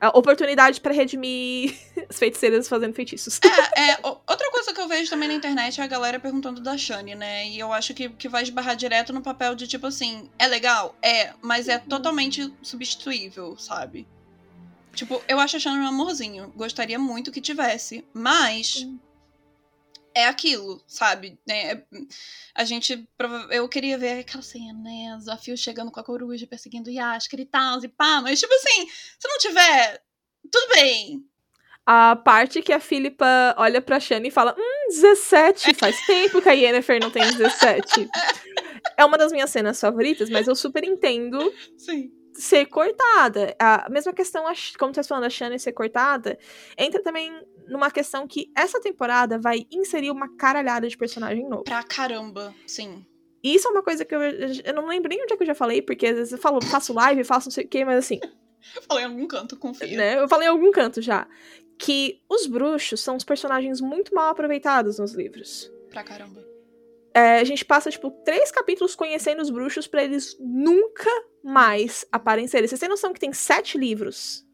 A 0.00 0.08
oportunidade 0.18 0.80
pra 0.80 0.92
redimir 0.92 1.76
as 2.10 2.18
feiticeiras 2.18 2.68
fazendo 2.68 2.92
feitiços. 2.92 3.38
É, 3.76 3.90
é, 3.92 3.98
outra 4.02 4.50
coisa 4.50 4.74
que 4.74 4.80
eu 4.80 4.88
vejo 4.88 5.08
também 5.08 5.28
na 5.28 5.34
internet 5.34 5.80
é 5.80 5.84
a 5.84 5.86
galera 5.86 6.18
perguntando 6.18 6.60
da 6.60 6.76
Shani, 6.76 7.14
né? 7.14 7.46
E 7.46 7.58
eu 7.58 7.72
acho 7.72 7.94
que, 7.94 8.08
que 8.08 8.28
vai 8.28 8.42
esbarrar 8.42 8.74
direto 8.74 9.12
no 9.12 9.22
papel 9.22 9.54
de 9.54 9.68
tipo 9.68 9.86
assim, 9.86 10.28
é 10.38 10.48
legal? 10.48 10.96
É, 11.00 11.32
mas 11.40 11.68
é 11.68 11.78
totalmente 11.78 12.52
substituível, 12.62 13.56
sabe? 13.56 14.06
Tipo, 14.94 15.22
eu 15.26 15.40
acho 15.40 15.56
a 15.56 15.60
Shani 15.60 15.78
um 15.78 15.86
amorzinho. 15.86 16.52
Gostaria 16.54 16.98
muito 16.98 17.32
que 17.32 17.40
tivesse. 17.40 18.06
Mas. 18.12 18.74
Sim. 18.74 19.00
É 20.14 20.26
aquilo, 20.26 20.82
sabe? 20.86 21.38
É, 21.48 21.82
a 22.54 22.64
gente. 22.64 23.08
Eu 23.50 23.66
queria 23.66 23.96
ver 23.96 24.20
aquela 24.20 24.42
cena, 24.42 24.74
né? 24.74 25.16
Desafios 25.16 25.58
chegando 25.58 25.90
com 25.90 26.00
a 26.00 26.04
coruja, 26.04 26.46
perseguindo 26.46 26.90
o 26.90 26.92
Yasker 26.92 27.40
e 27.40 27.46
tal, 27.46 27.82
e 27.82 27.88
pá. 27.88 28.20
Mas, 28.20 28.38
tipo 28.38 28.52
assim, 28.52 28.86
se 29.18 29.26
não 29.26 29.38
tiver. 29.38 30.02
Tudo 30.50 30.74
bem. 30.74 31.24
A 31.86 32.14
parte 32.14 32.62
que 32.62 32.72
a 32.72 32.78
Philippa 32.78 33.54
olha 33.56 33.80
pra 33.80 33.98
Shani 33.98 34.28
e 34.28 34.30
fala: 34.30 34.54
Hum, 34.58 34.88
17. 34.90 35.72
Faz 35.74 35.98
tempo 36.04 36.42
que 36.42 36.48
a 36.48 36.52
Yennefer 36.52 37.00
não 37.00 37.10
tem 37.10 37.22
17. 37.22 38.08
é 38.96 39.04
uma 39.04 39.16
das 39.16 39.32
minhas 39.32 39.50
cenas 39.50 39.80
favoritas, 39.80 40.28
mas 40.28 40.46
eu 40.46 40.54
super 40.54 40.84
entendo 40.84 41.52
Sim. 41.76 42.12
Ser 42.34 42.66
cortada. 42.66 43.54
A 43.58 43.88
mesma 43.90 44.12
questão, 44.12 44.44
como 44.78 44.94
você 44.94 45.02
falando, 45.02 45.24
a 45.24 45.30
Shani 45.30 45.58
ser 45.58 45.72
cortada, 45.72 46.38
entra 46.78 47.02
também 47.02 47.32
numa 47.68 47.90
questão 47.90 48.26
que 48.26 48.50
essa 48.56 48.80
temporada 48.80 49.38
vai 49.38 49.66
inserir 49.70 50.10
uma 50.10 50.28
caralhada 50.36 50.88
de 50.88 50.96
personagem 50.96 51.48
novo. 51.48 51.64
Pra 51.64 51.82
caramba, 51.82 52.54
sim. 52.66 53.04
E 53.42 53.54
isso 53.54 53.66
é 53.68 53.70
uma 53.70 53.82
coisa 53.82 54.04
que 54.04 54.14
eu, 54.14 54.20
eu 54.20 54.74
não 54.74 54.86
lembro 54.86 55.08
nem 55.08 55.22
onde 55.22 55.32
é 55.34 55.36
que 55.36 55.42
eu 55.42 55.46
já 55.46 55.54
falei, 55.54 55.82
porque 55.82 56.06
às 56.06 56.16
vezes 56.16 56.32
eu 56.32 56.38
falo, 56.38 56.60
faço 56.64 56.92
live, 56.92 57.24
faço 57.24 57.48
não 57.48 57.52
sei 57.52 57.64
o 57.64 57.68
quê, 57.68 57.84
mas 57.84 57.98
assim, 57.98 58.20
Eu 58.76 58.82
falei 58.88 59.04
em 59.04 59.08
algum 59.08 59.26
canto, 59.26 59.56
confia. 59.56 59.96
né? 59.96 60.18
Eu 60.20 60.28
falei 60.28 60.46
em 60.46 60.50
algum 60.50 60.70
canto 60.70 61.02
já. 61.02 61.26
Que 61.78 62.20
os 62.28 62.46
bruxos 62.46 63.00
são 63.00 63.16
os 63.16 63.24
personagens 63.24 63.80
muito 63.80 64.14
mal 64.14 64.30
aproveitados 64.30 64.98
nos 64.98 65.12
livros. 65.12 65.68
Pra 65.90 66.04
caramba. 66.04 66.44
É, 67.14 67.38
a 67.40 67.44
gente 67.44 67.64
passa, 67.64 67.90
tipo, 67.90 68.10
três 68.24 68.50
capítulos 68.50 68.94
conhecendo 68.94 69.42
os 69.42 69.50
bruxos 69.50 69.86
pra 69.86 70.02
eles 70.02 70.36
nunca 70.40 71.10
mais 71.42 72.06
aparecerem. 72.10 72.66
Vocês 72.66 72.80
têm 72.80 72.88
noção 72.88 73.12
que 73.12 73.20
tem 73.20 73.32
sete 73.32 73.76
livros? 73.76 74.46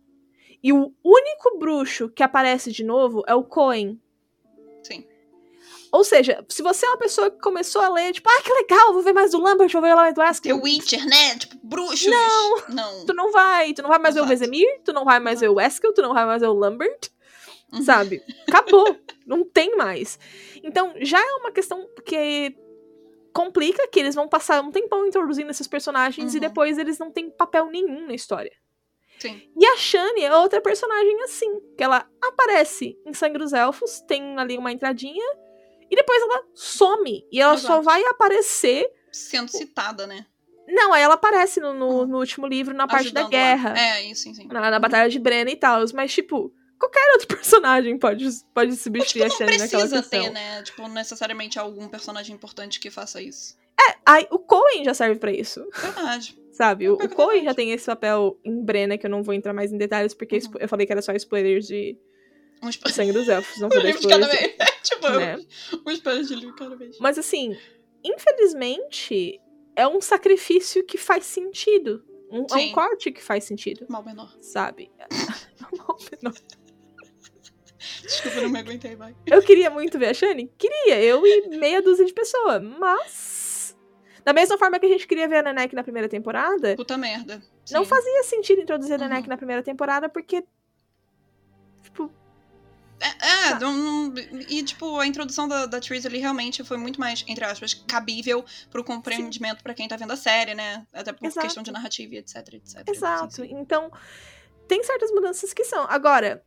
E 0.62 0.72
o 0.72 0.92
único 1.04 1.58
bruxo 1.58 2.08
que 2.08 2.22
aparece 2.22 2.72
de 2.72 2.82
novo 2.82 3.22
é 3.26 3.34
o 3.34 3.44
Cohen. 3.44 4.00
Sim. 4.82 5.06
Ou 5.92 6.02
seja, 6.02 6.44
se 6.48 6.62
você 6.62 6.84
é 6.84 6.90
uma 6.90 6.98
pessoa 6.98 7.30
que 7.30 7.38
começou 7.38 7.80
a 7.80 7.88
ler, 7.88 8.12
tipo, 8.12 8.28
ah, 8.28 8.42
que 8.42 8.52
legal, 8.52 8.92
vou 8.92 9.02
ver 9.02 9.12
mais 9.12 9.30
do 9.30 9.40
Lambert, 9.40 9.70
vou 9.70 9.80
ver 9.80 9.94
mais 9.94 10.12
do 10.12 10.20
The 10.20 10.26
Askel. 10.26 10.60
Witcher, 10.60 11.06
né? 11.06 11.38
Tipo, 11.38 11.56
bruxos. 11.62 12.06
Não. 12.06 12.56
Não. 12.68 13.06
Tu 13.06 13.14
não 13.14 13.30
vai, 13.30 13.72
tu 13.72 13.82
não 13.82 13.88
vai 13.88 13.98
mais 13.98 14.14
ver 14.14 14.20
o 14.20 14.24
Exato. 14.24 14.38
Vesemir, 14.40 14.80
tu 14.84 14.92
não 14.92 15.04
vai 15.04 15.20
mais 15.20 15.40
ver 15.40 15.48
o 15.48 15.60
Eskel, 15.60 15.94
tu 15.94 16.02
não 16.02 16.12
vai 16.12 16.26
mais 16.26 16.40
ver 16.40 16.48
o 16.48 16.54
Lambert. 16.54 17.10
Uhum. 17.72 17.82
sabe? 17.82 18.22
Acabou. 18.48 18.96
não 19.26 19.44
tem 19.44 19.76
mais. 19.76 20.18
Então, 20.62 20.94
já 21.00 21.18
é 21.20 21.32
uma 21.36 21.50
questão 21.52 21.88
que 22.04 22.56
complica 23.32 23.86
que 23.88 24.00
eles 24.00 24.14
vão 24.14 24.28
passar 24.28 24.60
um 24.62 24.70
tempão 24.72 25.06
introduzindo 25.06 25.50
esses 25.50 25.66
personagens 25.68 26.32
e 26.34 26.36
Uhum. 26.36 26.40
depois 26.40 26.78
eles 26.78 26.98
não 26.98 27.10
têm 27.10 27.30
papel 27.30 27.66
nenhum 27.66 28.06
na 28.06 28.14
história. 28.14 28.52
Sim. 29.18 29.40
E 29.56 29.66
a 29.66 29.76
Shani 29.76 30.22
é 30.22 30.34
outra 30.36 30.60
personagem 30.60 31.22
assim, 31.22 31.60
que 31.76 31.82
ela 31.82 32.08
aparece 32.22 32.96
em 33.04 33.12
Sangue 33.12 33.38
dos 33.38 33.52
Elfos, 33.52 34.00
tem 34.02 34.38
ali 34.38 34.56
uma 34.56 34.70
entradinha, 34.72 35.24
e 35.90 35.96
depois 35.96 36.22
ela 36.22 36.44
some. 36.54 37.26
E 37.32 37.40
ela 37.40 37.56
só 37.56 37.74
Exato. 37.74 37.82
vai 37.82 38.02
aparecer. 38.04 38.88
Sendo 39.10 39.48
citada, 39.50 40.06
né? 40.06 40.26
Não, 40.68 40.92
aí 40.92 41.02
ela 41.02 41.14
aparece 41.14 41.60
no, 41.60 41.72
no, 41.72 42.02
Hum. 42.02 42.06
no 42.06 42.18
último 42.18 42.46
livro, 42.46 42.74
na 42.74 42.86
parte 42.86 43.10
da 43.12 43.20
Ajudando 43.22 43.30
guerra. 43.30 43.70
lá. 43.70 43.78
É, 43.80 44.02
isso, 44.04 44.22
sim, 44.24 44.34
sim. 44.34 44.46
Na, 44.48 44.70
na 44.70 44.78
Batalha 44.78 45.08
de 45.08 45.18
Brenna 45.18 45.50
e 45.50 45.56
tal. 45.56 45.82
Mas, 45.94 46.12
tipo, 46.12 46.52
qualquer 46.78 47.12
outro 47.12 47.26
personagem 47.36 47.98
pode, 47.98 48.26
pode 48.54 48.76
substituir 48.76 49.22
Tipo, 49.22 49.24
a 49.24 49.28
não 49.28 49.36
Shani 49.36 49.58
naquela 49.58 49.82
precisa 49.88 50.02
questão. 50.02 50.22
ter, 50.24 50.30
né? 50.30 50.62
Tipo, 50.62 50.88
necessariamente 50.88 51.58
algum 51.58 51.88
personagem 51.88 52.34
importante 52.34 52.78
que 52.80 52.90
faça 52.90 53.20
isso. 53.20 53.56
É, 53.80 53.96
aí, 54.04 54.26
o 54.30 54.38
Cohen 54.38 54.84
já 54.84 54.92
serve 54.94 55.18
pra 55.20 55.30
isso. 55.32 55.64
Verdade. 55.74 56.36
Sabe? 56.52 56.88
O, 56.88 56.96
Pior 56.96 57.08
o 57.08 57.12
é 57.12 57.14
Cole 57.14 57.28
verdade. 57.34 57.44
já 57.46 57.54
tem 57.54 57.70
esse 57.70 57.86
papel 57.86 58.36
em 58.44 58.60
Brenna, 58.64 58.98
que 58.98 59.06
eu 59.06 59.10
não 59.10 59.22
vou 59.22 59.32
entrar 59.32 59.52
mais 59.52 59.72
em 59.72 59.78
detalhes, 59.78 60.12
porque 60.12 60.38
Uhum. 60.38 60.54
eu 60.58 60.68
falei 60.68 60.84
que 60.86 60.92
era 60.92 61.00
só 61.00 61.12
spoilers 61.12 61.68
de 61.68 61.96
Um 62.60 62.68
spoiler 62.68 62.94
Sangue 62.96 63.12
dos 63.12 63.28
Elfos. 63.28 63.60
Não 63.60 63.68
um 63.72 63.78
livro 63.80 64.00
de 64.00 64.08
cada 64.08 64.26
vez. 64.26 64.56
tipo, 64.82 65.08
Né? 65.10 65.38
um 65.86 65.90
spoiler 65.92 66.24
de 66.24 66.34
livro 66.34 66.56
cada 66.56 66.74
vez. 66.74 66.98
Mas 66.98 67.16
assim, 67.16 67.56
infelizmente, 68.02 69.40
é 69.76 69.86
um 69.86 70.00
sacrifício 70.00 70.84
que 70.84 70.98
faz 70.98 71.24
sentido. 71.24 72.04
Um- 72.30 72.44
é 72.50 72.56
um 72.56 72.72
corte 72.72 73.10
que 73.12 73.22
faz 73.22 73.44
sentido, 73.44 73.86
Mal 73.88 74.04
menor. 74.04 74.36
sabe? 74.40 74.90
Não, 76.20 76.34
Desculpa, 78.02 78.40
não 78.40 78.48
me 78.50 78.58
aguentei, 78.58 78.94
vai. 78.96 79.14
Eu 79.26 79.42
queria 79.42 79.70
muito 79.70 79.98
ver 79.98 80.06
a 80.10 80.14
Shani? 80.14 80.50
Queria, 80.58 81.00
eu 81.02 81.26
e 81.26 81.56
meia 81.58 81.80
dúzia 81.82 82.04
de 82.04 82.12
pessoas, 82.12 82.62
mas. 82.62 83.76
Da 84.24 84.32
mesma 84.32 84.58
forma 84.58 84.78
que 84.78 84.86
a 84.86 84.88
gente 84.90 85.06
queria 85.06 85.26
ver 85.26 85.36
a 85.38 85.42
Nanek 85.42 85.74
na 85.74 85.82
primeira 85.82 86.08
temporada, 86.08 86.76
Puta 86.76 86.98
merda. 86.98 87.42
não 87.70 87.82
Sim. 87.84 87.88
fazia 87.88 88.22
sentido 88.24 88.60
introduzir 88.60 88.94
a 88.94 88.98
Nanek 88.98 89.22
Uhum. 89.22 89.28
na 89.30 89.36
primeira 89.36 89.62
temporada, 89.62 90.08
porque. 90.08 90.44
Tipo, 91.82 92.10
É, 93.00 93.50
Tá. 93.50 93.60
não- 93.60 94.08
não- 94.08 94.14
e 94.48 94.60
tipo, 94.64 94.98
a 94.98 95.06
introdução 95.06 95.46
da, 95.46 95.66
da 95.66 95.78
Therese 95.80 96.08
ali 96.08 96.18
realmente 96.18 96.64
foi 96.64 96.76
muito 96.76 96.98
mais, 96.98 97.24
entre 97.28 97.44
aspas, 97.44 97.72
cabível 97.72 98.44
pro 98.72 98.82
compreendimento 98.82 99.62
pra 99.62 99.72
quem 99.72 99.86
tá 99.86 99.94
vendo 99.96 100.12
a 100.12 100.16
série, 100.16 100.52
né? 100.52 100.84
Até 100.92 101.12
por 101.12 101.24
Exato. 101.24 101.46
questão 101.46 101.62
de 101.62 101.70
narrativa 101.70 102.16
etc, 102.16 102.36
etc. 102.54 102.82
exato. 102.88 103.36
Sim, 103.36 103.42
sim. 103.44 103.54
Então, 103.54 103.88
tem 104.66 104.82
certas 104.82 105.12
mudanças 105.12 105.52
que 105.52 105.62
são. 105.64 105.86
Agora, 105.88 106.42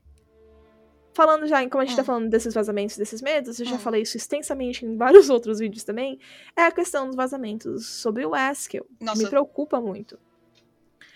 falando 1.13 1.47
já 1.47 1.61
em 1.63 1.69
como 1.69 1.81
a 1.81 1.85
gente 1.85 1.95
tá 1.95 2.01
Hum. 2.01 2.05
falando 2.05 2.29
desses 2.29 2.53
vazamentos, 2.53 2.97
desses 2.97 3.21
medos, 3.21 3.59
eu 3.59 3.65
já 3.65 3.75
Hum. 3.75 3.79
falei 3.79 4.01
isso 4.03 4.17
extensamente 4.17 4.85
em 4.85 4.95
vários 4.97 5.29
outros 5.29 5.59
vídeos 5.59 5.83
também, 5.83 6.19
é 6.55 6.63
a 6.63 6.71
questão 6.71 7.07
dos 7.07 7.15
vazamentos 7.15 7.87
sobre 7.87 8.25
o 8.25 8.33
Haskell. 8.33 8.85
que 8.99 9.05
Nossa, 9.05 9.21
Me 9.23 9.29
preocupa 9.29 9.79
muito. 9.81 10.17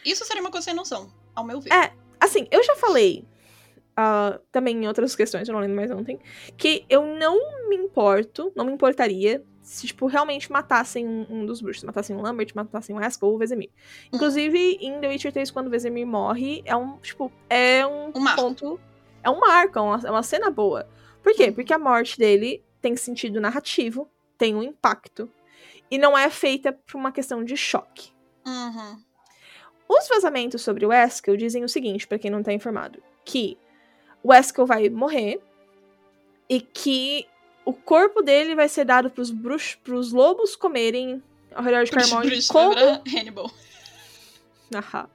isso 0.06 0.24
seria 0.26 0.41
uma 0.41 0.52
coisa 0.52 0.66
sem 0.66 0.74
noção, 0.74 1.12
ao 1.34 1.43
meu 1.46 1.60
ver. 1.62 1.72
É. 1.74 1.93
Assim, 2.20 2.48
eu 2.52 2.64
já 2.64 2.76
falei 2.76 3.26
ah, 3.98 4.39
também 4.52 4.76
em 4.84 4.88
outras 4.88 5.16
questões, 5.16 5.48
eu 5.48 5.54
não 5.54 5.62
lembro 5.62 5.76
mais 5.78 5.89
ontem, 5.91 6.20
que 6.58 6.86
eu 6.89 7.06
não 7.06 7.70
me 7.70 7.76
importo, 7.78 8.52
não 8.56 8.66
me 8.66 8.72
importaria 8.74 9.41
se, 9.62 9.88
tipo, 9.88 10.06
realmente 10.06 10.52
matassem 10.52 11.08
um, 11.08 11.26
um 11.30 11.46
dos 11.46 11.60
bruxos. 11.62 11.84
Matassem 11.86 12.16
o 12.16 12.22
Lambert, 12.22 12.52
matassem 12.54 12.96
o 12.96 13.00
Haskell 13.00 13.30
ou 13.30 13.36
o 13.36 13.38
Vesemir. 13.39 13.70
Hum. 13.72 14.10
Inclusive, 14.16 14.78
em 14.82 15.00
The 15.00 15.08
Witcher 15.08 15.32
3, 15.34 15.50
quando 15.50 15.68
o 15.68 15.70
Vesemir 15.72 16.06
morre, 16.06 16.62
é 16.66 16.76
um, 16.76 16.98
tipo, 16.98 17.32
é 17.50 17.86
um, 17.88 18.12
Um 18.14 18.20
marco. 18.20 18.80
É 19.26 19.30
um 19.30 19.40
marco, 19.40 19.80
é 19.80 19.82
uma, 19.82 20.02
é 20.06 20.12
uma 20.12 20.22
cena 20.22 20.52
boa. 20.52 20.88
Por 21.24 21.34
quê? 21.34 21.48
Uhum. 21.48 21.54
Porque 21.54 21.74
a 21.74 21.80
morte 21.80 22.20
dele 22.20 22.64
tem 22.80 22.96
sentido 22.96 23.42
narrativo, 23.42 24.08
tem 24.38 24.54
um 24.54 24.62
impacto, 24.62 25.28
e 25.90 25.98
não 25.98 26.16
é 26.16 26.30
feita 26.30 26.72
por 26.72 26.96
uma 26.96 27.12
questão 27.12 27.44
de 27.44 27.58
choque. 27.58 28.12
Uhum. 28.46 29.02
Os 29.90 30.08
vazamentos 30.08 30.62
sobre 30.62 30.86
o 30.86 30.92
Haskell 30.92 31.36
dizem 31.36 31.64
o 31.64 31.70
seguinte, 31.70 32.06
pra 32.06 32.20
quem 32.20 32.30
não 32.30 32.44
tá 32.44 32.54
informado, 32.54 33.02
que 33.24 33.58
o 34.22 34.32
Haskell 34.32 34.68
vai 34.68 34.90
morrer 34.90 35.42
e 36.48 36.62
que 36.62 37.28
o 37.66 37.74
corpo 37.74 38.22
dele 38.22 38.54
vai 38.54 38.70
ser 38.70 38.86
dado 38.86 39.10
pros 39.10 39.32
bruxos, 39.32 39.74
pros 39.76 40.12
lobos 40.12 40.56
comerem 40.56 41.24
ao 41.56 41.64
redor 41.64 41.84
de 41.84 41.92
Bruce, 41.92 42.48
como, 42.48 42.76
Hannibal. 43.08 43.50
Ahá. 44.76 45.10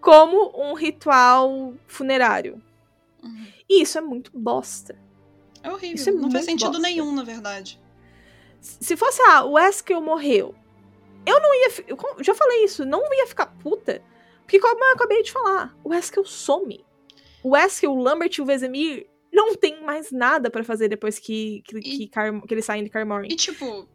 como 0.00 0.52
um 0.60 0.74
ritual 0.74 1.74
funerário. 1.86 2.60
Uhum. 3.26 3.46
E 3.68 3.82
isso 3.82 3.98
é 3.98 4.00
muito 4.00 4.30
bosta. 4.38 4.98
É 5.62 5.70
horrível. 5.70 5.94
Isso 5.96 6.08
é 6.10 6.12
não 6.12 6.30
faz 6.30 6.44
sentido 6.44 6.68
bosta. 6.72 6.82
nenhum, 6.82 7.12
na 7.12 7.22
verdade. 7.24 7.80
Se 8.60 8.96
fosse, 8.96 9.20
ah, 9.22 9.44
o 9.44 9.56
Haskell 9.56 10.00
morreu, 10.00 10.54
eu 11.24 11.40
não 11.40 11.54
ia. 11.54 11.68
Eu 11.88 11.98
já 12.24 12.34
falei 12.34 12.64
isso, 12.64 12.84
não 12.84 13.00
ia 13.14 13.26
ficar 13.26 13.46
puta. 13.46 14.02
Porque, 14.42 14.58
como 14.60 14.82
eu 14.84 14.92
acabei 14.92 15.22
de 15.22 15.32
falar, 15.32 15.76
o 15.82 15.92
Haskell 15.92 16.24
some. 16.24 16.84
O 17.42 17.54
Haskell, 17.56 17.92
o 17.92 17.98
Lambert 18.00 18.32
e 18.38 18.42
o 18.42 18.44
Vesemir 18.44 19.08
não 19.32 19.54
tem 19.54 19.82
mais 19.84 20.10
nada 20.12 20.50
pra 20.50 20.62
fazer 20.64 20.88
depois 20.88 21.18
que, 21.18 21.62
que, 21.66 21.76
E- 21.78 21.82
que, 21.82 22.08
que 22.08 22.54
eles 22.54 22.64
saem 22.64 22.84
de 22.84 22.90
Carmore. 22.90 23.26
E 23.30 23.34
tipo, 23.36 23.88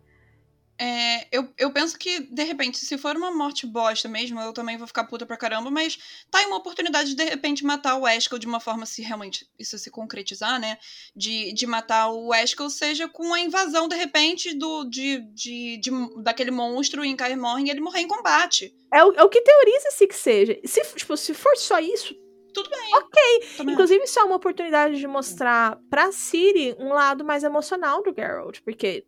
é, 0.84 1.28
eu, 1.32 1.48
eu 1.60 1.72
penso 1.72 1.96
que, 1.96 2.22
de 2.22 2.44
repente, 2.44 2.80
se 2.80 2.98
for 2.98 3.16
uma 3.16 3.30
morte 3.30 3.68
bosta 3.68 4.10
mesmo, 4.10 4.40
eu 4.42 4.52
também 4.52 4.78
vou 4.80 4.88
ficar 4.88 5.04
puta 5.04 5.28
pra 5.28 5.38
caramba, 5.38 5.70
mas 5.70 6.00
tá 6.32 6.40
aí 6.40 6.46
uma 6.48 6.58
oportunidade 6.58 7.12
de, 7.12 7.16
de 7.16 7.24
repente, 7.24 7.64
matar 7.64 7.98
o 7.98 8.08
Eskel 8.08 8.40
de 8.40 8.48
uma 8.48 8.60
forma, 8.60 8.84
se 8.88 9.04
realmente 9.04 9.48
isso 9.60 9.78
se 9.78 9.92
concretizar, 9.92 10.60
né? 10.60 10.80
De, 11.16 11.54
de 11.54 11.68
matar 11.68 12.10
o 12.10 12.34
Eskel, 12.34 12.68
seja 12.72 13.08
com 13.08 13.32
a 13.32 13.40
invasão, 13.40 13.88
de 13.88 13.96
repente, 13.96 14.56
do, 14.56 14.84
de, 14.86 15.20
de, 15.36 15.78
de- 15.78 16.24
daquele 16.24 16.50
monstro 16.50 17.06
em 17.06 17.16
Kaer 17.16 17.38
Morhen 17.38 17.68
e 17.68 17.70
ele 17.70 17.80
morrer 17.80 18.00
em 18.02 18.08
combate. 18.08 18.74
É 18.92 19.04
o, 19.06 19.14
é 19.14 19.24
o 19.24 19.30
que 19.30 19.42
teoriza-se 19.42 20.08
que 20.08 20.16
seja. 20.16 20.60
Se, 20.66 20.82
tipo, 20.96 21.16
se 21.16 21.36
for 21.36 21.56
só 21.58 21.80
isso, 21.80 22.16
Tudo 22.54 22.70
bem. 22.72 22.96
Ok. 22.96 23.22
Também 23.56 23.74
Inclusive, 23.76 24.04
isso 24.04 24.20
é 24.20 24.24
uma 24.24 24.36
oportunidade 24.36 24.98
de 25.00 25.06
mostrar 25.08 25.78
pra 25.92 26.12
Siri 26.12 26.76
um 26.80 26.90
lado 26.92 27.24
mais 27.24 27.44
emocional 27.44 28.02
do 28.02 28.12
Geralt, 28.14 28.60
porque 28.66 29.06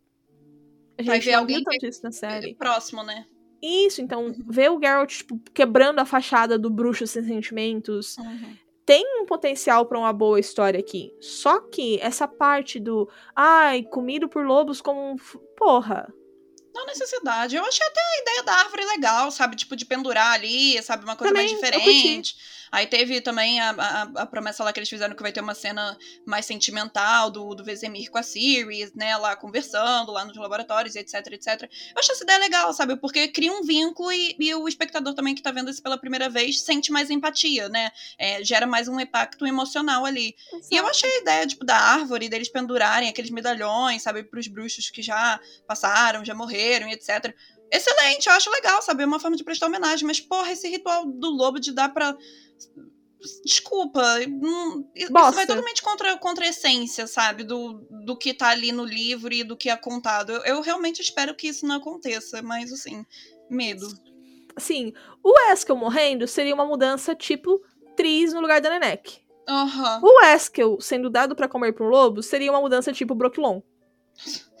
a 0.98 1.02
Vai 1.02 1.16
gente 1.16 1.24
ver 1.26 1.32
não 1.32 1.38
alguém 1.40 1.62
tanto 1.62 1.86
isso 1.86 2.00
na 2.02 2.12
série. 2.12 2.54
Próximo, 2.54 3.02
né? 3.02 3.26
Isso, 3.62 4.02
então, 4.02 4.34
ver 4.46 4.70
o 4.70 4.78
Geralt, 4.78 5.10
tipo, 5.16 5.38
quebrando 5.54 5.98
a 5.98 6.04
fachada 6.04 6.58
do 6.58 6.68
bruxo 6.68 7.06
sem 7.06 7.24
sentimentos, 7.24 8.16
Uhum. 8.18 8.56
tem 8.84 9.04
um 9.22 9.24
potencial 9.24 9.86
pra 9.86 9.98
uma 9.98 10.12
boa 10.12 10.38
história 10.38 10.78
aqui. 10.78 11.10
Só 11.20 11.60
que 11.60 11.98
essa 12.00 12.28
parte 12.28 12.78
do, 12.78 13.08
ai, 13.34 13.82
comido 13.82 14.28
por 14.28 14.44
lobos 14.44 14.82
como 14.82 15.12
um... 15.12 15.16
Porra. 15.56 16.12
Não 16.74 16.84
necessidade. 16.86 17.56
Eu 17.56 17.64
achei 17.64 17.86
até 17.86 18.00
a 18.00 18.20
ideia 18.22 18.42
da 18.42 18.52
árvore 18.54 18.84
legal, 18.84 19.30
sabe? 19.30 19.56
Tipo, 19.56 19.76
de 19.76 19.86
pendurar 19.86 20.32
ali, 20.32 20.82
sabe? 20.82 21.04
Uma 21.04 21.16
coisa 21.16 21.32
mais 21.32 21.50
Também, 21.52 21.64
eu 21.64 21.78
diferente. 21.78 22.34
Aí 22.74 22.88
teve 22.88 23.20
também 23.20 23.60
a, 23.60 23.70
a, 23.70 24.02
a 24.22 24.26
promessa 24.26 24.64
lá 24.64 24.72
que 24.72 24.80
eles 24.80 24.88
fizeram 24.88 25.14
que 25.14 25.22
vai 25.22 25.30
ter 25.30 25.40
uma 25.40 25.54
cena 25.54 25.96
mais 26.26 26.44
sentimental 26.44 27.30
do, 27.30 27.54
do 27.54 27.62
Vesemir 27.62 28.10
com 28.10 28.18
a 28.18 28.22
Sirius, 28.24 28.92
né? 28.94 29.16
Lá 29.16 29.36
conversando, 29.36 30.10
lá 30.10 30.24
nos 30.24 30.36
laboratórios, 30.36 30.96
etc, 30.96 31.24
etc. 31.30 31.62
Eu 31.62 32.00
achei 32.00 32.16
essa 32.16 32.24
ideia 32.24 32.40
legal, 32.40 32.72
sabe? 32.72 32.96
Porque 32.96 33.28
cria 33.28 33.52
um 33.52 33.62
vínculo 33.62 34.10
e, 34.10 34.34
e 34.40 34.52
o 34.56 34.66
espectador 34.66 35.14
também 35.14 35.36
que 35.36 35.42
tá 35.42 35.52
vendo 35.52 35.70
isso 35.70 35.80
pela 35.80 35.96
primeira 35.96 36.28
vez 36.28 36.62
sente 36.62 36.90
mais 36.90 37.10
empatia, 37.10 37.68
né? 37.68 37.92
É, 38.18 38.42
gera 38.42 38.66
mais 38.66 38.88
um 38.88 38.98
impacto 38.98 39.46
emocional 39.46 40.04
ali. 40.04 40.34
E 40.68 40.76
eu 40.76 40.84
achei 40.88 41.08
a 41.08 41.18
ideia, 41.20 41.46
tipo, 41.46 41.64
da 41.64 41.76
árvore, 41.76 42.28
deles 42.28 42.48
pendurarem 42.48 43.08
aqueles 43.08 43.30
medalhões, 43.30 44.02
sabe, 44.02 44.24
pros 44.24 44.48
bruxos 44.48 44.90
que 44.90 45.00
já 45.00 45.38
passaram, 45.64 46.24
já 46.24 46.34
morreram 46.34 46.88
etc. 46.88 47.32
Excelente, 47.74 48.28
eu 48.28 48.32
acho 48.32 48.50
legal, 48.50 48.80
sabe? 48.82 49.02
É 49.02 49.06
uma 49.06 49.18
forma 49.18 49.36
de 49.36 49.42
prestar 49.42 49.66
homenagem, 49.66 50.06
mas, 50.06 50.20
porra, 50.20 50.52
esse 50.52 50.68
ritual 50.68 51.06
do 51.06 51.28
lobo 51.30 51.58
de 51.58 51.72
dar 51.72 51.88
pra. 51.88 52.16
Desculpa, 53.42 54.02
não- 54.28 54.86
isso 54.94 55.10
vai 55.32 55.46
totalmente 55.46 55.82
contra, 55.82 56.18
contra 56.18 56.44
a 56.44 56.48
essência, 56.48 57.06
sabe? 57.06 57.42
Do, 57.42 57.86
do 58.04 58.16
que 58.18 58.34
tá 58.34 58.48
ali 58.48 58.70
no 58.70 58.84
livro 58.84 59.32
e 59.32 59.42
do 59.42 59.56
que 59.56 59.70
é 59.70 59.76
contado. 59.76 60.30
Eu, 60.32 60.42
eu 60.44 60.60
realmente 60.60 61.00
espero 61.00 61.34
que 61.34 61.48
isso 61.48 61.66
não 61.66 61.76
aconteça, 61.76 62.42
mas, 62.42 62.70
assim, 62.70 63.04
medo. 63.48 63.86
Assim, 64.54 64.92
o 65.22 65.32
Eskel 65.52 65.74
morrendo 65.76 66.28
seria 66.28 66.54
uma 66.54 66.66
mudança 66.66 67.14
tipo 67.14 67.62
Tris 67.96 68.32
no 68.34 68.40
lugar 68.42 68.60
da 68.60 68.68
Nenek. 68.70 69.20
Aham. 69.48 70.00
O 70.02 70.24
Eskel 70.26 70.78
sendo 70.80 71.08
dado 71.08 71.34
pra 71.34 71.48
comer 71.48 71.72
por 71.72 71.86
um 71.86 71.90
lobo 71.90 72.22
seria 72.22 72.50
uma 72.52 72.60
mudança 72.60 72.92
tipo 72.92 73.14
Brooklyn. 73.14 73.62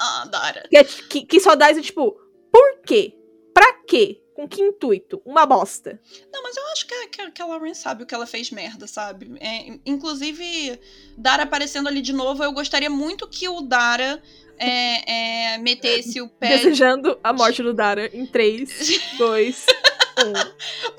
Ah, 0.00 0.24
Dara. 0.30 0.62
Que, 0.70 0.76
é- 0.76 0.84
que, 0.84 1.26
que 1.26 1.40
só 1.40 1.54
dá 1.56 1.70
esse 1.70 1.82
tipo, 1.82 2.12
por 2.52 2.80
quê? 2.86 3.16
Pra 3.52 3.72
quê? 3.86 4.22
Com 4.38 4.46
que 4.46 4.62
intuito? 4.62 5.20
Uma 5.24 5.44
bosta. 5.44 6.00
Não, 6.32 6.44
mas 6.44 6.56
eu 6.56 6.62
acho 6.68 6.86
que, 6.86 6.94
a- 6.94 7.08
que, 7.08 7.30
que 7.32 7.42
a 7.42 7.46
Lauren 7.46 7.74
sabe 7.74 8.04
o 8.04 8.06
que 8.06 8.14
ela 8.14 8.24
fez 8.24 8.52
merda, 8.52 8.86
sabe? 8.86 9.36
É, 9.40 9.80
inclusive, 9.84 10.78
Dara 11.16 11.42
aparecendo 11.42 11.88
ali 11.88 12.00
de 12.00 12.12
novo, 12.12 12.44
eu 12.44 12.52
gostaria 12.52 12.88
muito 12.88 13.26
que 13.26 13.48
o 13.48 13.62
Dara 13.62 14.22
é, 14.56 15.54
é, 15.54 15.58
metesse 15.58 16.20
o 16.20 16.28
pé. 16.28 16.50
Desejando 16.56 17.18
a 17.24 17.32
morte 17.32 17.64
do 17.64 17.74
Dara 17.74 18.08
em 18.16 18.24
3, 18.26 19.16
2, 19.18 19.66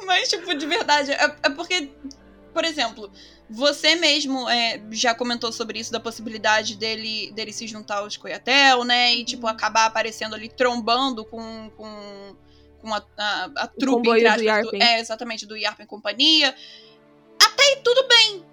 1. 0.01 0.05
Mas, 0.05 0.27
tipo, 0.27 0.53
de 0.53 0.65
verdade, 0.65 1.13
é, 1.13 1.35
é 1.43 1.49
porque, 1.49 1.89
por 2.53 2.65
exemplo, 2.65 3.09
você 3.49 3.95
mesmo 3.95 4.49
é, 4.49 4.83
já 4.91 5.15
comentou 5.15 5.53
sobre 5.53 5.79
isso, 5.79 5.93
da 5.93 5.99
possibilidade 6.01 6.75
dele, 6.75 7.31
dele 7.31 7.53
se 7.53 7.65
juntar 7.67 7.99
aos 7.99 8.17
Coyatel, 8.17 8.83
né? 8.83 9.15
E, 9.15 9.23
tipo, 9.23 9.47
acabar 9.47 9.85
aparecendo 9.85 10.35
ali, 10.35 10.49
trombando 10.49 11.23
com, 11.23 11.69
com, 11.77 12.35
com 12.81 12.93
a, 12.93 13.03
a, 13.17 13.49
a 13.57 13.67
trupe, 13.67 14.09
entre 14.09 14.35
do 14.37 14.43
Yarpen. 14.43 14.81
é, 14.83 14.99
exatamente, 14.99 15.45
do 15.45 15.55
Yarpen 15.57 15.85
Companhia. 15.85 16.53
Até 17.43 17.63
aí 17.63 17.75
tudo 17.83 18.07
bem, 18.07 18.45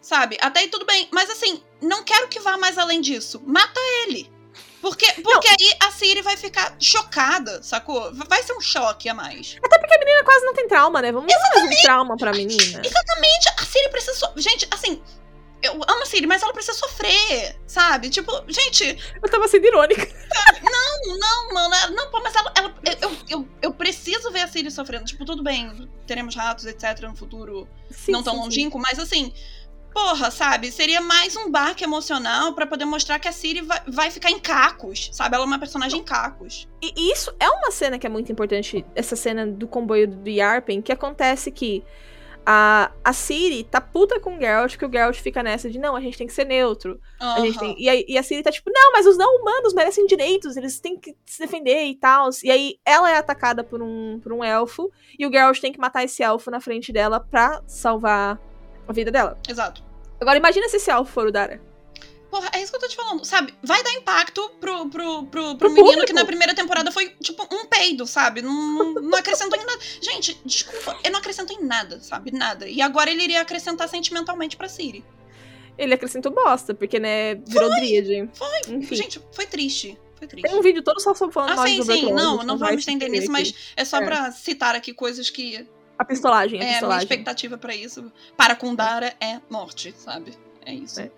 sabe? 0.00 0.38
Até 0.40 0.60
aí 0.60 0.68
tudo 0.68 0.84
bem. 0.86 1.08
Mas, 1.12 1.28
assim, 1.30 1.62
não 1.82 2.02
quero 2.04 2.28
que 2.28 2.40
vá 2.40 2.56
mais 2.56 2.78
além 2.78 3.00
disso. 3.00 3.42
Mata 3.46 3.80
ele. 4.06 4.32
Porque, 4.80 5.10
porque 5.22 5.48
aí 5.48 5.76
a 5.82 5.90
Siri 5.90 6.20
vai 6.20 6.36
ficar 6.36 6.76
chocada, 6.78 7.62
sacou? 7.62 8.12
Vai 8.28 8.42
ser 8.42 8.52
um 8.52 8.60
choque 8.60 9.08
a 9.08 9.14
mais. 9.14 9.56
A 9.64 9.98
menina 9.98 10.22
quase 10.24 10.44
não 10.44 10.52
tem 10.52 10.68
trauma, 10.68 11.00
né? 11.00 11.10
Vamos 11.10 11.32
mais 11.32 11.64
um 11.64 11.82
trauma 11.82 12.16
pra 12.18 12.32
menina. 12.32 12.82
Exatamente, 12.84 13.48
a 13.58 13.64
Siri 13.64 13.88
precisa. 13.88 14.14
só- 14.14 14.32
Gente, 14.36 14.68
assim, 14.70 15.02
eu 15.64 15.72
amo 15.74 16.02
a 16.02 16.06
Siri, 16.06 16.26
mas 16.26 16.42
ela 16.42 16.52
precisa 16.52 16.76
sofrer, 16.78 17.56
sabe? 17.66 18.10
Tipo, 18.10 18.30
gente, 18.48 18.98
Eu 19.22 19.30
tava 19.30 19.48
sendo 19.48 19.66
irônica. 19.66 20.06
não, 21.18 21.54
mano, 21.54 21.74
ela- 21.74 21.90
não, 21.90 22.10
pô, 22.10 22.20
mas 22.22 22.34
ela, 22.34 22.52
ela- 22.56 22.74
eu, 23.00 23.16
eu, 23.28 23.48
eu 23.62 23.72
preciso 23.74 24.30
ver 24.30 24.40
a 24.40 24.48
Siri 24.48 24.70
sofrendo. 24.70 25.04
Tipo, 25.04 25.24
tudo 25.24 25.42
bem, 25.42 25.88
teremos 26.06 26.34
ratos, 26.34 26.66
etc, 26.66 27.00
no 27.02 27.16
futuro 27.16 27.68
Sim, 27.90 28.12
não 28.12 28.22
tão 28.22 28.34
sim, 28.34 28.38
sim. 28.40 28.44
longínquo, 28.44 28.78
mas 28.78 28.98
assim, 28.98 29.32
porra, 29.92 30.30
sabe? 30.30 30.70
Seria 30.72 31.00
mais 31.00 31.36
um 31.36 31.50
barco 31.50 31.82
emocional 31.84 32.52
pra 32.54 32.66
poder 32.66 32.84
mostrar 32.84 33.18
que 33.18 33.28
a 33.28 33.32
Siri 33.32 33.60
vai, 33.62 33.80
vai 33.86 34.10
ficar 34.10 34.30
em 34.30 34.38
cacos, 34.40 35.10
sabe? 35.12 35.34
Ela 35.36 35.44
é 35.44 35.46
uma 35.46 35.58
personagem 35.58 36.00
em 36.00 36.04
cacos. 36.04 36.68
E 36.82 36.92
e 36.96 37.12
isso 37.12 37.32
é 37.38 37.48
uma 37.48 37.70
cena 37.70 37.98
que 37.98 38.06
é 38.06 38.10
muito 38.10 38.30
importante, 38.32 38.84
essa 38.94 39.16
cena 39.16 39.46
do 39.46 39.66
comboio 39.68 40.08
do 40.08 40.28
Yarpen, 40.28 40.82
que 40.82 40.92
acontece 40.92 41.50
que 41.50 41.84
a, 42.46 42.90
a 43.02 43.12
Siri 43.12 43.64
tá 43.64 43.80
puta 43.80 44.20
com 44.20 44.36
o 44.36 44.40
Geralt, 44.40 44.76
que 44.76 44.84
o 44.84 44.90
Geralt 44.90 45.16
fica 45.16 45.42
nessa 45.42 45.70
de 45.70 45.78
não, 45.78 45.96
a 45.96 46.00
gente 46.00 46.18
tem 46.18 46.26
que 46.26 46.32
ser 46.32 46.44
neutro. 46.44 47.00
A 47.18 47.40
gente 47.40 47.58
tem, 47.58 47.74
e, 47.78 47.88
a, 47.88 47.94
e 47.94 48.18
a 48.18 48.22
Siri 48.22 48.42
tá 48.42 48.50
tipo, 48.50 48.70
não, 48.72 48.92
mas 48.92 49.06
os 49.06 49.16
não 49.16 49.40
humanos 49.40 49.72
merecem 49.72 50.06
direitos, 50.06 50.56
eles 50.56 50.80
têm 50.80 50.98
que 50.98 51.16
se 51.24 51.38
defender 51.38 51.84
e 51.84 51.94
tal. 51.94 52.28
E 52.42 52.50
aí 52.50 52.78
ela 52.84 53.10
é 53.10 53.16
atacada 53.16 53.64
por 53.64 53.82
um, 53.82 54.20
por 54.22 54.32
um 54.32 54.44
elfo, 54.44 54.90
e 55.18 55.26
o 55.26 55.32
Geralt 55.32 55.60
tem 55.60 55.72
que 55.72 55.80
matar 55.80 56.04
esse 56.04 56.22
elfo 56.22 56.50
na 56.50 56.60
frente 56.60 56.92
dela 56.92 57.18
pra 57.20 57.62
salvar 57.66 58.40
a 58.86 58.92
vida 58.92 59.10
dela. 59.10 59.38
Exato. 59.48 59.82
Agora 60.20 60.38
imagina 60.38 60.68
se 60.68 60.76
esse 60.76 60.90
elfo 60.90 61.12
for 61.12 61.26
o 61.26 61.32
Dara. 61.32 61.60
Porra, 62.34 62.50
é 62.52 62.60
isso 62.62 62.72
que 62.72 62.76
eu 62.76 62.80
tô 62.80 62.88
te 62.88 62.96
falando, 62.96 63.24
sabe? 63.24 63.54
Vai 63.62 63.80
dar 63.84 63.92
impacto 63.92 64.50
pro, 64.60 64.88
pro, 64.90 65.22
pro, 65.22 65.26
pro 65.26 65.56
Pro 65.56 65.68
menino 65.70 65.86
público. 65.86 66.06
que 66.08 66.12
na 66.12 66.24
primeira 66.24 66.52
temporada 66.52 66.90
foi, 66.90 67.10
tipo, 67.22 67.46
um 67.54 67.64
peido, 67.66 68.08
sabe? 68.08 68.42
Não, 68.42 68.52
não, 68.52 68.94
não 68.94 69.16
acrescentou 69.18 69.56
em 69.56 69.64
nada. 69.64 69.78
Gente, 70.00 70.36
desculpa, 70.44 70.98
ele 71.04 71.10
não 71.12 71.20
acrescentou 71.20 71.56
em 71.56 71.64
nada, 71.64 72.00
sabe? 72.00 72.32
Nada. 72.32 72.68
E 72.68 72.82
agora 72.82 73.08
ele 73.08 73.22
iria 73.22 73.40
acrescentar 73.40 73.88
sentimentalmente 73.88 74.56
pra 74.56 74.68
Siri. 74.68 75.04
Ele 75.78 75.94
acrescentou 75.94 76.32
bosta, 76.32 76.74
porque, 76.74 76.98
né, 76.98 77.36
virou 77.36 77.70
Dríade. 77.70 78.28
Foi. 78.34 78.60
Enfim. 78.74 78.96
Gente, 78.96 79.20
foi 79.30 79.46
triste. 79.46 79.96
Foi 80.16 80.26
triste. 80.26 80.48
Tem 80.48 80.58
um 80.58 80.62
vídeo 80.62 80.82
todo 80.82 80.98
só 81.00 81.14
falando 81.14 81.56
Ah, 81.60 81.66
sim, 81.68 81.80
sim. 81.84 82.12
Não, 82.12 82.38
gente 82.38 82.46
não 82.46 82.58
vai 82.58 82.70
vamos 82.70 82.80
estender 82.82 83.08
nisso, 83.08 83.30
aqui. 83.30 83.30
mas 83.30 83.54
é 83.76 83.84
só 83.84 83.98
É. 83.98 84.04
pra 84.04 84.32
citar 84.32 84.74
aqui 84.74 84.92
coisas 84.92 85.30
que. 85.30 85.64
A 85.96 86.04
pistolagem, 86.04 86.58
a 86.58 86.62
É, 86.62 86.64
a 86.64 86.66
minha 86.66 86.74
pistolagem. 86.78 87.04
expectativa 87.04 87.56
pra 87.56 87.76
isso, 87.76 88.10
para 88.36 88.56
com 88.56 88.74
Dara, 88.74 89.14
é 89.20 89.40
morte, 89.48 89.94
sabe? 89.96 90.36
É 90.66 90.74
isso. 90.74 91.00
É. 91.00 91.10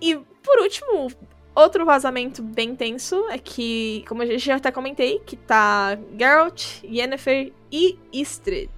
E, 0.00 0.16
por 0.42 0.60
último, 0.60 1.08
outro 1.54 1.84
vazamento 1.84 2.42
bem 2.42 2.74
tenso 2.74 3.28
é 3.28 3.38
que, 3.38 4.04
como 4.08 4.22
a 4.22 4.26
gente 4.26 4.44
já 4.44 4.56
até 4.56 4.70
comentei, 4.70 5.20
que 5.20 5.36
tá 5.36 5.98
Geralt, 6.18 6.82
Yennefer 6.84 7.52
e 7.70 7.98
Istrid. 8.12 8.70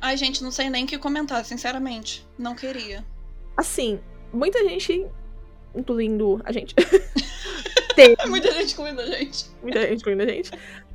Ai, 0.00 0.16
gente, 0.16 0.42
não 0.42 0.50
sei 0.50 0.68
nem 0.68 0.84
o 0.84 0.86
que 0.86 0.98
comentar, 0.98 1.44
sinceramente. 1.44 2.26
Não 2.38 2.54
queria. 2.54 3.04
Assim, 3.56 3.98
muita 4.32 4.62
gente, 4.68 5.06
incluindo 5.74 6.42
a 6.44 6.52
gente, 6.52 6.74
tem, 7.96 8.14
Muita 8.26 8.52
gente 8.52 8.66
excluindo 8.66 9.00
a 9.00 9.06
gente. 9.06 9.46
muita 9.62 9.80
gente, 9.82 10.00
incluindo 10.00 10.22
a 10.24 10.26
gente, 10.26 10.50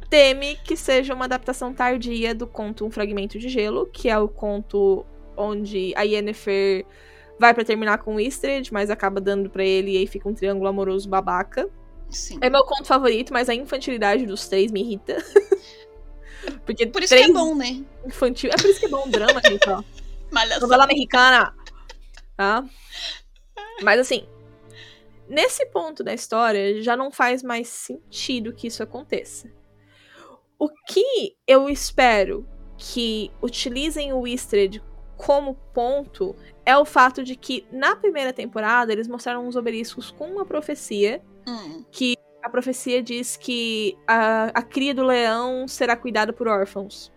teme 0.10 0.58
que 0.64 0.76
seja 0.76 1.14
uma 1.14 1.26
adaptação 1.26 1.74
tardia 1.74 2.36
do 2.36 2.45
conto 2.45 2.86
Um 2.86 2.91
Fragmento 2.91 3.39
de 3.39 3.50
Gelo, 3.50 3.88
que 3.88 4.10
é 4.10 4.18
o 4.18 4.28
conto 4.28 5.06
onde 5.36 5.93
a 5.95 6.02
Yennefer 6.04 6.86
vai 7.40 7.54
pra 7.54 7.64
terminar 7.64 8.00
com 8.00 8.16
o 8.16 8.20
Istrid, 8.20 8.70
mas 8.72 8.90
acaba 8.90 9.22
dando 9.22 9.50
pra 9.50 9.64
ele 9.64 9.94
e 9.94 9.98
aí 9.98 10.08
fica 10.08 10.28
um 10.28 10.34
triângulo 10.34 10.68
amoroso 10.68 11.08
babaca. 11.08 11.70
Sim. 12.10 12.38
É 12.42 12.50
meu 12.50 12.64
conto 12.66 12.86
favorito, 12.86 13.32
mas 13.32 13.48
a 13.50 13.56
infantilidade 13.56 14.26
dos 14.26 14.48
três 14.48 14.72
me 14.72 14.82
irrita. 14.82 15.16
Porque 16.66 16.86
Por 16.88 17.02
isso 17.02 17.10
três 17.10 17.26
que 17.26 17.32
é 17.32 17.34
bom, 17.34 17.56
né? 17.56 17.84
infantil. 18.06 18.50
É 18.52 18.56
por 18.56 18.70
isso 18.70 18.80
que 18.80 18.86
é 18.86 18.90
bom 18.90 19.06
o 19.06 19.10
drama, 19.10 19.42
gente, 19.46 19.70
ó. 19.70 19.84
Malhação. 20.32 20.62
Novela 20.62 20.88
mexicana. 20.88 21.56
Tá? 22.36 22.66
Mas 23.82 24.00
assim, 24.00 24.28
nesse 25.28 25.66
ponto 25.68 26.04
da 26.04 26.14
história, 26.14 26.82
já 26.82 26.96
não 26.96 27.12
faz 27.12 27.44
mais 27.44 27.68
sentido 27.68 28.54
que 28.54 28.68
isso 28.68 28.82
aconteça. 28.82 29.52
O 30.58 30.70
que 30.70 31.36
eu 31.48 31.70
espero 31.70 32.48
que 32.78 33.32
utilizem 33.42 34.14
o 34.14 34.26
Istrid 34.26 34.82
como 35.20 35.55
ponto 35.74 36.34
é 36.65 36.76
o 36.78 36.86
fato 36.86 37.24
de 37.24 37.36
que 37.36 37.67
na 37.72 37.95
primeira 37.95 38.32
temporada 38.32 38.93
eles 38.93 39.07
mostraram 39.07 39.45
uns 39.45 39.55
obeliscos 39.55 40.09
com 40.09 40.32
uma 40.32 40.45
profecia 40.45 41.22
Hum. 41.49 41.84
a 42.43 42.49
profecia 42.49 43.01
diz 43.01 43.36
que 43.36 43.97
a, 44.07 44.45
a 44.47 44.61
cria 44.61 44.93
do 44.93 45.03
leão 45.03 45.67
será 45.67 45.95
cuidada 45.95 46.32
por 46.32 46.47
órfãos. 46.47 47.11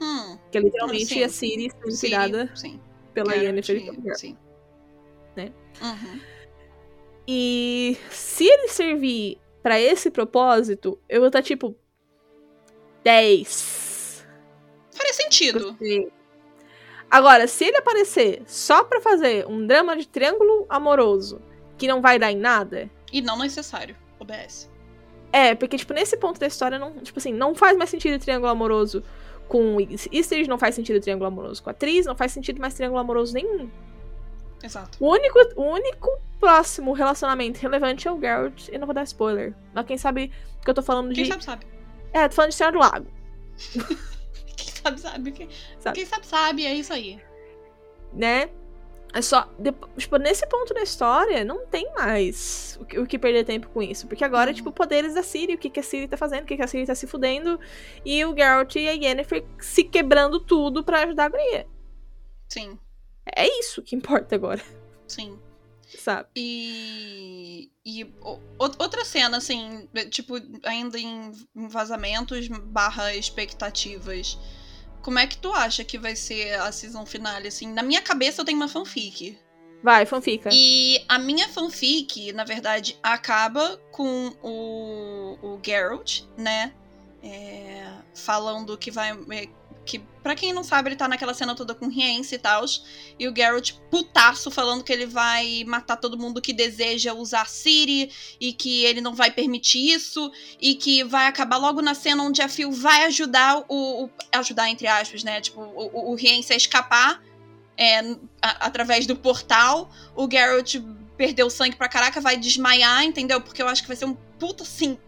Hum. 0.00 0.38
Que 0.50 0.58
é 0.58 0.60
literalmente 0.60 1.06
sim. 1.06 1.22
a 1.22 1.28
Ciri 1.28 1.70
sendo 1.70 1.98
cuidada 2.00 2.50
sim. 2.54 2.80
pela 3.14 3.32
Geralt, 3.32 3.68
Yennefer 3.68 3.76
e. 3.76 4.14
Sim. 4.16 4.36
Né? 5.36 5.52
Uhum. 5.80 6.20
E 7.26 7.96
se 8.10 8.44
ele 8.44 8.68
servir 8.68 9.38
pra 9.62 9.80
esse 9.80 10.10
propósito, 10.10 10.98
eu 11.08 11.20
vou 11.20 11.28
estar 11.28 11.42
tipo 11.42 11.76
10. 13.04 14.26
Faria 14.90 15.12
sentido. 15.12 15.60
Gostei. 15.70 16.17
Agora, 17.10 17.46
se 17.46 17.64
ele 17.64 17.76
aparecer 17.78 18.42
só 18.46 18.84
pra 18.84 19.00
fazer 19.00 19.46
um 19.46 19.66
drama 19.66 19.96
de 19.96 20.06
triângulo 20.06 20.66
amoroso 20.68 21.40
que 21.76 21.88
não 21.88 22.00
vai 22.02 22.18
dar 22.18 22.30
em 22.30 22.36
nada, 22.36 22.90
E 23.12 23.22
não 23.22 23.38
necessário. 23.38 23.96
OBS. 24.20 24.70
É, 25.32 25.54
porque, 25.54 25.76
tipo, 25.76 25.92
nesse 25.94 26.16
ponto 26.16 26.38
da 26.40 26.46
história, 26.46 26.78
não, 26.78 26.92
tipo 26.98 27.18
assim, 27.18 27.32
não 27.32 27.54
faz 27.54 27.76
mais 27.76 27.88
sentido 27.90 28.20
triângulo 28.20 28.50
amoroso 28.50 29.02
com 29.46 29.76
o 29.76 29.80
Istrid, 29.80 30.46
não 30.48 30.58
faz 30.58 30.74
sentido 30.74 31.00
triângulo 31.00 31.26
amoroso 31.28 31.62
com 31.62 31.70
a 31.70 31.72
atriz, 31.72 32.04
não 32.04 32.16
faz 32.16 32.32
sentido 32.32 32.60
mais 32.60 32.74
triângulo 32.74 33.00
amoroso 33.00 33.32
nenhum. 33.34 33.70
Exato. 34.62 34.98
O 35.00 35.10
único, 35.10 35.38
o 35.56 35.62
único 35.62 36.08
próximo 36.40 36.92
relacionamento 36.92 37.58
relevante 37.60 38.06
é 38.08 38.12
o 38.12 38.20
Geralt, 38.20 38.68
eu 38.68 38.78
não 38.78 38.86
vou 38.86 38.94
dar 38.94 39.04
spoiler. 39.04 39.54
Mas 39.72 39.86
quem 39.86 39.96
sabe 39.96 40.32
que 40.62 40.68
eu 40.70 40.74
tô 40.74 40.82
falando 40.82 41.14
Quem 41.14 41.24
de. 41.24 41.30
sabe, 41.30 41.44
sabe. 41.44 41.66
É, 42.12 42.28
tô 42.28 42.34
falando 42.34 42.50
de 42.50 42.56
Senhora 42.56 42.72
do 42.72 42.78
Lago, 42.80 43.06
Quem 43.72 43.82
sabe, 44.96 45.00
sabe. 45.00 45.32
Quem 45.32 45.48
Sabe. 45.78 45.96
quem 45.96 46.06
sabe, 46.06 46.26
sabe. 46.26 46.66
É 46.66 46.74
isso 46.74 46.92
aí. 46.92 47.20
né? 48.12 48.48
É 49.14 49.22
só. 49.22 49.48
Tipo, 49.96 50.18
nesse 50.18 50.46
ponto 50.46 50.74
da 50.74 50.82
história, 50.82 51.42
não 51.42 51.66
tem 51.66 51.90
mais 51.94 52.78
o 52.80 52.84
que, 52.84 52.98
o 52.98 53.06
que 53.06 53.18
perder 53.18 53.44
tempo 53.44 53.68
com 53.70 53.82
isso. 53.82 54.06
Porque 54.06 54.22
agora, 54.22 54.50
é 54.50 54.52
Uhum. 54.52 54.56
tipo, 54.56 54.70
poderes 54.72 55.14
da 55.14 55.22
Ciri, 55.22 55.54
o 55.54 55.58
que, 55.58 55.70
que 55.70 55.80
a 55.80 55.82
Ciri 55.82 56.06
tá 56.06 56.16
fazendo, 56.16 56.42
o 56.42 56.46
que, 56.46 56.56
que 56.56 56.62
a 56.62 56.66
Ciri 56.66 56.86
tá 56.86 56.94
se 56.94 57.06
fudendo. 57.06 57.58
E 58.04 58.22
o 58.26 58.34
Geralt 58.36 58.74
e 58.76 58.86
a 58.86 58.92
Yennefer 58.92 59.44
se 59.58 59.82
quebrando 59.84 60.38
tudo 60.40 60.84
pra 60.84 61.04
ajudar 61.04 61.24
a 61.24 61.28
guria. 61.30 61.66
Sim. 62.50 62.78
É 63.34 63.46
isso 63.60 63.82
que 63.82 63.96
importa 63.96 64.34
agora, 64.34 64.62
Sim. 65.06 65.38
sabe? 65.86 66.28
E, 66.36 67.70
e 67.84 68.04
o- 68.22 68.38
outra 68.58 69.04
cena, 69.06 69.38
assim, 69.38 69.88
tipo, 70.10 70.34
ainda 70.64 70.98
em 70.98 71.32
vazamentos 71.54 72.46
barra 72.48 73.14
expectativas. 73.14 74.38
Como 75.08 75.18
é 75.18 75.26
que 75.26 75.38
tu 75.38 75.50
acha 75.54 75.82
que 75.82 75.96
vai 75.96 76.14
ser 76.14 76.60
a 76.60 76.70
season 76.70 77.06
finale, 77.06 77.48
assim? 77.48 77.72
Na 77.72 77.82
minha 77.82 78.02
cabeça 78.02 78.42
eu 78.42 78.44
tenho 78.44 78.58
uma 78.58 78.68
fanfic. 78.68 79.38
Vai, 79.82 80.04
fanfica. 80.04 80.50
E 80.52 81.02
a 81.08 81.18
minha 81.18 81.48
fanfic, 81.48 82.30
na 82.34 82.44
verdade, 82.44 82.98
acaba 83.02 83.78
com 83.90 84.30
o, 84.42 85.38
o 85.40 85.58
Geralt, 85.64 86.24
né? 86.36 86.74
É, 87.22 87.90
falando 88.14 88.76
que 88.76 88.90
vai. 88.90 89.18
Que, 89.88 89.98
pra 90.22 90.34
quem 90.34 90.52
não 90.52 90.62
sabe, 90.62 90.90
ele 90.90 90.96
tá 90.96 91.08
naquela 91.08 91.32
cena 91.32 91.54
toda 91.54 91.74
com 91.74 91.88
Rience 91.88 92.34
e 92.34 92.38
tal. 92.38 92.62
E 93.18 93.26
o 93.26 93.34
Geralt 93.34 93.72
putaço 93.90 94.50
falando 94.50 94.84
que 94.84 94.92
ele 94.92 95.06
vai 95.06 95.64
matar 95.66 95.96
todo 95.96 96.18
mundo 96.18 96.42
que 96.42 96.52
deseja 96.52 97.14
usar 97.14 97.48
Ciri 97.48 98.12
e 98.38 98.52
que 98.52 98.84
ele 98.84 99.00
não 99.00 99.14
vai 99.14 99.30
permitir 99.30 99.78
isso. 99.94 100.30
E 100.60 100.74
que 100.74 101.02
vai 101.02 101.26
acabar 101.26 101.56
logo 101.56 101.80
na 101.80 101.94
cena 101.94 102.22
onde 102.22 102.42
a 102.42 102.48
Phil 102.48 102.70
vai 102.70 103.04
ajudar 103.06 103.64
o. 103.68 104.04
o- 104.04 104.10
ajudar, 104.32 104.68
entre 104.68 104.86
aspas, 104.86 105.24
né? 105.24 105.40
Tipo, 105.40 105.62
o, 105.62 106.14
Rience 106.14 106.52
a 106.52 106.56
escapar. 106.56 107.22
é, 107.80 108.00
a- 108.42 108.66
através 108.66 109.06
do 109.06 109.14
portal, 109.16 109.88
o 110.14 110.28
Geralt 110.30 110.74
perdeu 111.16 111.48
sangue 111.48 111.76
pra 111.76 111.88
caraca, 111.88 112.20
vai 112.20 112.36
desmaiar, 112.36 113.04
entendeu? 113.04 113.40
Porque 113.40 113.62
eu 113.62 113.68
acho 113.68 113.82
que 113.82 113.88
vai 113.88 113.96
ser 113.96 114.04
um 114.04 114.14
puto 114.38 114.64
assim, 114.64 114.96
pá! 114.96 115.07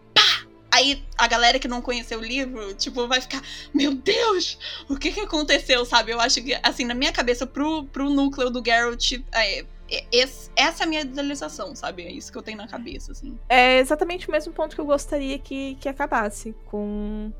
Aí 0.73 1.03
a 1.17 1.27
galera 1.27 1.59
que 1.59 1.67
não 1.67 1.81
conheceu 1.81 2.19
o 2.19 2.23
livro, 2.23 2.73
tipo, 2.75 3.07
vai 3.07 3.19
ficar, 3.19 3.41
meu 3.73 3.93
Deus, 3.93 4.57
o 4.89 4.95
que 4.97 5.11
que 5.11 5.19
aconteceu, 5.19 5.83
sabe? 5.85 6.11
Eu 6.11 6.19
acho 6.21 6.41
que, 6.41 6.57
assim, 6.63 6.85
na 6.85 6.93
minha 6.93 7.11
cabeça, 7.11 7.45
pro, 7.45 7.83
pro 7.85 8.09
núcleo 8.09 8.49
do 8.49 8.63
Geralt, 8.65 9.11
é, 9.33 9.59
é- 9.89 10.05
esse- 10.11 10.49
essa 10.55 10.83
é 10.83 10.85
a 10.85 10.87
minha 10.89 11.01
idealização, 11.01 11.75
sabe? 11.75 12.03
É 12.03 12.11
isso 12.11 12.31
que 12.31 12.37
eu 12.37 12.41
tenho 12.41 12.57
na 12.57 12.67
cabeça, 12.67 13.11
assim. 13.11 13.37
É 13.49 13.79
exatamente 13.79 14.29
o 14.29 14.31
mesmo 14.31 14.53
ponto 14.53 14.73
que 14.73 14.81
eu 14.81 14.85
gostaria 14.85 15.37
que, 15.37 15.75
que 15.81 15.89
acabasse. 15.89 16.55
Com 16.65 17.33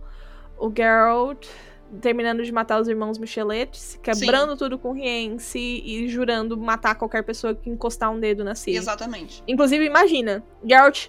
o 0.59 0.71
Geralt 0.75 1.47
terminando 2.01 2.43
de 2.43 2.51
matar 2.53 2.79
os 2.79 2.87
irmãos 2.87 3.17
Micheletes, 3.17 3.99
quebrando 4.01 4.55
tudo 4.55 4.77
com 4.79 4.93
Rience 4.93 5.57
e 5.59 6.07
jurando 6.07 6.55
matar 6.57 6.95
qualquer 6.95 7.21
pessoa 7.23 7.53
que 7.53 7.69
encostar 7.69 8.09
um 8.11 8.19
dedo 8.19 8.43
na 8.45 8.55
Ciri. 8.55 8.77
Exatamente. 8.77 9.43
Inclusive, 9.47 9.83
imagina, 9.85 10.41
Geralt, 10.65 11.07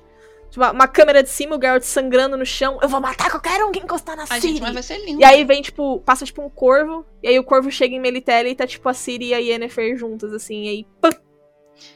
tipo, 0.52 0.64
uma 0.70 0.86
câmera 0.86 1.22
de 1.22 1.28
cima, 1.30 1.56
o 1.56 1.60
Geralt 1.60 1.82
sangrando 1.82 2.36
no 2.36 2.46
chão. 2.46 2.78
Eu 2.80 2.88
vou 2.88 3.00
matar 3.00 3.30
qualquer 3.30 3.64
um 3.64 3.72
que 3.72 3.80
encostar 3.80 4.14
na 4.16 4.24
Ai, 4.28 4.40
Ciri. 4.40 4.52
gente, 4.54 4.62
mas 4.62 4.74
vai 4.74 4.82
ser 4.82 4.98
lindo. 5.04 5.20
E 5.20 5.24
aí 5.24 5.42
vem, 5.44 5.62
tipo, 5.62 6.00
passa 6.00 6.24
tipo 6.24 6.42
um 6.42 6.48
corvo, 6.50 7.04
e 7.22 7.28
aí 7.28 7.38
o 7.38 7.44
corvo 7.44 7.70
chega 7.70 7.94
em 7.94 8.00
Melitele 8.00 8.50
e 8.50 8.54
tá 8.54 8.66
tipo 8.66 8.88
a 8.88 8.94
Ciri 8.94 9.28
e 9.28 9.34
a 9.34 9.38
Yennefer 9.38 9.96
juntas, 9.96 10.32
assim, 10.32 10.64
e 10.64 10.68
aí 10.68 10.86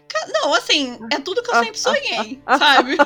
Ca- 0.08 0.26
Não, 0.32 0.54
assim, 0.54 0.98
é 1.12 1.18
tudo 1.20 1.42
que 1.42 1.50
eu 1.50 1.54
sempre 1.62 1.78
sonhei, 1.78 2.40
sabe? 2.58 2.96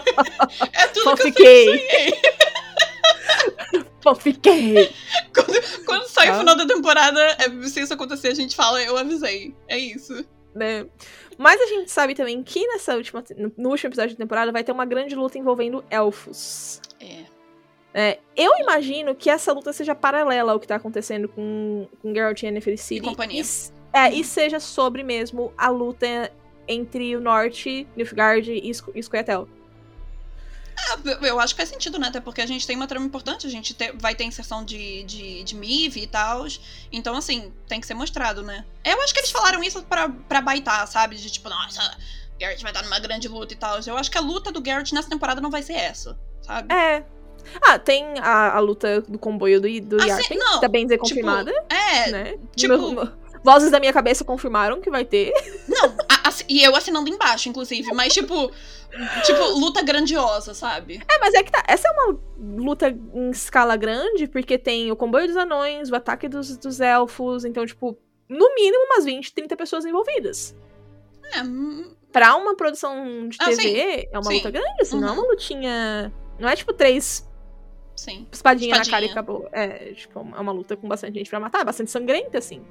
É 0.73 0.87
tudo 0.87 1.03
que 1.03 1.09
eu 1.11 1.17
sempre 1.17 1.23
Fiquei. 1.33 1.67
sonhei. 1.67 2.13
Pô, 4.03 4.15
fiquei. 4.15 4.91
Quando, 5.35 5.85
quando 5.85 6.09
sai 6.09 6.29
Ah. 6.29 6.37
o 6.37 6.39
final 6.39 6.57
da 6.57 6.67
temporada, 6.67 7.21
é, 7.39 7.51
se 7.69 7.81
isso 7.83 7.93
acontecer, 7.93 8.29
a 8.29 8.35
gente 8.35 8.57
fala, 8.57 8.83
eu 8.83 8.97
avisei. 8.97 9.55
É 9.69 9.77
isso. 9.79 10.25
né? 10.55 10.87
Mas 11.43 11.59
a 11.59 11.67
gente 11.67 11.91
sabe 11.91 12.15
também 12.15 12.43
que 12.43 12.67
nessa 12.67 12.95
última, 12.95 13.25
no- 13.35 13.71
último 13.71 13.89
episódio 13.89 14.15
da 14.15 14.19
temporada 14.23 14.53
vai 14.53 14.63
ter 14.63 14.73
uma 14.73 14.85
grande 14.85 15.15
luta 15.15 15.39
envolvendo 15.39 15.83
elfos. 15.89 16.83
É. 17.01 17.25
É, 17.95 18.19
eu 18.37 18.53
imagino 18.59 19.15
que 19.15 19.31
essa 19.31 19.51
luta 19.51 19.73
seja 19.73 19.95
paralela 19.95 20.53
ao 20.53 20.61
que 20.61 20.67
tá 20.69 20.77
acontecendo 20.77 21.31
com, 21.31 21.89
com 22.03 22.15
Geralt 22.15 22.43
e 22.43 22.47
Yennefer 22.47 22.77
City. 22.77 23.07
companhia. 23.07 23.43
E, 23.43 23.99
é, 23.99 24.13
e 24.13 24.23
seja 24.23 24.61
sobre 24.61 25.03
mesmo 25.03 25.51
a 25.57 25.71
luta 25.71 26.31
entre 26.69 27.17
o 27.17 27.21
norte, 27.23 27.87
Nilfgaard 27.97 28.53
e 28.53 28.71
e. 28.71 28.73
Ah, 29.11 29.47
eu- 31.05 31.21
eu 31.23 31.41
acho 31.41 31.55
que 31.55 31.61
faz 31.61 31.69
sentido, 31.69 31.99
né? 31.99 32.09
Até 32.09 32.21
porque 32.21 32.41
a 32.41 32.47
gente 32.47 32.67
tem 32.67 32.77
uma 32.77 32.87
trama 32.87 33.07
importante, 33.07 33.47
a 33.47 33.51
gente 33.51 33.75
te- 33.75 33.93
vai 33.93 34.15
ter 34.15 34.25
inserção 34.25 34.65
de, 34.65 35.03
de, 35.05 35.43
de 35.45 35.55
Mive 35.55 36.03
e 36.03 36.07
tal. 36.07 36.47
Então, 36.93 37.17
assim, 37.17 37.53
tem 37.69 37.81
que 37.81 37.87
ser 37.87 37.95
mostrado, 37.95 38.43
né? 38.43 38.65
Eu 38.85 39.01
acho 39.03 39.13
que 39.13 39.21
eles 39.21 39.31
falaram 39.31 39.63
isso 39.63 39.83
pra, 39.85 40.09
pra 40.09 40.41
baitar, 40.41 40.87
sabe? 40.87 41.17
De 41.17 41.31
tipo, 41.31 41.49
nossa, 41.49 41.81
Garrett 42.39 42.63
vai 42.63 42.73
estar 42.73 42.83
numa 42.83 42.99
grande 42.99 43.29
luta 43.29 43.53
e 43.53 43.57
tal. 43.57 43.79
Eu 43.87 43.97
acho 43.97 44.11
que 44.11 44.19
a 44.19 44.23
luta 44.23 44.51
do 44.53 44.61
Garrett 44.61 44.95
nessa 44.95 45.09
temporada 45.09 45.41
não 45.41 45.51
vai 45.51 45.63
ser 45.63 45.75
essa, 45.75 46.19
sabe? 46.43 46.73
É. 46.75 47.05
Ah, 47.67 47.79
tem 47.79 48.05
a, 48.21 48.57
a 48.57 48.61
luta 48.61 49.01
do 49.03 49.19
comboio 49.19 49.61
do, 49.61 49.69
do 49.81 50.03
Ah, 50.03 50.07
Yarpen, 50.07 50.37
não, 50.39 50.55
que 50.57 50.61
tá 50.61 50.69
bem 50.69 50.85
dizer 50.85 50.97
tipo, 50.99 51.09
confirmada, 51.09 51.51
É, 51.71 52.11
né? 52.11 52.39
tipo- 52.55 52.77
no- 52.77 53.13
vozes 53.43 53.71
da 53.71 53.81
minha 53.81 53.93
cabeça 53.95 54.23
confirmaram 54.25 54.81
que 54.81 54.91
vai 54.91 55.05
ter. 55.07 55.33
E 56.49 56.63
eu 56.63 56.75
assinando 56.77 57.09
embaixo, 57.09 57.49
inclusive, 57.49 57.93
mas 57.93 58.13
tipo, 58.13 58.51
tipo, 59.25 59.43
luta 59.59 59.83
grandiosa, 59.83 60.55
sabe? 60.55 61.03
É, 61.11 61.19
mas 61.19 61.35
é 61.35 61.43
que 61.43 61.51
tá. 61.53 61.63
Essa 61.69 61.89
é 61.89 61.91
uma 61.93 62.19
luta 62.63 62.89
em 63.15 63.31
escala 63.31 63.77
grande, 63.77 64.27
porque 64.27 64.57
tem 64.59 64.91
o 64.91 64.97
comboio 64.97 65.27
dos 65.27 65.37
anões, 65.37 65.91
o 65.91 65.95
ataque 65.97 66.29
dos, 66.29 66.57
dos 66.57 66.81
elfos, 66.81 67.45
então, 67.45 67.65
tipo, 67.67 67.97
no 68.29 68.55
mínimo 68.55 68.85
umas 68.87 69.05
20, 69.05 69.33
30 69.35 69.57
pessoas 69.57 69.85
envolvidas. 69.85 70.55
É, 71.35 71.43
hum, 71.43 71.95
Pra 72.13 72.35
uma 72.35 72.57
produção 72.57 73.29
de 73.29 73.37
Ah, 73.41 73.45
TV, 73.47 74.09
é 74.11 74.19
uma 74.19 74.25
sim. 74.25 74.35
luta 74.39 74.51
grande, 74.51 74.83
assim, 74.83 74.99
não 74.99 75.09
é 75.09 75.11
Uhum. 75.13 75.19
uma 75.19 75.29
lutinha. 75.29 76.13
Não 76.41 76.49
é 76.49 76.57
tipo 76.57 76.73
três 76.73 77.25
sim. 77.95 78.27
espadinhas 78.33 78.79
na 78.79 78.83
Espadinha. 78.83 78.91
cara 78.91 79.05
e 79.07 79.11
acabou. 79.11 79.49
É, 79.53 79.93
tipo, 79.95 80.19
é 80.19 80.41
uma 80.41 80.51
luta 80.51 80.77
com 80.77 80.89
bastante 80.89 81.15
gente 81.19 81.31
pra 81.31 81.39
matar, 81.39 81.65
bastante 81.65 81.89
sangrenta, 81.91 82.39
assim. 82.39 82.65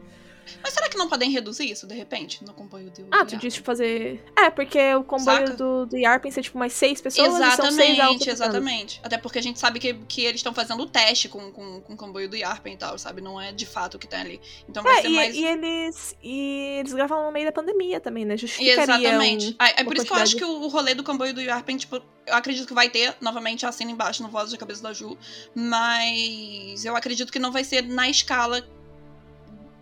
Mas 0.64 0.74
será 0.74 0.90
que 0.90 0.98
não 0.98 1.08
podem 1.08 1.30
reduzir 1.32 1.70
isso, 1.72 1.86
de 1.88 1.94
repente, 1.96 2.44
no 2.44 2.54
comboio 2.54 2.90
do 2.90 3.08
Ah, 3.12 3.24
do 3.24 3.30
tu 3.32 3.38
disse 3.38 3.62
fazer. 3.62 4.24
É, 4.36 4.50
porque 4.50 4.94
o 4.96 5.04
comboio 5.04 5.38
Saca? 5.48 5.54
do, 5.54 5.86
do 5.86 5.98
Yarpen 5.98 6.32
ser 6.32 6.42
tipo 6.42 6.58
mais 6.58 6.74
seis 6.74 7.00
pessoas. 7.00 7.28
e 7.28 7.32
são 7.56 7.72
seis 7.72 7.90
Exatamente, 7.92 8.30
exatamente. 8.30 9.00
Até 9.04 9.18
porque 9.18 9.40
a 9.40 9.42
gente 9.44 9.60
sabe 9.60 9.80
que, 9.80 9.94
que 9.94 10.24
eles 10.26 10.40
estão 10.40 10.54
fazendo 10.54 10.82
o 10.82 10.88
teste 10.88 11.30
com, 11.30 11.52
com, 11.52 11.82
com 11.82 11.94
o 11.94 11.98
comboio 11.98 12.28
do 12.28 12.36
Yarpen 12.36 12.74
e 12.74 12.78
tal, 12.78 12.98
sabe? 12.98 13.22
Não 13.22 13.40
é 13.40 13.52
de 13.52 13.66
fato 13.66 13.96
o 13.96 14.00
que 14.00 14.08
tem 14.08 14.20
ali. 14.20 14.42
Então 14.68 14.82
vai 14.84 15.00
É, 15.00 15.02
ser 15.02 15.10
e, 15.10 15.16
mais. 15.16 15.36
e 15.36 15.46
eles. 15.46 16.16
E 16.24 16.78
eles 16.80 16.94
gravaram 16.94 17.26
no 17.26 17.32
meio 17.32 17.46
da 17.46 17.52
pandemia 17.52 18.00
também, 18.00 18.26
né? 18.26 18.36
Justificaria. 18.36 18.84
Exatamente. 18.84 19.50
um- 19.52 19.56
Ah, 19.60 19.70
é 19.78 19.84
por 19.84 19.96
isso 19.96 20.06
que 20.06 20.14
eu 20.14 20.18
acho 20.18 20.36
que 20.36 20.44
o, 20.46 20.68
rolê 20.68 20.94
do 20.96 21.04
comboio 21.04 21.34
do 21.34 21.42
Yarpen, 21.42 21.78
tipo, 21.78 22.02
eu 22.26 22.34
acredito 22.36 22.68
que 22.68 22.74
vai 22.74 22.90
ter, 22.90 23.16
novamente, 23.22 23.66
a 23.66 23.72
cena 23.72 23.92
embaixo 23.92 24.22
no 24.24 24.30
Voz 24.30 24.50
de 24.50 24.58
Cabeça 24.58 24.82
da 24.84 24.94
Ju, 24.94 25.18
mas 25.56 26.84
eu 26.86 26.96
acredito 26.96 27.32
que 27.32 27.40
não 27.40 27.52
vai 27.52 27.64
ser 27.64 27.84
na 27.84 28.10
escala. 28.10 28.66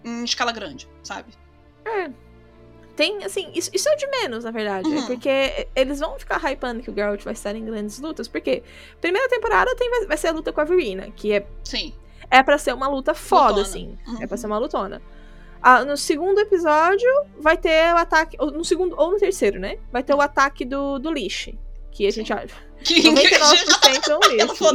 Em 0.08 0.24
escala 0.24 0.52
grande, 0.52 0.88
sabe? 1.04 1.34
Tem, 2.96 3.24
assim, 3.24 3.52
isso, 3.54 3.70
isso 3.74 3.88
é 3.88 3.96
de 3.96 4.08
menos, 4.08 4.44
na 4.44 4.50
verdade. 4.52 4.90
Uhum. 4.90 5.04
É 5.04 5.06
porque 5.06 5.68
eles 5.76 6.00
vão 6.00 6.18
ficar 6.18 6.40
hypando 6.44 6.82
que 6.82 6.90
o 6.90 6.94
Geralt 6.96 7.24
vai 7.24 7.34
estar 7.34 7.56
em 7.56 7.64
grandes 7.64 8.00
lutas. 8.00 8.28
Porque 8.28 8.64
primeira 9.00 9.30
temporada 9.30 9.76
tem, 9.76 9.88
vai, 9.90 10.08
vai 10.08 10.18
ser 10.18 10.30
a 10.30 10.32
luta 10.32 10.52
com 10.52 10.62
a 10.62 10.64
Verina, 10.64 11.12
que 11.16 11.32
é, 11.32 11.46
Sim. 11.64 11.94
é 12.32 12.42
pra 12.42 12.58
ser 12.58 12.74
uma 12.74 12.88
luta 12.88 13.14
foda, 13.14 13.60
Lutona. 13.60 13.62
assim. 13.62 13.98
Uhum. 14.08 14.24
É 14.24 14.26
pra 14.28 14.36
ser 14.36 14.48
uma 14.48 14.58
lutona. 14.58 15.00
Ah, 15.62 15.86
no 15.86 15.96
segundo 15.96 16.40
episódio, 16.40 17.08
vai 17.40 17.56
ter 17.58 17.94
o 17.94 17.98
ataque. 17.98 18.36
ou 18.40 18.50
No 18.50 18.66
segundo, 18.66 18.96
ou 18.98 19.12
no 19.12 19.18
terceiro, 19.18 19.60
né? 19.60 19.78
Vai 19.92 20.02
ter 20.02 20.16
o 20.16 20.22
ataque 20.22 20.66
do, 20.66 20.98
do 20.98 21.12
lixo. 21.12 21.52
Que 21.92 22.08
a 22.08 22.12
gente 22.12 22.34
acha. 22.34 22.56
Que 22.84 23.02
99% 23.02 24.10
é 24.10 24.16
um 24.16 24.32
lixo. 24.32 24.66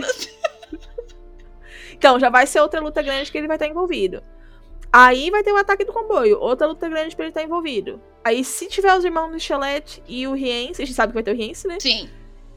Então, 1.93 2.18
já 2.18 2.28
vai 2.30 2.47
ser 2.49 2.61
outra 2.61 2.80
luta 2.80 3.01
grande 3.01 3.30
que 3.30 3.39
ele 3.39 3.47
vai 3.47 3.57
estar 3.57 3.68
envolvido. 3.68 4.22
Aí 4.93 5.30
vai 5.30 5.43
ter 5.43 5.53
o 5.53 5.57
ataque 5.57 5.84
do 5.84 5.93
comboio, 5.93 6.38
outra 6.38 6.66
luta 6.66 6.88
grande 6.88 7.16
pra 7.16 7.24
ele 7.24 7.30
estar 7.30 7.43
envolvido. 7.43 8.01
Aí, 8.24 8.45
se 8.45 8.68
tiver 8.68 8.95
os 8.97 9.05
irmãos 9.05 9.30
Michelet 9.32 10.03
e 10.07 10.26
o 10.26 10.34
Riense, 10.34 10.82
a 10.82 10.84
gente 10.84 10.95
sabe 10.95 11.12
que 11.12 11.14
vai 11.14 11.22
ter 11.22 11.32
o 11.32 11.36
Riense, 11.36 11.66
né? 11.66 11.78
Sim. 11.80 12.09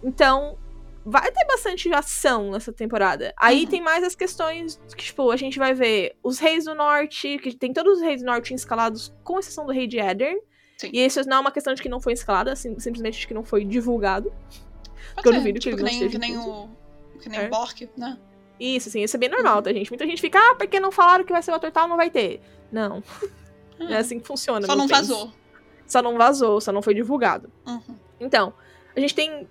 Então, 0.03 0.57
vai 1.05 1.31
ter 1.31 1.45
bastante 1.45 1.91
ação 1.93 2.51
nessa 2.51 2.73
temporada. 2.73 3.33
Aí 3.37 3.63
Uhum. 3.63 3.69
tem 3.69 3.81
mais 3.81 4.03
as 4.03 4.15
questões 4.15 4.79
que, 4.95 5.05
tipo, 5.05 5.31
a 5.31 5.37
gente 5.37 5.57
vai 5.57 5.73
ver 5.73 6.17
os 6.21 6.37
reis 6.37 6.65
do 6.65 6.75
norte, 6.75 7.37
que 7.39 7.55
tem 7.55 7.71
todos 7.71 7.99
os 7.99 8.01
reis 8.03 8.21
do 8.21 8.25
norte 8.25 8.53
escalados, 8.53 9.13
com 9.23 9.39
exceção 9.39 9.65
do 9.65 9.71
rei 9.71 9.87
de 9.87 9.97
Eddern. 9.97 10.37
Sim. 10.77 10.89
E 10.91 11.05
isso 11.05 11.21
não 11.27 11.37
é 11.37 11.39
uma 11.39 11.51
questão 11.51 11.73
de 11.73 11.81
que 11.81 11.87
não 11.87 12.01
foi 12.01 12.13
escalado, 12.13 12.49
assim, 12.49 12.77
simplesmente 12.79 13.17
de 13.19 13.27
que 13.27 13.33
não 13.33 13.43
foi 13.45 13.63
divulgado. 13.63 14.31
Pode 15.15 15.27
eu 15.27 15.33
ser, 15.33 15.39
duvido 15.39 15.59
que 15.59 15.69
tipo, 15.69 15.75
ele 15.77 15.83
não 15.83 15.99
nem, 15.99 16.09
que 16.09 16.17
nem 16.17 16.37
o. 16.37 16.69
Que 17.21 17.29
nem 17.29 17.39
É. 17.39 17.45
o 17.47 17.49
Bork, 17.49 17.89
né? 17.97 18.17
Isso, 18.59 18.89
assim, 18.89 19.01
isso 19.03 19.15
é 19.15 19.19
bem 19.19 19.29
normal, 19.29 19.61
tá, 19.61 19.71
gente? 19.73 19.89
Muita 19.91 20.05
gente 20.05 20.21
fica, 20.21 20.39
ah, 20.39 20.55
porque 20.55 20.79
não 20.79 20.91
falaram 20.91 21.23
que 21.25 21.31
vai 21.31 21.41
ser 21.43 21.51
o 21.51 21.55
ator 21.55 21.71
tal, 21.71 21.87
não 21.87 21.97
vai 21.97 22.09
ter. 22.09 22.41
Não, 22.71 23.03
é 23.89 23.97
assim 23.97 24.19
que 24.19 24.27
funciona. 24.27 24.65
Só 24.65 24.75
não 24.75 24.87
bem. 24.87 24.95
vazou. 24.95 25.31
Só 25.85 26.01
não 26.01 26.17
vazou, 26.17 26.59
só 26.61 26.71
não 26.71 26.81
foi 26.81 26.93
divulgado. 26.93 27.51
Uhum. 27.65 27.95
Então, 28.19 28.53
a 28.95 28.99
gente 28.99 29.13
tem. 29.13 29.47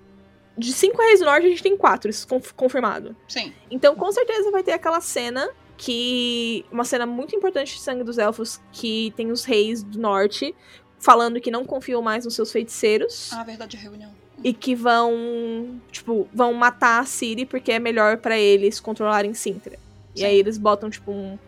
De 0.57 0.72
cinco 0.72 1.02
reis 1.02 1.18
do 1.18 1.26
norte, 1.26 1.46
a 1.46 1.50
gente 1.50 1.62
tem 1.62 1.76
quatro, 1.76 2.09
isso 2.09 2.28
conf- 2.28 2.52
confirmado. 2.52 3.16
Sim. 3.26 3.52
Então, 3.70 3.96
com 3.96 4.11
certeza 4.12 4.50
vai 4.52 4.62
ter 4.62 4.72
aquela 4.72 5.00
cena 5.00 5.48
que. 5.76 6.64
Uma 6.72 6.84
cena 6.84 7.05
muito 7.07 7.34
importante 7.36 7.74
de 7.74 7.80
Sangue 7.80 8.05
dos 8.05 8.18
Elfos, 8.18 8.61
que 8.72 9.12
tem 9.16 9.30
os 9.30 9.44
reis 9.44 9.82
do 9.82 9.98
norte 10.00 10.55
falando 10.98 11.40
que 11.40 11.50
não 11.50 11.64
confiam 11.66 12.00
mais 12.00 12.24
nos 12.24 12.34
seus 12.34 12.50
feiticeiros. 12.50 13.32
Ah, 13.32 13.42
verdade, 13.44 13.76
reunião. 13.76 14.11
E 14.43 14.53
que 14.53 14.74
vão. 14.74 15.80
Tipo, 15.91 16.28
vão 16.32 16.53
matar 16.53 17.01
a 17.01 17.05
Ciri 17.05 17.47
porque 17.47 17.72
é 17.72 17.78
melhor 17.78 18.18
pra 18.18 18.39
eles 18.39 18.80
controlarem 18.80 19.32
Sintra. 19.35 19.78
E 20.14 20.20
Sim. 20.20 20.26
aí 20.26 20.39
eles 20.39 20.59
botam, 20.59 20.91
tipo, 20.91 21.11
um. 21.11 21.39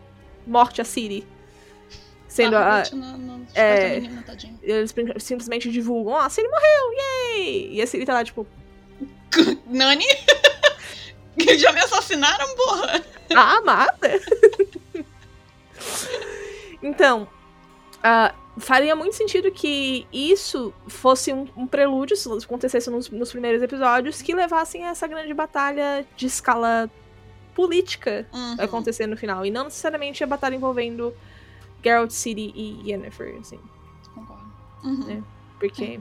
Morte 0.45 0.81
a 0.81 0.85
Ciri. 0.85 1.27
Sendo 2.27 2.55
ah, 2.55 2.83
a. 2.83 2.95
No, 2.95 3.17
no, 3.17 3.47
é- 3.53 3.99
menina. 3.99 4.23
Eles 4.61 4.93
simplesmente 5.19 5.71
divulgam, 5.71 6.13
ó, 6.13 6.19
a 6.21 6.29
Ciri 6.29 6.47
morreu, 6.47 6.93
yay! 6.93 7.73
E 7.73 7.81
a 7.81 7.87
Ciri 7.87 8.05
tá 8.05 8.13
lá, 8.13 8.23
tipo, 8.23 8.45
Nani? 9.67 10.05
Já 11.57 11.71
me 11.71 11.79
assassinaram, 11.79 12.55
porra? 12.55 13.03
ah, 13.35 13.61
mata! 13.61 14.09
então, 16.81 17.27
ah, 18.09 18.33
faria 18.57 18.95
muito 18.95 19.15
sentido 19.15 19.51
que 19.51 20.07
isso 20.11 20.73
fosse 20.87 21.33
um, 21.33 21.45
um 21.57 21.67
prelúdio, 21.67 22.15
se 22.15 22.29
acontecesse 22.45 22.89
nos, 22.89 23.09
nos 23.09 23.31
primeiros 23.31 23.61
episódios, 23.61 24.21
que 24.21 24.33
levassem 24.33 24.85
a 24.85 24.89
essa 24.89 25.07
grande 25.07 25.33
batalha 25.33 26.05
de 26.15 26.25
escala 26.25 26.89
política 27.53 28.25
Uhum. 28.33 28.55
acontecer 28.59 29.07
no 29.07 29.17
final. 29.17 29.45
E 29.45 29.51
não 29.51 29.65
necessariamente 29.65 30.23
a 30.23 30.27
batalha 30.27 30.55
envolvendo 30.55 31.13
Geralt 31.83 32.11
City 32.11 32.53
e 32.55 32.89
Yennefer, 32.91 33.35
assim. 33.41 33.59
Concordo. 34.13 34.43
Uhum. 34.83 35.09
É. 35.11 35.23
Porque. 35.59 35.99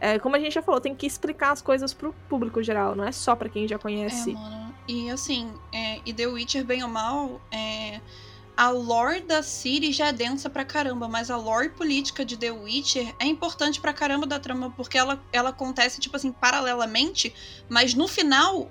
É, 0.00 0.18
como 0.18 0.36
a 0.36 0.38
gente 0.38 0.52
já 0.52 0.60
falou, 0.60 0.80
tem 0.80 0.94
que 0.94 1.06
explicar 1.06 1.52
as 1.52 1.62
coisas 1.62 1.94
pro 1.94 2.12
público 2.28 2.62
geral, 2.62 2.94
não 2.94 3.04
é 3.04 3.12
só 3.12 3.34
pra 3.34 3.48
quem 3.48 3.66
já 3.66 3.76
É, 3.76 3.78
conhece. 3.78 4.32
mano. 4.34 4.74
E 4.86 5.08
assim, 5.08 5.50
é, 5.72 6.00
e 6.04 6.12
The 6.12 6.26
Witcher, 6.26 6.62
bem 6.64 6.82
ou 6.82 6.90
mal, 6.90 7.40
é, 7.50 8.00
a 8.56 8.70
lore 8.70 9.20
da 9.20 9.42
Ciri 9.42 9.92
já 9.92 10.08
é 10.08 10.12
densa 10.12 10.48
pra 10.48 10.64
caramba, 10.64 11.08
mas 11.08 11.30
a 11.30 11.36
lore 11.36 11.70
política 11.70 12.24
de 12.24 12.36
The 12.36 12.52
Witcher 12.52 13.14
é 13.18 13.26
importante 13.26 13.80
pra 13.80 13.92
caramba 13.92 14.26
da 14.26 14.38
trama, 14.38 14.70
porque 14.76 14.96
ela, 14.96 15.20
ela 15.32 15.50
acontece, 15.50 16.00
tipo 16.00 16.16
assim, 16.16 16.30
paralelamente, 16.30 17.34
mas 17.68 17.94
no 17.94 18.06
final 18.06 18.70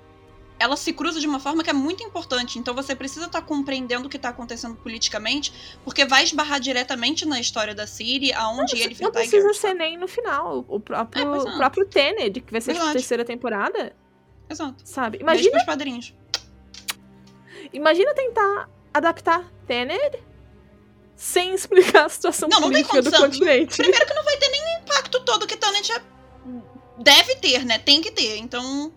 ela 0.58 0.76
se 0.76 0.92
cruza 0.92 1.20
de 1.20 1.26
uma 1.26 1.40
forma 1.40 1.62
que 1.64 1.68
é 1.68 1.72
muito 1.72 2.02
importante. 2.02 2.58
Então 2.58 2.72
você 2.74 2.94
precisa 2.94 3.26
estar 3.26 3.42
compreendendo 3.42 4.06
o 4.06 4.08
que 4.08 4.18
tá 4.18 4.28
acontecendo 4.30 4.76
politicamente, 4.76 5.52
porque 5.84 6.04
vai 6.06 6.22
esbarrar 6.24 6.60
diretamente 6.60 7.26
na 7.26 7.38
história 7.40 7.74
da 7.74 7.86
Ciri, 7.86 8.32
aonde 8.32 8.80
ele 8.80 8.96
não 9.00 9.10
tá 9.10 9.20
e 9.20 9.28
precisa 9.28 9.38
Geralt, 9.38 9.56
ser 9.56 9.68
sabe? 9.68 9.78
nem 9.80 9.98
no 9.98 10.08
final. 10.08 10.64
O 10.68 10.80
próprio, 10.80 11.22
É, 11.22 11.26
o 11.42 11.48
é. 11.48 11.56
próprio 11.56 11.84
Tened, 11.86 12.40
que 12.40 12.52
vai 12.52 12.60
ser 12.60 12.70
a 12.70 12.74
Verdade. 12.74 12.92
terceira 12.94 13.24
temporada, 13.24 13.94
Exato. 14.48 14.76
sabe? 14.84 15.18
Imagina, 15.20 15.58
imagina 17.72 18.14
tentar 18.14 18.68
adaptar 18.94 19.44
Tened 19.66 20.22
sem 21.16 21.54
explicar 21.54 22.06
a 22.06 22.08
situação 22.08 22.48
Não, 22.48 22.60
não 22.60 22.70
tem 22.70 22.84
política 22.84 23.02
do 23.02 23.10
condição. 23.10 23.28
continente. 23.46 23.76
Primeiro 23.76 24.06
que 24.06 24.14
não 24.14 24.24
vai 24.24 24.36
ter 24.36 24.48
nem 24.48 24.60
o 24.62 24.80
impacto 24.82 25.20
todo 25.20 25.46
que 25.46 25.56
Tenet 25.56 25.86
já 25.86 26.00
deve 26.98 27.36
ter, 27.36 27.64
né? 27.64 27.78
Tem 27.78 28.00
que 28.00 28.10
ter. 28.10 28.36
Então. 28.38 28.92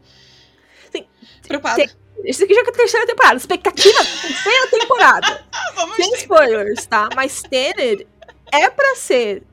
Sim. 0.92 1.06
Preocupada. 1.48 1.86
Isso 2.26 2.44
aqui 2.44 2.54
já 2.54 2.62
é 2.62 2.64
a 2.64 2.72
terceira 2.72 3.06
temporada. 3.06 3.36
Expectativa 3.38 3.98
terceira 4.04 4.68
temporada. 4.68 5.46
Ah, 5.54 5.72
vamos 5.76 5.96
Sem 5.96 6.14
spoilers, 6.16 6.86
tá? 6.86 7.10
Mas 7.16 7.42
Tened 7.44 8.08
é 8.52 8.70
pra 8.70 8.96
ser 8.96 9.44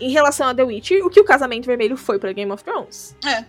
em 0.00 0.10
relação 0.10 0.48
a 0.48 0.54
The 0.54 0.62
Witcher, 0.64 1.04
o 1.04 1.10
que 1.10 1.20
o 1.20 1.24
Casamento 1.24 1.66
Vermelho 1.66 1.96
foi 1.96 2.18
pra 2.18 2.32
Game 2.32 2.50
of 2.50 2.62
Thrones. 2.64 3.14
É. 3.24 3.44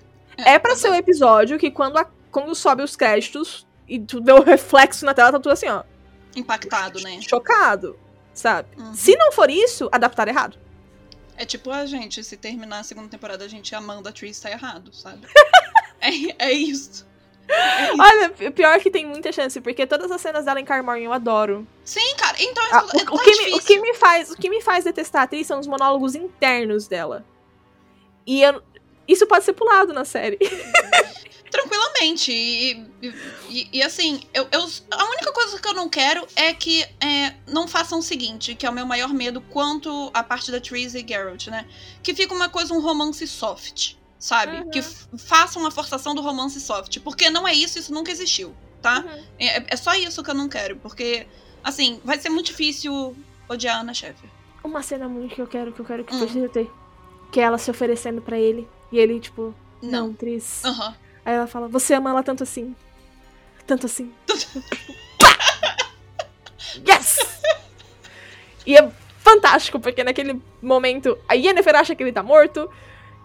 É 0.54 0.60
pra 0.60 0.76
ser 0.76 0.90
o 0.90 0.94
episódio 0.96 1.58
que 1.60 1.70
quando, 1.72 1.98
a- 1.98 2.10
quando 2.32 2.54
sobe 2.56 2.84
os 2.84 2.96
créditos 2.96 3.66
e 3.88 4.00
tu 4.00 4.22
vê 4.24 4.32
o 4.34 4.42
reflexo 4.42 5.06
na 5.06 5.14
tela, 5.14 5.32
tá 5.32 5.40
tudo 5.40 5.52
assim, 5.52 5.68
ó. 5.68 5.84
Impactado, 6.36 7.00
né? 7.02 7.20
Chocado, 7.22 7.98
sabe? 8.34 8.70
Uhum. 8.78 8.94
Se 8.94 9.16
não 9.18 9.32
for 9.32 9.50
isso, 9.50 9.90
adaptaram 9.92 10.32
errado. 10.32 10.58
É 11.38 11.46
tipo 11.46 11.72
a 11.72 11.86
gente, 11.86 12.24
se 12.24 12.38
terminar 12.38 12.80
a 12.80 12.84
segunda 12.84 13.08
temporada, 13.10 13.44
a 13.44 13.48
gente 13.48 13.74
amando 13.74 14.08
a 14.08 14.12
Tris 14.12 14.40
tá 14.40 14.52
errado, 14.52 14.94
sabe? 14.94 15.26
é, 16.00 16.10
é 16.48 16.52
isso. 16.54 17.10
É 17.48 17.92
isso. 17.92 18.02
Olha, 18.02 18.30
pior 18.52 18.80
que 18.80 18.90
tem 18.92 19.06
muita 19.06 19.32
chance, 19.32 19.60
porque 19.60 19.86
todas 19.88 20.10
as 20.12 20.22
cenas 20.22 20.46
dela 20.46 20.60
em 20.62 20.66
Carmorn 20.66 21.04
eu 21.04 21.12
adoro. 21.12 21.68
Sim, 21.84 22.16
cara, 22.16 22.38
então 22.40 22.64
Ah, 22.72 22.86
é, 22.94 23.10
o, 23.12 23.16
o 23.16 23.20
que 23.20 23.32
me, 23.44 23.54
o 23.56 23.60
que 23.60 23.80
me 23.82 23.94
faz, 23.96 24.30
o 24.32 24.36
que 24.36 24.50
me 24.50 24.62
faz 24.62 24.84
detestar 24.86 25.22
a 25.22 25.26
atriz 25.26 25.48
são 25.48 25.60
os 25.60 25.68
monólogos 25.68 26.16
internos 26.16 26.88
dela. 26.88 27.26
E 28.26 28.42
eu- 28.44 28.62
isso 29.08 29.26
pode 29.28 29.44
ser 29.44 29.54
pulado 29.54 29.92
na 29.92 30.06
série. 30.06 30.38
Tranquilamente. 31.52 32.32
E, 32.32 32.86
e- 33.50 33.68
e- 33.74 33.84
assim, 33.84 34.22
eu, 34.34 34.48
eu- 34.52 34.68
a 34.92 35.06
única 35.06 35.32
coisa 35.34 35.60
que 35.60 35.68
eu 35.68 35.74
não 35.74 35.90
quero 35.90 36.26
é 36.36 36.54
que 36.54 36.82
é, 37.00 37.36
não 37.48 37.68
façam 37.68 38.00
o 38.00 38.02
seguinte, 38.02 38.56
que 38.56 38.66
é 38.66 38.70
o 38.70 38.74
meu 38.74 38.86
maior 38.86 39.10
medo 39.14 39.42
quanto 39.42 40.10
à 40.14 40.24
parte 40.24 40.52
da 40.52 40.60
Therese 40.62 40.98
e 41.04 41.08
Geralt, 41.08 41.48
né? 41.48 41.68
Que 42.02 42.14
fica 42.16 42.34
uma 42.34 42.48
coisa, 42.50 42.74
um 42.74 42.80
romance 42.82 43.28
soft, 43.28 43.96
sabe? 44.18 44.58
Uhum. 44.62 44.70
Que 44.72 44.82
façam 44.82 45.62
uma 45.62 45.72
forçação 45.72 46.16
do 46.16 46.22
romance 46.22 46.60
soft. 46.62 47.00
Porque 47.02 47.30
não 47.30 47.48
é 47.48 47.54
isso, 47.54 47.78
isso 47.78 47.94
nunca 47.94 48.12
existiu, 48.12 48.56
tá? 48.82 49.04
É, 49.38 49.74
é 49.74 49.76
só 49.76 49.94
isso 49.94 50.24
que 50.24 50.30
eu 50.30 50.36
não 50.36 50.48
quero, 50.48 50.78
porque, 50.78 51.28
assim, 51.64 52.00
vai 52.04 52.18
ser 52.18 52.30
muito 52.30 52.48
difícil 52.48 53.16
odiar 53.50 53.78
a 53.78 53.80
Ana 53.82 53.94
Sheffer. 53.94 54.30
Uma 54.64 54.82
cena 54.82 55.10
muito 55.10 55.36
que 55.36 55.42
eu 55.42 55.48
quero, 55.48 55.74
que 55.74 55.80
eu 55.82 55.86
quero 55.86 56.04
que 56.06 56.14
Hum. 56.16 56.20
precisa 56.20 56.48
ter. 56.48 56.72
Que 57.32 57.40
é 57.40 57.44
ela 57.44 57.58
se 57.58 57.70
oferecendo 57.70 58.22
pra 58.22 58.38
ele. 58.40 58.68
E 58.92 58.98
ele, 59.00 59.20
tipo, 59.20 59.54
não, 59.82 60.08
Não. 60.08 60.14
Tris. 60.14 60.64
Aham. 60.64 60.96
Aí 61.26 61.36
ela 61.36 61.48
fala, 61.48 61.68
você 61.68 61.94
ama 61.94 62.10
ela 62.10 62.24
tanto 62.24 62.44
assim. 62.44 62.76
Tanto 63.68 63.86
assim. 63.86 64.12
yes! 66.88 67.18
E 68.66 68.76
é 68.78 68.92
fantástico, 69.20 69.80
porque 69.80 70.04
naquele 70.04 70.42
momento 70.62 71.18
a 71.28 71.34
Yennefer 71.34 71.76
acha 71.76 71.96
que 71.96 72.04
ele 72.04 72.12
tá 72.12 72.24
morto, 72.24 72.70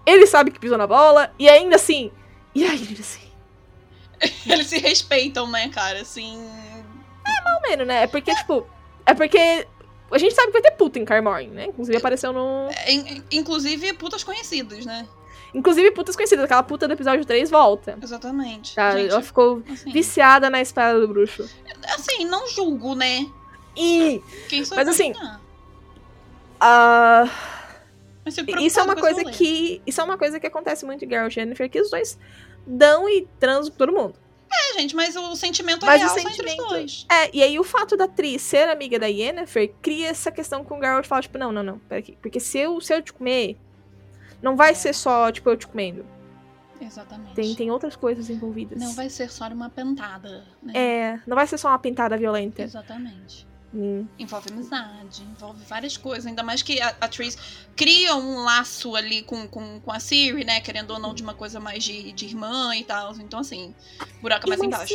ele 0.05 0.26
sabe 0.26 0.51
que 0.51 0.59
pisou 0.61 0.78
na 0.78 0.86
bola, 0.86 1.32
e 1.38 1.49
ainda 1.49 1.76
assim. 1.76 2.11
E 2.55 2.64
ainda 2.64 3.01
assim. 3.01 3.26
Eles 4.47 4.66
se 4.68 4.78
respeitam, 4.78 5.47
né, 5.51 5.68
cara? 5.68 6.01
Assim. 6.01 6.36
Não 7.44 7.61
menos, 7.68 7.86
né? 7.86 8.05
É 8.05 8.07
porque, 8.07 8.34
tipo. 8.34 8.66
É 9.05 9.12
porque. 9.14 9.66
A 10.11 10.18
gente 10.18 10.34
sabe 10.34 10.47
que 10.47 10.53
vai 10.55 10.62
ter 10.62 10.70
puta 10.76 10.99
em 10.99 11.05
Carmorn, 11.05 11.49
né? 11.49 11.66
Inclusive 11.66 11.99
apareceu 11.99 12.32
no. 12.32 12.68
é, 12.70 12.92
in- 12.92 13.22
inclusive, 13.30 13.92
putas 13.94 14.24
conhecidas, 14.24 14.86
né? 14.86 15.07
Inclusive, 15.55 15.90
putas 15.92 16.16
conhecidas. 16.16 16.44
Aquela 16.44 16.62
puta 16.62 16.86
do 16.86 16.94
episódio 16.94 17.24
3 17.24 17.51
volta. 17.51 17.99
Exatamente. 18.03 18.74
Tá? 18.74 18.92
Gente, 18.92 19.11
Ela 19.11 19.22
ficou 19.22 19.62
assim, 19.70 19.90
viciada 19.90 20.51
na 20.51 20.61
espada 20.61 21.01
do 21.01 21.09
bruxo. 21.09 21.49
assim, 21.94 22.24
não 22.24 22.47
julgo, 22.49 22.94
né? 22.94 23.26
E. 23.76 24.22
Quem 24.49 24.64
sou 24.64 24.76
Mas 24.76 24.88
assim, 24.88 25.12
ah, 26.61 27.28
Mas 28.24 28.36
Isso 28.61 28.80
é 28.80 28.82
uma 28.82 28.97
coisa 28.97 29.24
que. 29.24 29.82
Isso 29.86 30.01
é 30.01 30.05
uma 30.05 30.18
coisa 30.18 30.40
que 30.40 30.47
acontece 30.47 30.84
muito 30.84 31.05
em 31.05 31.09
e 31.09 31.30
Jennifer, 31.30 31.70
que 31.70 31.80
os 31.80 31.90
dois 31.90 32.18
dão 32.66 33.09
e 33.09 33.26
transam 33.38 33.72
todo 33.72 33.92
mundo. 33.92 34.14
É, 34.51 34.78
gente, 34.80 34.94
mas 34.94 35.16
o 35.16 35.34
sentimento 35.34 35.84
Mas 35.84 36.01
é 36.01 36.05
o 36.05 36.09
real 36.09 36.18
só 36.20 36.28
sentimento- 36.28 36.53
entre 36.53 36.62
os 36.62 36.68
dois. 36.68 37.07
É, 37.11 37.30
e 37.36 37.42
aí 37.42 37.59
o 37.59 37.64
fato 37.64 37.97
da 37.97 38.05
atriz 38.05 38.42
ser 38.42 38.68
amiga 38.68 38.99
da 38.99 39.07
Yennefer 39.07 39.74
cria 39.82 40.09
essa 40.09 40.30
questão 40.30 40.64
com 40.64 40.78
o 40.78 40.80
Geralt 40.80 41.05
fala, 41.05 41.22
tipo, 41.22 41.36
não, 41.36 41.51
não, 41.53 41.62
não, 41.62 41.78
pera 41.80 41.99
aqui. 41.99 42.16
Porque 42.22 42.38
se 42.38 42.59
eu, 42.59 42.80
se 42.80 42.94
eu 42.94 43.03
te 43.03 43.12
comer, 43.12 43.57
não 44.43 44.57
vai 44.57 44.74
ser 44.74 44.95
só, 44.95 45.30
tipo, 45.30 45.49
eu 45.49 45.57
te 45.57 45.66
comendo. 45.66 46.05
Exatamente. 46.80 47.34
Tem, 47.34 47.55
tem 47.55 47.70
outras 47.70 47.97
coisas 47.97 48.28
envolvidas. 48.28 48.78
Não 48.78 48.93
vai 48.93 49.09
ser 49.09 49.30
só 49.30 49.49
uma 49.49 49.70
pentada, 49.70 50.45
né? 50.62 50.72
É, 50.74 51.20
não 51.26 51.34
vai 51.34 51.47
ser 51.47 51.59
só 51.59 51.68
uma 51.68 51.78
pintada 51.78 52.16
violenta. 52.16 52.62
Exatamente. 52.62 53.47
Hum. 53.74 54.07
Envolve 54.18 54.51
amizade, 54.51 55.22
envolve 55.22 55.62
várias 55.64 55.97
coisas. 55.97 56.26
Ainda 56.26 56.43
mais 56.43 56.62
que 56.62 56.80
a, 56.80 56.95
a 57.01 57.09
Tris 57.09 57.37
cria 57.74 58.14
um 58.14 58.43
laço 58.43 58.95
ali 58.95 59.22
com, 59.22 59.49
com, 59.49 59.80
com 59.80 59.93
a 59.93 59.99
Siri, 59.99 60.45
né? 60.45 60.61
Querendo 60.61 60.93
ou 60.93 60.99
não, 60.99 61.14
de 61.14 61.22
uma 61.22 61.34
coisa 61.34 61.59
mais 61.59 61.82
de, 61.82 62.12
de 62.12 62.26
irmã 62.26 62.74
e 62.76 62.84
tal. 62.84 63.14
Então, 63.16 63.41
assim, 63.41 63.74
buraco 64.20 64.49
mais 64.49 64.62
embaixo. 64.62 64.95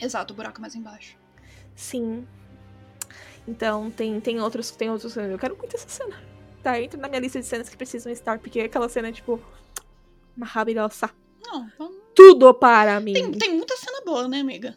Exato, 0.00 0.34
buraco 0.34 0.60
mais 0.60 0.74
embaixo. 0.74 1.16
Sim. 1.74 2.26
Então, 3.46 3.90
tem, 3.90 4.20
tem 4.20 4.40
outros, 4.40 4.70
tem 4.70 4.90
outros. 4.90 5.16
Eu 5.16 5.38
quero 5.38 5.56
muito 5.56 5.74
essa 5.74 5.88
cena. 5.88 6.27
Tá, 6.62 6.80
entra 6.80 7.00
na 7.00 7.08
minha 7.08 7.20
lista 7.20 7.38
de 7.40 7.46
cenas 7.46 7.68
que 7.68 7.76
precisam 7.76 8.10
estar, 8.12 8.38
porque 8.38 8.60
aquela 8.60 8.88
cena 8.88 9.08
é, 9.08 9.12
tipo, 9.12 9.40
maravilhosa. 10.36 11.10
Não, 11.46 11.68
vamos- 11.78 11.96
Tudo 12.14 12.52
para 12.52 12.98
mim. 13.00 13.12
tem, 13.12 13.32
tem 13.32 13.54
muita 13.54 13.76
cena 13.76 14.00
boa, 14.04 14.26
né, 14.28 14.40
amiga? 14.40 14.76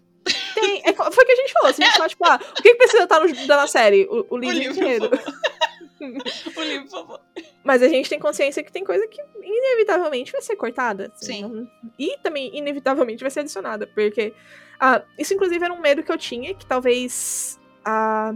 Tem- 0.54 0.82
é, 0.86 0.94
foi 0.94 1.08
o 1.08 1.26
que 1.28 1.32
a 1.32 1.36
gente 1.36 1.54
falou. 1.54 1.74
Se 1.74 1.82
a 1.82 1.86
gente 1.86 1.96
falar, 1.98 2.10
tipo, 2.10 2.26
ah, 2.26 2.40
o 2.52 2.62
que, 2.62 2.70
que 2.72 2.76
precisa 2.76 3.04
estar 3.04 3.20
no, 3.20 3.48
na 3.48 3.68
série? 3.68 4.06
O, 4.10 4.26
o 4.30 4.38
livro 4.38 4.56
o 4.58 4.60
livro, 4.60 4.74
inteiro. 4.74 5.10
o 6.02 6.62
livro, 6.62 6.86
por 6.88 6.92
favor. 6.92 7.20
Mas 7.64 7.82
a 7.82 7.88
gente 7.88 8.10
tem 8.10 8.20
consciência 8.20 8.64
que 8.64 8.72
tem 8.72 8.84
coisa 8.84 9.08
que 9.08 9.22
inevitavelmente 9.42 10.32
vai 10.32 10.42
ser 10.42 10.56
cortada. 10.56 11.12
assim, 11.16 11.34
Sim. 11.34 11.42
não- 11.48 11.68
e 11.98 12.18
também, 12.20 12.56
inevitavelmente, 12.56 13.22
vai 13.24 13.32
ser 13.32 13.42
adicionada. 13.42 13.88
Porque 13.88 14.34
ah, 14.80 15.02
isso, 15.18 15.34
inclusive, 15.34 15.64
era 15.64 15.74
um 15.74 15.82
medo 15.82 16.04
que 16.04 16.12
eu 16.12 16.18
tinha, 16.18 16.54
que 16.54 16.66
talvez 16.66 17.60
ah, 17.84 18.34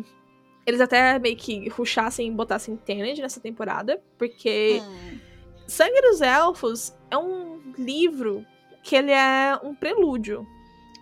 eles 0.66 0.82
até 0.82 1.18
meio 1.20 1.36
que 1.38 1.70
ruxassem 1.70 2.28
e 2.28 2.32
botassem 2.32 2.76
Tenet 2.76 3.22
nessa 3.22 3.40
temporada. 3.40 4.02
Porque 4.18 4.82
Hum, 4.84 5.20
Sangue 5.68 6.02
dos 6.02 6.22
Elfos 6.22 6.94
é 7.10 7.18
um 7.18 7.62
livro 7.78 8.46
que 8.84 8.96
ele 8.96 9.12
é 9.12 9.60
um 9.64 9.74
prelúdio. 9.76 10.46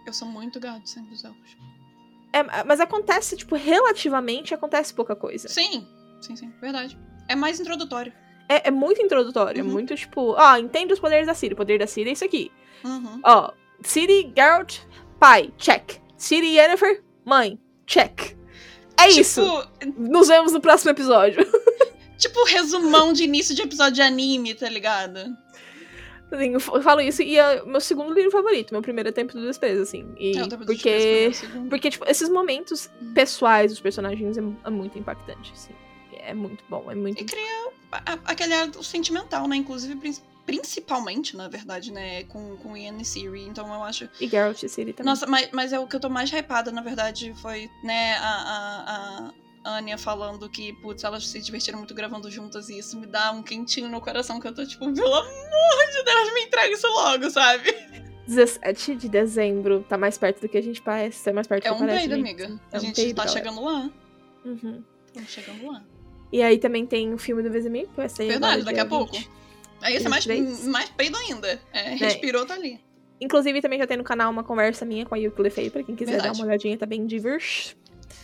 eu 0.05 0.14
sou 0.14 0.28
muito 0.28 0.59
gado 0.59 0.82
de 0.84 0.89
sangue 0.89 1.09
dos 1.09 1.24
elfos. 1.24 1.57
É, 2.34 2.64
mas 2.64 2.80
acontece, 2.80 3.38
tipo, 3.38 3.55
relativamente 3.55 4.53
acontece 4.53 4.93
pouca 4.93 5.16
coisa. 5.16 5.47
Sim, 5.47 5.88
sim, 6.22 6.36
sim, 6.36 6.51
verdade. 6.59 6.97
É 7.30 7.36
mais 7.36 7.59
introdutório. 7.59 8.11
É, 8.49 8.68
é 8.68 8.72
muito 8.72 9.01
introdutório, 9.01 9.59
é 9.61 9.64
Uhum. 9.64 9.70
muito 9.70 9.95
tipo, 9.95 10.32
ó, 10.38 10.57
entende 10.57 10.91
os 10.93 10.99
poderes 10.99 11.28
da 11.28 11.34
Ciri. 11.34 11.53
O 11.53 11.57
poder 11.57 11.78
da 11.80 11.88
Ciri 11.88 12.09
é 12.09 12.14
isso 12.14 12.26
aqui. 12.26 12.51
Uhum. 12.84 13.22
Ó, 13.24 13.51
Ciri, 13.82 14.34
Geralt, 14.36 14.80
pai, 15.20 15.53
check. 15.57 15.99
Ciri 16.18 16.55
Yennefer, 16.57 17.03
mãe, 17.26 17.57
check. 17.86 18.32
É 19.04 19.10
isso. 19.10 19.41
Tipo, 19.80 20.01
Nos 20.10 20.28
vemos 20.28 20.51
no 20.54 20.62
próximo 20.62 20.91
episódio. 20.91 21.45
tipo 22.18 22.43
resumão 22.45 23.12
de 23.14 23.24
início 23.24 23.54
de 23.56 23.62
episódio 23.62 23.93
de 23.95 24.01
anime, 24.01 24.54
tá 24.54 24.70
ligado? 24.70 25.20
Assim, 26.32 26.54
eu 26.54 26.60
falo 26.60 26.99
isso 27.01 27.22
e 27.22 27.38
é 27.38 27.64
meu 27.64 27.80
segundo 27.80 28.12
livro 28.14 28.32
favorito. 28.32 28.72
Meu 28.74 28.82
primeiro 28.82 29.10
é 29.10 29.12
Tempo 29.12 29.34
do 29.34 29.45
Desprezo, 29.45 29.84
assim. 29.84 30.14
E 30.18 30.36
É, 30.38 30.47
porque, 30.58 30.74
Desprezo 30.74 31.39
segundo. 31.39 31.70
porque, 31.70 31.89
tipo, 31.91 32.06
esses 32.10 32.28
momentos 32.30 32.89
Uhum. 33.01 33.14
pessoais 33.14 33.72
dos 33.72 33.80
personagens 33.80 34.36
é, 34.38 34.41
é 34.66 34.70
muito 34.70 34.97
impactante, 34.97 35.51
assim. 35.54 35.74
É 36.26 36.34
muito 36.34 36.64
bom, 36.70 36.89
é 36.89 36.95
muito 36.95 37.22
E 37.22 37.26
cria 37.26 37.70
a- 37.91 38.18
aquele 38.26 38.54
ar 38.54 38.70
sentimental, 38.82 39.47
né? 39.47 39.58
Inclusive, 39.58 39.95
principalmente, 40.45 41.35
na 41.35 41.47
verdade, 41.47 41.91
né? 41.91 42.23
Com, 42.25 42.55
com 42.57 42.75
Ian 42.77 42.97
e 42.97 43.05
Siri. 43.05 43.43
Então 43.43 43.71
eu 43.73 43.83
acho. 43.83 44.09
E 44.19 44.27
Geralt 44.27 44.61
e 44.63 44.69
Ciri 44.69 44.93
também. 44.93 45.09
Nossa, 45.11 45.25
mas, 45.27 45.49
mas 45.51 45.73
é 45.73 45.79
o 45.79 45.87
que 45.87 45.95
eu 45.95 45.99
tô 45.99 46.09
mais 46.09 46.31
hypada, 46.31 46.71
na 46.71 46.81
verdade, 46.81 47.33
foi, 47.41 47.69
né, 47.83 48.15
a, 48.17 49.31
a, 49.63 49.69
a 49.71 49.77
Anya 49.77 49.97
falando 49.97 50.49
que, 50.49 50.73
putz, 50.81 51.03
elas 51.03 51.27
se 51.27 51.39
divertiram 51.41 51.77
muito 51.79 51.93
gravando 51.93 52.29
juntas 52.29 52.69
e 52.69 52.77
isso 52.79 52.99
me 52.99 53.05
dá 53.07 53.31
um 53.31 53.41
quentinho 53.41 53.89
no 53.89 54.01
coração 54.01 54.39
que 54.39 54.47
eu 54.47 54.53
tô 54.53 54.65
tipo, 54.65 54.91
pelo 54.93 55.13
amor 55.13 55.87
de 55.91 56.03
Deus, 56.03 56.33
me 56.33 56.41
entrega 56.43 56.73
isso 56.73 56.87
logo, 56.87 57.29
sabe? 57.29 57.73
17 58.27 58.95
de 58.95 59.09
dezembro 59.09 59.85
tá 59.87 59.97
mais 59.97 60.17
perto 60.17 60.41
do 60.41 60.47
que 60.49 60.57
a 60.57 60.61
gente 60.63 60.81
parece. 60.81 61.29
É 61.29 61.33
mais 61.33 61.45
perto 61.47 61.65
É 61.65 61.69
do 61.69 61.75
um 61.75 61.79
que 61.79 61.85
parece. 61.85 62.07
peido, 62.07 62.19
amiga. 62.19 62.59
É 62.71 62.77
A 62.77 62.79
um 62.79 62.81
gente 62.81 62.95
peido, 62.95 63.15
tá 63.15 63.25
galera. 63.25 63.39
chegando 63.43 63.63
lá. 63.65 63.89
Uhum. 64.45 64.83
Estamos 65.07 65.29
chegando 65.29 65.67
lá. 65.71 65.83
E 66.31 66.41
aí 66.41 66.57
também 66.57 66.85
tem 66.85 67.13
o 67.13 67.17
filme 67.17 67.43
do 67.43 67.51
Vesemir, 67.51 67.87
que 67.87 67.95
vai 67.95 68.09
sair 68.09 68.29
Verdade, 68.29 68.63
daqui 68.63 68.79
a 68.79 68.85
pouco. 68.85 69.11
20. 69.13 69.29
Aí 69.84 69.95
esse 69.95 70.05
é 70.05 70.09
mais, 70.09 70.25
23. 70.25 70.67
mais 70.67 70.89
peido 70.89 71.17
ainda. 71.17 71.59
É, 71.71 71.95
respirou, 71.95 72.45
tá 72.45 72.53
ali. 72.53 72.79
Inclusive, 73.21 73.61
também 73.61 73.79
já 73.79 73.86
tem 73.86 73.97
no 73.97 74.03
canal 74.03 74.31
uma 74.31 74.43
conversa 74.43 74.86
minha 74.86 75.05
com 75.05 75.13
a 75.13 75.17
Yuki 75.17 75.41
Lefei, 75.41 75.69
pra 75.69 75.84
quem 75.84 75.95
quiser 75.95 76.13
Verdade. 76.13 76.34
dar 76.34 76.39
uma 76.39 76.47
olhadinha, 76.47 76.77
tá 76.77 76.86
bem 76.86 77.05
diverso. 77.05 77.75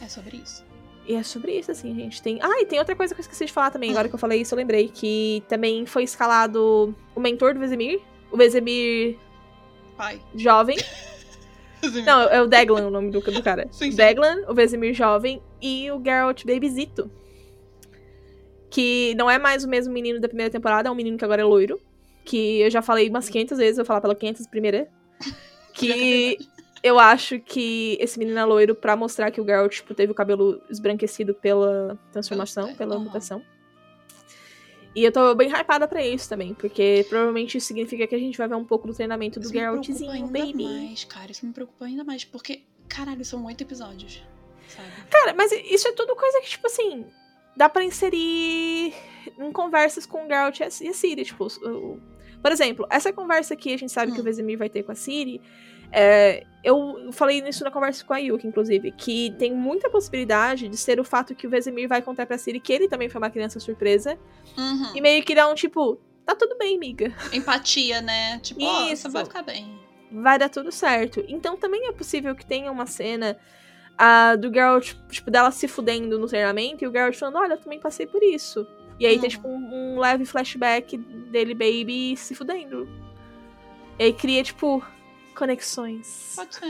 É 0.02 0.08
sobre 0.08 0.38
isso. 0.38 0.66
E 1.06 1.16
é 1.16 1.24
sobre 1.24 1.58
isso, 1.58 1.72
assim, 1.72 1.94
gente. 1.96 2.22
Tem. 2.22 2.40
Ah, 2.42 2.62
e 2.62 2.66
tem 2.66 2.80
outra 2.80 2.96
coisa 2.96 3.14
que 3.14 3.20
eu 3.20 3.24
esqueci 3.24 3.46
de 3.46 3.52
falar 3.52 3.72
também. 3.72 3.90
Hum. 3.90 3.94
Agora 3.94 4.10
que 4.10 4.16
eu 4.16 4.20
falei 4.20 4.42
isso, 4.42 4.54
eu 4.54 4.58
lembrei 4.58 4.90
que 4.90 5.44
também 5.48 5.86
foi 5.86 6.04
escalado 6.04 6.96
o 7.16 7.20
mentor 7.20 7.54
do 7.54 7.60
Vesemir. 7.60 8.00
O 8.32 8.38
Vesemir 8.38 9.18
Pai. 9.98 10.22
jovem. 10.36 10.78
Não, 12.06 12.24
é 12.24 12.42
o 12.42 12.48
Deglan 12.48 12.88
o 12.88 12.92
nome 12.92 13.12
do, 13.12 13.22
do 13.22 13.44
cara. 13.44 13.68
Sim, 13.72 13.92
sim. 13.92 13.98
Deglan, 13.98 14.44
o 14.48 14.54
Vesemir 14.54 14.94
jovem 14.94 15.42
e 15.62 15.90
o 15.92 16.02
Geralt 16.04 16.44
Babysito. 16.46 17.10
Que 18.70 19.16
não 19.16 19.30
é 19.30 19.38
mais 19.40 19.64
o 19.64 19.68
mesmo 19.68 19.94
menino 19.94 20.20
da 20.20 20.28
primeira 20.28 20.52
temporada, 20.52 20.90
é 20.90 20.92
um 20.92 20.96
menino 20.96 21.18
que 21.18 21.26
agora 21.26 21.42
é 21.42 21.46
loiro. 21.46 21.80
Que 22.24 22.62
eu 22.62 22.70
já 22.70 22.82
falei 22.82 23.10
umas 23.10 23.30
500 23.30 23.58
vezes, 23.58 23.78
eu 23.78 23.84
vou 23.84 23.88
falar 23.88 24.02
pela 24.02 24.16
500 24.16 24.48
primeira. 24.48 24.88
Que 25.72 26.38
eu 26.84 27.00
acho 27.00 27.40
que 27.40 27.98
esse 28.02 28.18
menino 28.20 28.38
é 28.38 28.44
loiro 28.44 28.76
pra 28.76 28.96
mostrar 28.96 29.32
que 29.32 29.40
o 29.40 29.46
Geralt 29.46 29.74
tipo, 29.74 29.94
teve 29.94 30.12
o 30.12 30.16
cabelo 30.16 30.62
esbranquecido 30.70 31.34
pela 31.34 31.98
transformação, 32.12 32.76
pela 32.76 33.00
mutação. 33.00 33.42
E 34.96 35.04
eu 35.04 35.12
tô 35.12 35.36
bem 35.36 35.50
hypada 35.50 35.88
pra 35.88 36.06
isso 36.06 36.28
também, 36.28 36.54
porque 36.54 37.06
provavelmente 37.08 37.58
isso 37.58 37.68
significa 37.68 38.08
que 38.08 38.16
a 38.16 38.20
gente 38.20 38.38
vai 38.38 38.48
ver 38.48 38.56
um 38.56 38.66
pouco 38.66 38.88
do 38.88 38.94
treinamento 38.94 39.40
do 39.40 39.44
Isso 39.44 39.54
me 39.54 39.60
preocupa 39.60 39.84
Geraltzinho, 39.84 40.12
ainda 40.12 40.40
baby. 40.40 40.64
mais, 40.64 41.04
cara. 41.06 41.32
Isso 41.32 41.46
me 41.46 41.54
preocupa 41.54 41.86
ainda 41.86 42.04
mais, 42.04 42.26
porque, 42.26 42.64
caralho, 42.88 43.24
são 43.24 43.46
oito 43.46 43.62
episódios, 43.62 44.24
sabe? 44.68 44.90
Cara, 45.10 45.34
mas 45.34 45.52
isso 45.52 45.88
é 45.88 45.92
tudo 45.92 46.16
coisa 46.16 46.42
que, 46.42 46.50
tipo 46.50 46.66
assim, 46.66 47.06
dá 47.60 47.68
pra 47.70 47.84
inserir 47.84 48.94
em 49.38 49.52
conversas 49.52 50.06
com 50.06 50.24
o 50.24 50.28
Geralt 50.28 50.60
e 50.62 50.88
a 50.88 50.94
Ciri. 50.94 51.26
Tipo, 51.26 51.46
o- 51.62 52.00
por 52.42 52.52
exemplo, 52.54 52.88
essa 52.90 53.12
conversa 53.12 53.54
aqui, 53.54 53.74
a 53.74 53.78
gente 53.78 53.92
sabe 53.92 54.12
que 54.14 54.18
Hum. 54.18 54.22
o 54.22 54.24
Vesemir 54.24 54.58
vai 54.58 54.70
ter 54.70 54.82
com 54.84 54.92
a 54.94 54.96
Ciri. 54.96 55.42
é, 55.92 56.44
eu 56.64 57.10
falei 57.12 57.42
nisso 57.42 57.64
na 57.64 57.72
conversa 57.72 58.06
com 58.06 58.14
a 58.14 58.20
Yuki, 58.20 58.46
inclusive, 58.48 58.92
que 58.92 59.32
tem 59.40 59.52
muita 59.56 59.90
possibilidade 59.90 60.68
de 60.70 60.78
ser 60.78 61.00
o 61.00 61.04
fato 61.04 61.34
que 61.34 61.48
o 61.48 61.50
Vesemir 61.50 61.88
vai 61.90 62.00
contar 62.00 62.28
pra 62.28 62.38
Ciri 62.38 62.60
que 62.60 62.72
ele 62.72 62.88
também 62.88 63.10
foi 63.10 63.20
uma 63.20 63.30
criança 63.32 63.60
surpresa. 63.60 64.16
Uhum. 64.56 64.96
E 64.96 65.02
meio 65.02 65.24
que 65.24 65.34
dá 65.34 65.50
um 65.50 65.56
tipo, 65.56 66.00
tá 66.26 66.36
tudo 66.36 66.56
bem, 66.60 66.78
miga. 66.78 67.12
Empatia, 67.34 68.02
né? 68.02 68.38
Tipo, 68.40 68.62
Isso. 68.92 69.10
vai 69.10 69.26
ficar 69.26 69.42
bem. 69.42 69.80
vai 70.12 70.38
dar 70.40 70.50
tudo 70.50 70.72
certo. 70.72 71.24
Então 71.28 71.58
também 71.58 71.88
é 71.88 71.92
possível 71.92 72.36
que 72.36 72.46
tenha 72.46 72.72
uma 72.72 72.86
cena 72.86 73.36
ah, 74.00 74.36
do 74.38 74.52
Geralt, 74.52 74.94
tipo, 75.12 75.30
dela 75.30 75.52
se 75.52 75.68
fudendo 75.68 76.18
no 76.18 76.26
treinamento 76.28 76.84
e 76.84 76.88
o 76.88 76.92
Geralt 76.92 77.16
falando, 77.18 77.36
olha, 77.38 77.54
eu 77.54 77.58
também 77.58 77.80
passei 77.80 78.08
por 78.08 78.24
isso. 78.24 78.66
E 79.00 79.06
aí 79.06 79.16
tem, 79.20 79.24
Uhum. 79.26 79.30
tipo, 79.30 79.48
um, 79.48 79.96
um 79.96 80.00
leve 80.00 80.26
flashback 80.26 80.98
dele, 80.98 81.54
baby, 81.54 82.16
se 82.18 82.34
fudendo. 82.34 82.88
E 84.00 84.04
aí 84.06 84.14
cria, 84.14 84.42
tipo, 84.44 84.82
conexões. 85.36 86.34
Pode 86.36 86.56
ser. 86.56 86.66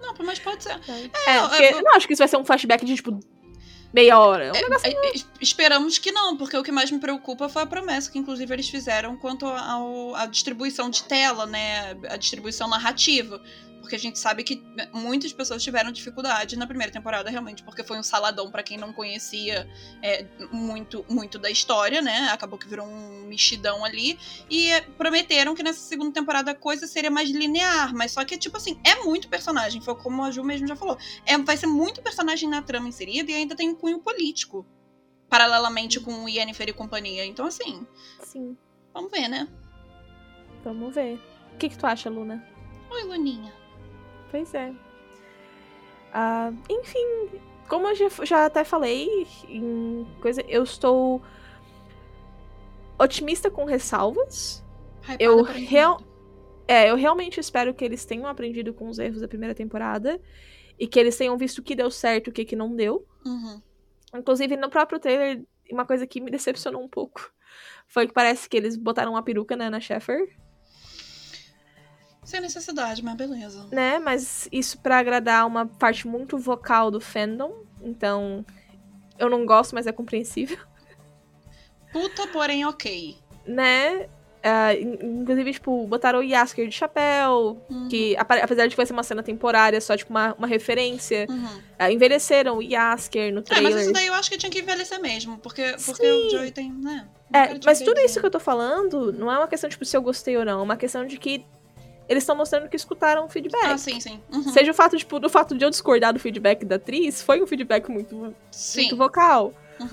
Não, 0.00 0.14
mas 0.24 0.38
pode 0.38 0.62
ser. 0.64 0.72
É, 1.26 1.38
eu- 1.38 1.48
porque 1.48 1.80
não 1.82 1.94
acho 1.94 2.06
que 2.06 2.12
isso 2.12 2.20
vai 2.20 2.28
ser 2.28 2.36
um 2.36 2.44
flashback 2.44 2.84
de, 2.84 2.96
tipo, 2.96 3.18
meia 3.94 4.18
hora. 4.18 4.46
É 4.46 4.50
um 4.50 4.54
negócio... 4.54 4.86
É, 4.88 4.90
é, 4.90 5.12
esperamos 5.40 5.98
que 5.98 6.10
não, 6.10 6.36
porque 6.36 6.56
o 6.56 6.62
que 6.62 6.72
mais 6.72 6.90
me 6.90 6.98
preocupa 6.98 7.48
foi 7.48 7.62
a 7.62 7.66
promessa 7.66 8.10
que, 8.10 8.18
inclusive, 8.18 8.52
eles 8.52 8.68
fizeram 8.68 9.16
quanto 9.16 9.46
ao- 9.46 10.14
à 10.16 10.26
distribuição 10.26 10.90
de 10.90 11.04
tela, 11.04 11.46
né? 11.46 11.96
A 12.08 12.16
distribuição 12.16 12.68
narrativa. 12.68 13.40
Porque 13.82 13.96
a 13.96 13.98
gente 13.98 14.18
sabe 14.18 14.44
que 14.44 14.62
muitas 14.92 15.32
pessoas 15.32 15.62
tiveram 15.62 15.90
dificuldade 15.90 16.56
na 16.56 16.66
primeira 16.66 16.92
temporada, 16.92 17.28
realmente, 17.28 17.64
porque 17.64 17.82
foi 17.82 17.98
um 17.98 18.02
saladão 18.02 18.50
pra 18.50 18.62
quem 18.62 18.78
não 18.78 18.92
conhecia 18.92 19.68
é, 20.00 20.24
muito, 20.52 21.04
muito 21.10 21.36
da 21.36 21.50
história, 21.50 22.00
né? 22.00 22.28
Acabou 22.32 22.58
que 22.58 22.68
virou 22.68 22.86
um 22.86 23.26
mexidão 23.26 23.84
ali. 23.84 24.18
E 24.48 24.70
prometeram 24.96 25.54
que 25.54 25.62
nessa 25.62 25.80
segunda 25.80 26.12
temporada 26.12 26.52
a 26.52 26.54
coisa 26.54 26.86
seria 26.86 27.10
mais 27.10 27.28
linear, 27.28 27.92
mas 27.94 28.12
só 28.12 28.24
que, 28.24 28.38
tipo 28.38 28.56
assim, 28.56 28.80
é 28.84 29.02
muito 29.02 29.28
personagem. 29.28 29.82
Foi 29.82 29.96
como 29.96 30.22
a 30.22 30.30
Ju 30.30 30.44
mesmo 30.44 30.66
já 30.66 30.76
falou. 30.76 30.96
É, 31.26 31.36
vai 31.36 31.56
ser 31.56 31.66
muito 31.66 32.00
personagem 32.00 32.48
na 32.48 32.62
trama 32.62 32.88
inserida 32.88 33.30
e 33.32 33.34
ainda 33.34 33.56
tem 33.56 33.68
um 33.68 33.74
cunho 33.74 33.98
político. 33.98 34.64
Paralelamente 35.28 35.98
com 35.98 36.24
o 36.24 36.28
Yennefer 36.28 36.68
e 36.68 36.72
companhia. 36.72 37.26
Então, 37.26 37.46
assim, 37.46 37.86
Sim, 38.22 38.56
vamos 38.94 39.10
ver, 39.10 39.28
né? 39.28 39.48
vamos 40.62 40.94
ver. 40.94 41.18
O 41.54 41.56
que, 41.56 41.68
que 41.68 41.76
tu 41.76 41.86
acha, 41.86 42.08
Luna? 42.08 42.46
Oi, 42.90 43.04
Luninha. 43.04 43.61
Pois 44.32 44.52
é. 44.54 44.72
Ah, 46.12 46.50
enfim, 46.68 47.38
como 47.68 47.86
eu 47.86 47.94
já, 47.94 48.08
já 48.24 48.46
até 48.46 48.64
falei 48.64 49.26
coisa, 50.20 50.42
eu 50.48 50.62
estou 50.62 51.22
otimista 52.98 53.50
com 53.50 53.66
ressalvas. 53.66 54.64
Hypada 55.02 55.22
Eu 55.22 55.42
real-. 55.42 56.00
É, 56.66 56.90
eu 56.90 56.96
realmente 56.96 57.38
espero 57.38 57.74
que 57.74 57.84
eles 57.84 58.06
tenham 58.06 58.26
aprendido 58.26 58.72
com 58.72 58.88
os 58.88 58.98
erros 58.98 59.20
da 59.20 59.28
primeira 59.28 59.54
temporada 59.54 60.18
e 60.78 60.86
que 60.86 60.98
eles 60.98 61.16
tenham 61.16 61.36
visto 61.36 61.58
o 61.58 61.62
que 61.62 61.74
deu 61.74 61.90
certo 61.90 62.28
e 62.28 62.30
o 62.30 62.32
que, 62.32 62.46
que 62.46 62.56
não 62.56 62.74
deu. 62.74 63.06
Uhum. 63.26 63.60
Inclusive, 64.14 64.56
no 64.56 64.70
próprio 64.70 64.98
trailer, 64.98 65.44
uma 65.70 65.84
coisa 65.84 66.06
que 66.06 66.20
me 66.20 66.30
decepcionou 66.30 66.82
um 66.82 66.88
pouco 66.88 67.30
foi 67.86 68.06
que 68.06 68.14
parece 68.14 68.48
que 68.48 68.56
eles 68.56 68.76
botaram 68.76 69.12
uma 69.12 69.22
peruca 69.22 69.54
na 69.56 69.78
Sheffer, 69.78 70.34
Sem 72.24 72.40
necessidade, 72.40 73.02
mas 73.02 73.14
beleza. 73.16 73.66
né? 73.70 73.98
Mas 73.98 74.48
isso 74.52 74.78
pra 74.78 74.98
agradar 74.98 75.46
uma 75.46 75.66
parte 75.66 76.06
muito 76.06 76.38
vocal 76.38 76.90
do 76.90 77.00
fandom. 77.00 77.64
Então, 77.82 78.44
eu 79.18 79.28
não 79.28 79.44
gosto, 79.44 79.74
mas 79.74 79.86
é 79.86 79.92
compreensível, 79.92 80.58
Puta, 81.92 82.26
porém, 82.28 82.64
ok. 82.64 83.16
né? 83.46 84.08
In- 84.80 85.20
inclusive, 85.20 85.52
tipo, 85.52 85.86
botaram 85.86 86.18
o 86.18 86.22
Yasker 86.22 86.66
de 86.66 86.74
chapéu, 86.74 87.64
Uhum. 87.70 87.88
que 87.88 88.16
apesar 88.16 88.64
de 88.66 88.70
que 88.70 88.76
vai 88.76 88.86
ser 88.86 88.92
uma 88.92 89.02
cena 89.04 89.22
temporária, 89.22 89.80
só 89.80 89.96
tipo 89.96 90.10
uma, 90.10 90.34
uma 90.34 90.46
referência, 90.48 91.26
Uhum. 91.28 91.60
ah, 91.78 91.92
envelheceram 91.92 92.58
o 92.58 92.62
Yasker 92.62 93.32
no 93.32 93.38
É, 93.40 93.42
trailer. 93.42 93.72
mas 93.72 93.82
isso 93.82 93.92
daí 93.92 94.06
eu 94.06 94.14
acho 94.14 94.30
que 94.30 94.38
tinha 94.38 94.50
que 94.50 94.60
envelhecer 94.60 95.00
mesmo, 95.00 95.38
porque, 95.38 95.62
porque 95.84 96.04
Sim. 96.06 96.26
o 96.26 96.30
Joey 96.30 96.50
tem, 96.50 96.72
né? 96.72 97.08
É, 97.32 97.54
mas 97.64 97.80
tudo 97.80 98.00
isso 98.00 98.18
que 98.18 98.26
eu 98.26 98.30
tô 98.30 98.40
falando 98.40 99.12
não 99.12 99.30
é 99.30 99.38
uma 99.38 99.46
questão, 99.48 99.70
tipo, 99.70 99.84
se 99.84 99.96
eu 99.96 100.02
gostei 100.02 100.36
ou 100.36 100.44
não. 100.44 100.58
É 100.60 100.62
uma 100.62 100.76
questão 100.76 101.06
de 101.06 101.16
que 101.18 101.44
eles 102.12 102.22
estão 102.22 102.36
mostrando 102.36 102.68
que 102.68 102.76
escutaram 102.76 103.24
o 103.24 103.28
feedback. 103.28 103.64
Ah, 103.64 103.78
sim, 103.78 103.98
sim. 104.00 104.20
Uhum. 104.32 104.42
Seja 104.52 104.70
o 104.70 104.74
fato, 104.74 104.96
tipo, 104.96 105.18
do 105.18 105.28
fato 105.30 105.56
de 105.56 105.64
eu 105.64 105.70
discordar 105.70 106.12
do 106.12 106.20
feedback 106.20 106.64
da 106.64 106.76
atriz, 106.76 107.20
foi 107.22 107.42
um 107.42 107.46
feedback 107.46 107.88
muito, 107.90 108.34
Sim. 108.50 108.82
muito 108.82 108.96
vocal. 108.96 109.52
Uhum. 109.80 109.88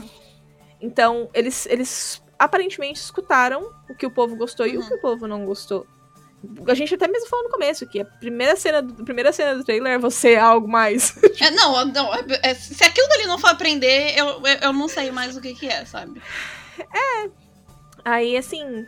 Então, 0.82 1.30
eles, 1.34 1.66
eles 1.66 2.22
aparentemente 2.38 3.00
escutaram 3.00 3.70
o 3.90 3.96
que 3.96 4.06
o 4.06 4.12
povo 4.12 4.36
gostou 4.36 4.66
e 4.68 4.78
o 4.78 4.82
Uhum. 4.82 4.88
que 4.88 4.94
o 4.94 5.02
povo 5.02 5.28
não 5.28 5.46
gostou. 5.46 5.86
A 6.68 6.74
gente 6.74 6.94
até 6.96 7.06
mesmo 7.06 7.28
falou 7.28 7.44
no 7.46 7.52
começo 7.52 7.86
que 7.86 8.00
a 8.00 8.06
primeira 8.06 8.56
cena 8.56 8.82
do, 8.82 9.04
primeira 9.04 9.34
cena 9.34 9.56
do 9.56 9.64
trailer 9.66 9.94
é 9.94 9.98
você 9.98 10.36
algo 10.38 10.68
mais. 10.70 11.14
É, 11.42 11.52
não, 11.52 11.84
não 11.86 12.16
é- 12.16 12.24
é- 12.44 12.54
se 12.54 12.82
aquilo 12.82 13.10
dali 13.10 13.26
não 13.26 13.38
for 13.38 13.50
aprender, 13.50 14.18
eu, 14.18 14.26
eu, 14.46 14.58
eu 14.62 14.74
não 14.74 14.88
sei 14.88 15.12
mais 15.12 15.36
o 15.36 15.42
que 15.42 15.54
que 15.54 15.68
é, 15.68 15.84
sabe? 15.84 16.22
Aí, 18.06 18.38
assim, 18.38 18.86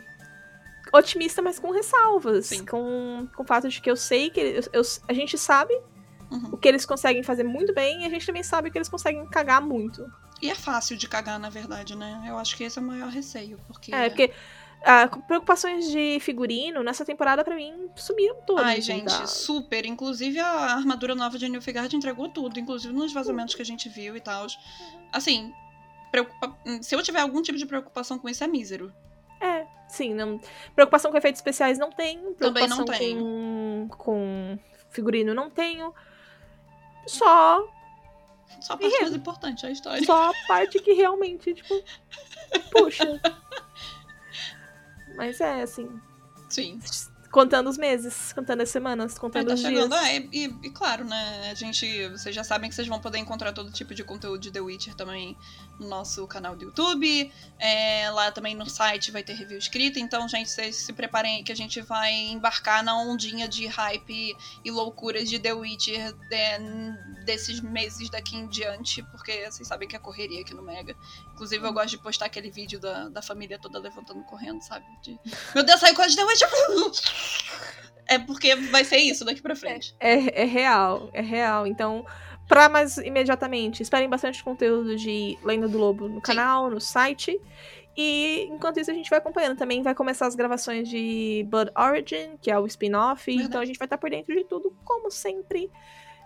otimista, 0.92 1.40
mas 1.42 1.58
com 1.58 1.70
ressalvas. 1.70 2.46
Sim. 2.46 2.64
Com, 2.66 3.26
com 3.34 3.42
o 3.42 3.46
fato 3.46 3.68
de 3.68 3.80
que 3.80 3.90
eu 3.90 3.96
sei 3.96 4.30
que 4.30 4.40
eles- 4.40 4.68
eu- 4.72 4.82
a 5.08 5.12
gente 5.12 5.36
sabe 5.38 5.74
Uhum. 6.30 6.50
o 6.52 6.56
que 6.56 6.68
eles 6.68 6.84
conseguem 6.86 7.22
fazer 7.22 7.44
muito 7.44 7.74
bem 7.74 8.02
e 8.02 8.06
a 8.06 8.08
gente 8.08 8.26
também 8.26 8.42
sabe 8.42 8.70
que 8.70 8.78
eles 8.78 8.88
conseguem 8.88 9.24
cagar 9.26 9.60
muito. 9.60 10.10
E 10.40 10.50
é 10.50 10.54
fácil 10.54 10.96
de 10.96 11.06
cagar, 11.08 11.38
na 11.38 11.48
verdade, 11.50 11.94
né? 11.96 12.24
Eu 12.26 12.36
acho 12.38 12.56
que 12.56 12.64
esse 12.64 12.78
é 12.78 12.82
o 12.82 12.84
maior 12.84 13.08
receio, 13.10 13.58
porque... 13.68 13.94
É, 13.94 14.08
porque 14.08 14.32
ah, 14.84 15.06
preocupações 15.28 15.88
de 15.90 16.18
figurino 16.20 16.82
nessa 16.82 17.04
temporada, 17.04 17.44
pra 17.44 17.54
mim, 17.54 17.88
sumiram 17.94 18.34
todas. 18.44 18.64
Ai, 18.64 18.78
assim, 18.78 18.82
gente, 18.82 19.30
super. 19.30 19.86
Inclusive, 19.86 20.40
a 20.40 20.74
armadura 20.74 21.14
nova 21.14 21.38
de 21.38 21.48
Nilfgaard 21.48 21.94
entregou 21.94 22.28
tudo, 22.28 22.58
inclusive 22.58 22.92
nos 22.92 23.12
vazamentos 23.12 23.54
que 23.54 23.62
a 23.62 23.64
gente 23.64 23.88
viu 23.88 24.16
e 24.16 24.20
tal. 24.20 24.46
Assim, 25.12 25.52
preocupa... 26.10 26.56
se 26.80 26.94
eu 26.96 27.02
tiver 27.02 27.20
algum 27.20 27.40
tipo 27.42 27.56
de 27.58 27.64
preocupação 27.66 28.18
com 28.18 28.28
isso, 28.28 28.42
é 28.42 28.46
mísero. 28.48 28.92
Sim. 29.92 30.14
Não... 30.14 30.40
Preocupação 30.74 31.10
com 31.10 31.18
efeitos 31.18 31.38
especiais 31.38 31.78
não 31.78 31.90
tenho. 31.90 32.32
Também 32.32 32.66
não 32.66 32.84
Preocupação 32.84 33.18
com, 33.18 33.88
com 33.90 34.58
figurino 34.88 35.34
não 35.34 35.50
tenho. 35.50 35.94
Só, 37.06 37.68
Só 38.60 38.72
a 38.72 38.76
parte 38.78 39.00
mais 39.02 39.14
importante, 39.14 39.66
a 39.66 39.70
história. 39.70 40.02
só 40.04 40.30
a 40.30 40.32
parte 40.48 40.78
que 40.78 40.94
realmente, 40.94 41.52
tipo, 41.52 41.74
puxa. 42.70 43.20
Mas 45.14 45.38
é, 45.42 45.60
assim, 45.60 46.00
Sim. 46.48 46.80
Contando 47.32 47.68
os 47.70 47.78
meses, 47.78 48.32
contando 48.34 48.60
as 48.60 48.68
semanas, 48.68 49.16
É, 49.16 49.18
contando 49.18 49.48
tá 49.48 49.54
os 49.54 49.60
chegando. 49.60 49.88
dias. 49.88 49.92
Ah, 50.02 50.12
e, 50.12 50.28
e- 50.32 50.56
e 50.64 50.70
claro, 50.70 51.04
né? 51.04 51.50
A 51.50 51.54
gente. 51.54 52.08
Vocês 52.10 52.34
já 52.34 52.44
sabem 52.44 52.68
que 52.68 52.76
vocês 52.76 52.86
vão 52.86 53.00
poder 53.00 53.18
encontrar 53.18 53.52
todo 53.52 53.72
tipo 53.72 53.94
de 53.94 54.04
conteúdo 54.04 54.38
de 54.38 54.50
The 54.50 54.60
Witcher 54.60 54.94
também 54.94 55.36
no 55.80 55.88
nosso 55.88 56.26
canal 56.26 56.54
do 56.54 56.64
YouTube. 56.66 57.32
É, 57.58 58.10
lá 58.10 58.30
também 58.30 58.54
no 58.54 58.68
site 58.68 59.10
vai 59.10 59.22
ter 59.22 59.32
review 59.32 59.58
escrita. 59.58 59.98
Então, 59.98 60.28
gente, 60.28 60.50
vocês 60.50 60.76
se 60.76 60.92
preparem 60.92 61.36
aí 61.38 61.42
que 61.42 61.50
a 61.50 61.56
gente 61.56 61.80
vai 61.80 62.12
embarcar 62.12 62.84
na 62.84 62.96
ondinha 63.00 63.48
de 63.48 63.66
hype 63.66 64.36
e 64.64 64.70
loucuras 64.70 65.28
de 65.28 65.38
The 65.38 65.54
Witcher 65.54 66.14
é, 66.30 66.58
desses 67.24 67.60
meses 67.60 68.10
daqui 68.10 68.36
em 68.36 68.46
diante. 68.46 69.02
Porque 69.04 69.50
vocês 69.50 69.66
sabem 69.66 69.88
que 69.88 69.96
é 69.96 69.98
correria 69.98 70.42
aqui 70.42 70.52
no 70.52 70.62
Mega. 70.62 70.94
Inclusive, 71.32 71.66
eu 71.66 71.72
gosto 71.72 71.88
de 71.88 71.98
postar 71.98 72.26
aquele 72.26 72.50
vídeo 72.50 72.78
da, 72.78 73.08
da 73.08 73.22
família 73.22 73.58
toda 73.58 73.78
levantando 73.78 74.22
correndo, 74.24 74.60
sabe? 74.62 74.84
De, 75.02 75.18
Meu 75.54 75.64
Deus, 75.64 75.80
saiu 75.80 75.94
de 75.94 76.14
The 76.16 76.24
Witcher! 76.24 76.48
É 78.06 78.18
porque 78.18 78.54
vai 78.54 78.84
ser 78.84 78.98
isso 78.98 79.24
daqui 79.24 79.40
pra 79.40 79.56
frente. 79.56 79.94
É, 79.98 80.42
é 80.42 80.44
real, 80.44 81.08
é 81.12 81.22
real. 81.22 81.66
Então, 81.66 82.04
pra 82.48 82.68
mais 82.68 82.98
imediatamente, 82.98 83.82
esperem 83.82 84.08
bastante 84.08 84.42
conteúdo 84.44 84.96
de 84.96 85.38
Lenda 85.42 85.68
do 85.68 85.78
Lobo 85.78 86.08
no 86.08 86.20
canal, 86.20 86.70
no 86.70 86.80
site. 86.80 87.40
E 87.96 88.48
enquanto 88.50 88.80
isso, 88.80 88.90
a 88.90 88.94
gente 88.94 89.10
vai 89.10 89.18
acompanhando. 89.18 89.56
Também 89.56 89.82
vai 89.82 89.94
começar 89.94 90.26
as 90.26 90.34
gravações 90.34 90.88
de 90.88 91.46
Blood 91.48 91.70
Origin, 91.76 92.36
que 92.40 92.50
é 92.50 92.58
o 92.58 92.66
spin-off. 92.66 93.30
Então 93.30 93.60
a 93.60 93.64
gente 93.64 93.78
vai 93.78 93.86
estar 93.86 93.98
por 93.98 94.10
dentro 94.10 94.34
de 94.34 94.44
tudo, 94.44 94.76
como 94.84 95.10
sempre. 95.10 95.70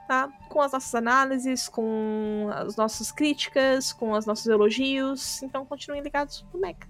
Tá? 0.07 0.29
Com 0.49 0.61
as 0.61 0.73
nossas 0.73 0.95
análises, 0.95 1.69
com 1.69 2.49
as 2.53 2.77
nossas 2.77 3.11
críticas, 3.11 3.93
com 3.93 4.13
os 4.13 4.25
nossos 4.25 4.47
elogios. 4.47 5.43
Então 5.43 5.67
continuem 5.67 6.03
ligados 6.03 6.45
no 6.53 6.61
Mecha. 6.61 6.89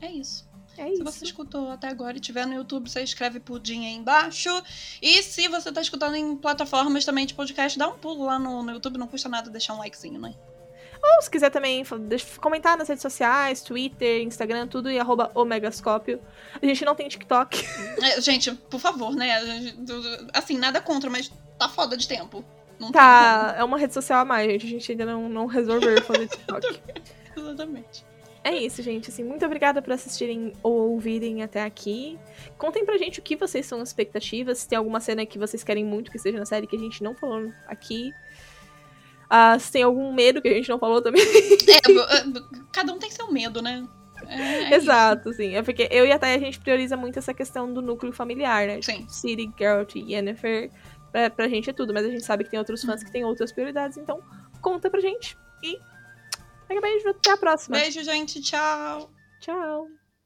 É 0.00 0.10
isso. 0.10 0.47
É 0.78 0.86
Se 0.86 0.94
isso. 0.94 1.04
você 1.04 1.24
escutou 1.24 1.70
até 1.70 1.88
agora 1.88 2.16
e 2.16 2.20
tiver 2.20 2.46
no 2.46 2.54
YouTube, 2.54 2.88
você 2.88 3.02
escreve 3.02 3.40
pudim 3.40 3.84
aí 3.86 3.94
embaixo. 3.94 4.50
E 5.02 5.22
se 5.22 5.48
você 5.48 5.72
tá 5.72 5.80
escutando 5.80 6.14
em 6.14 6.36
plataformas 6.36 7.04
também 7.04 7.26
de 7.26 7.34
podcast, 7.34 7.76
dá 7.78 7.88
um 7.88 7.98
pulo 7.98 8.24
lá 8.24 8.38
no, 8.38 8.62
no 8.62 8.72
YouTube, 8.72 8.96
não 8.96 9.08
custa 9.08 9.28
nada 9.28 9.50
deixar 9.50 9.74
um 9.74 9.78
likezinho, 9.78 10.20
né? 10.20 10.34
Ou 11.02 11.22
se 11.22 11.30
quiser 11.30 11.50
também 11.50 11.84
comentar 12.40 12.76
nas 12.76 12.88
redes 12.88 13.02
sociais, 13.02 13.62
Twitter, 13.62 14.22
Instagram, 14.22 14.66
tudo 14.66 14.90
e 14.90 14.98
arroba 14.98 15.30
Omegascópio. 15.34 16.20
A 16.60 16.64
gente 16.64 16.84
não 16.84 16.94
tem 16.94 17.08
TikTok. 17.08 17.58
É, 18.00 18.20
gente, 18.20 18.52
por 18.52 18.78
favor, 18.78 19.14
né? 19.14 19.40
Assim, 20.32 20.56
nada 20.56 20.80
contra, 20.80 21.10
mas 21.10 21.32
tá 21.58 21.68
foda 21.68 21.96
de 21.96 22.06
tempo. 22.06 22.44
Não 22.78 22.92
Tá, 22.92 23.56
é 23.58 23.64
uma 23.64 23.76
rede 23.76 23.92
social 23.92 24.20
a 24.20 24.24
mais, 24.24 24.50
gente. 24.50 24.66
A 24.66 24.68
gente 24.68 24.92
ainda 24.92 25.04
não, 25.04 25.28
não 25.28 25.46
resolveu 25.46 26.00
fazer 26.02 26.28
TikTok. 26.28 26.80
Exatamente. 27.36 28.04
É 28.48 28.56
isso, 28.56 28.82
gente. 28.82 29.10
Assim, 29.10 29.22
muito 29.22 29.44
obrigada 29.44 29.82
por 29.82 29.92
assistirem 29.92 30.54
ou 30.62 30.90
ouvirem 30.92 31.42
até 31.42 31.62
aqui. 31.64 32.18
Contem 32.56 32.82
pra 32.84 32.96
gente 32.96 33.18
o 33.18 33.22
que 33.22 33.36
vocês 33.36 33.66
são 33.66 33.80
as 33.82 33.90
expectativas. 33.90 34.58
Se 34.58 34.68
tem 34.68 34.78
alguma 34.78 35.00
cena 35.00 35.26
que 35.26 35.38
vocês 35.38 35.62
querem 35.62 35.84
muito 35.84 36.10
que 36.10 36.18
seja 36.18 36.38
na 36.38 36.46
série 36.46 36.66
que 36.66 36.74
a 36.76 36.78
gente 36.78 37.02
não 37.02 37.14
falou 37.14 37.52
aqui. 37.66 38.10
Ah, 39.28 39.58
se 39.58 39.70
tem 39.70 39.82
algum 39.82 40.14
medo 40.14 40.40
que 40.40 40.48
a 40.48 40.54
gente 40.54 40.68
não 40.70 40.78
falou 40.78 41.02
também. 41.02 41.20
É, 41.22 42.24
b- 42.24 42.42
cada 42.72 42.90
um 42.92 42.98
tem 42.98 43.10
seu 43.10 43.30
medo, 43.30 43.60
né? 43.60 43.86
É, 44.26 44.72
é 44.72 44.74
Exato, 44.74 45.30
sim. 45.34 45.54
É 45.54 45.62
porque 45.62 45.86
eu 45.90 46.06
e 46.06 46.10
a 46.12 46.18
Thay, 46.18 46.34
a 46.34 46.38
gente 46.38 46.58
prioriza 46.58 46.96
muito 46.96 47.18
essa 47.18 47.34
questão 47.34 47.70
do 47.70 47.82
núcleo 47.82 48.14
familiar, 48.14 48.66
né? 48.66 48.80
Sim. 48.80 49.06
City, 49.10 49.52
Geralt 49.58 49.94
e 49.94 50.14
Yennefer. 50.14 50.70
Pra, 51.12 51.28
pra 51.28 51.48
gente 51.48 51.68
é 51.68 51.72
tudo, 51.74 51.92
mas 51.92 52.06
a 52.06 52.08
gente 52.10 52.24
sabe 52.24 52.44
que 52.44 52.50
tem 52.50 52.58
outros 52.58 52.82
fãs 52.82 53.04
que 53.04 53.12
têm 53.12 53.24
outras 53.24 53.52
prioridades. 53.52 53.98
Então, 53.98 54.22
conta 54.62 54.88
pra 54.88 55.00
gente. 55.00 55.36
E... 55.62 55.78
Mega 56.68 56.80
beijo, 56.80 57.08
até 57.08 57.30
a 57.30 57.36
próxima. 57.36 57.78
Beijo, 57.78 58.02
gente. 58.02 58.40
Tchau. 58.42 59.10
Tchau. 59.40 59.88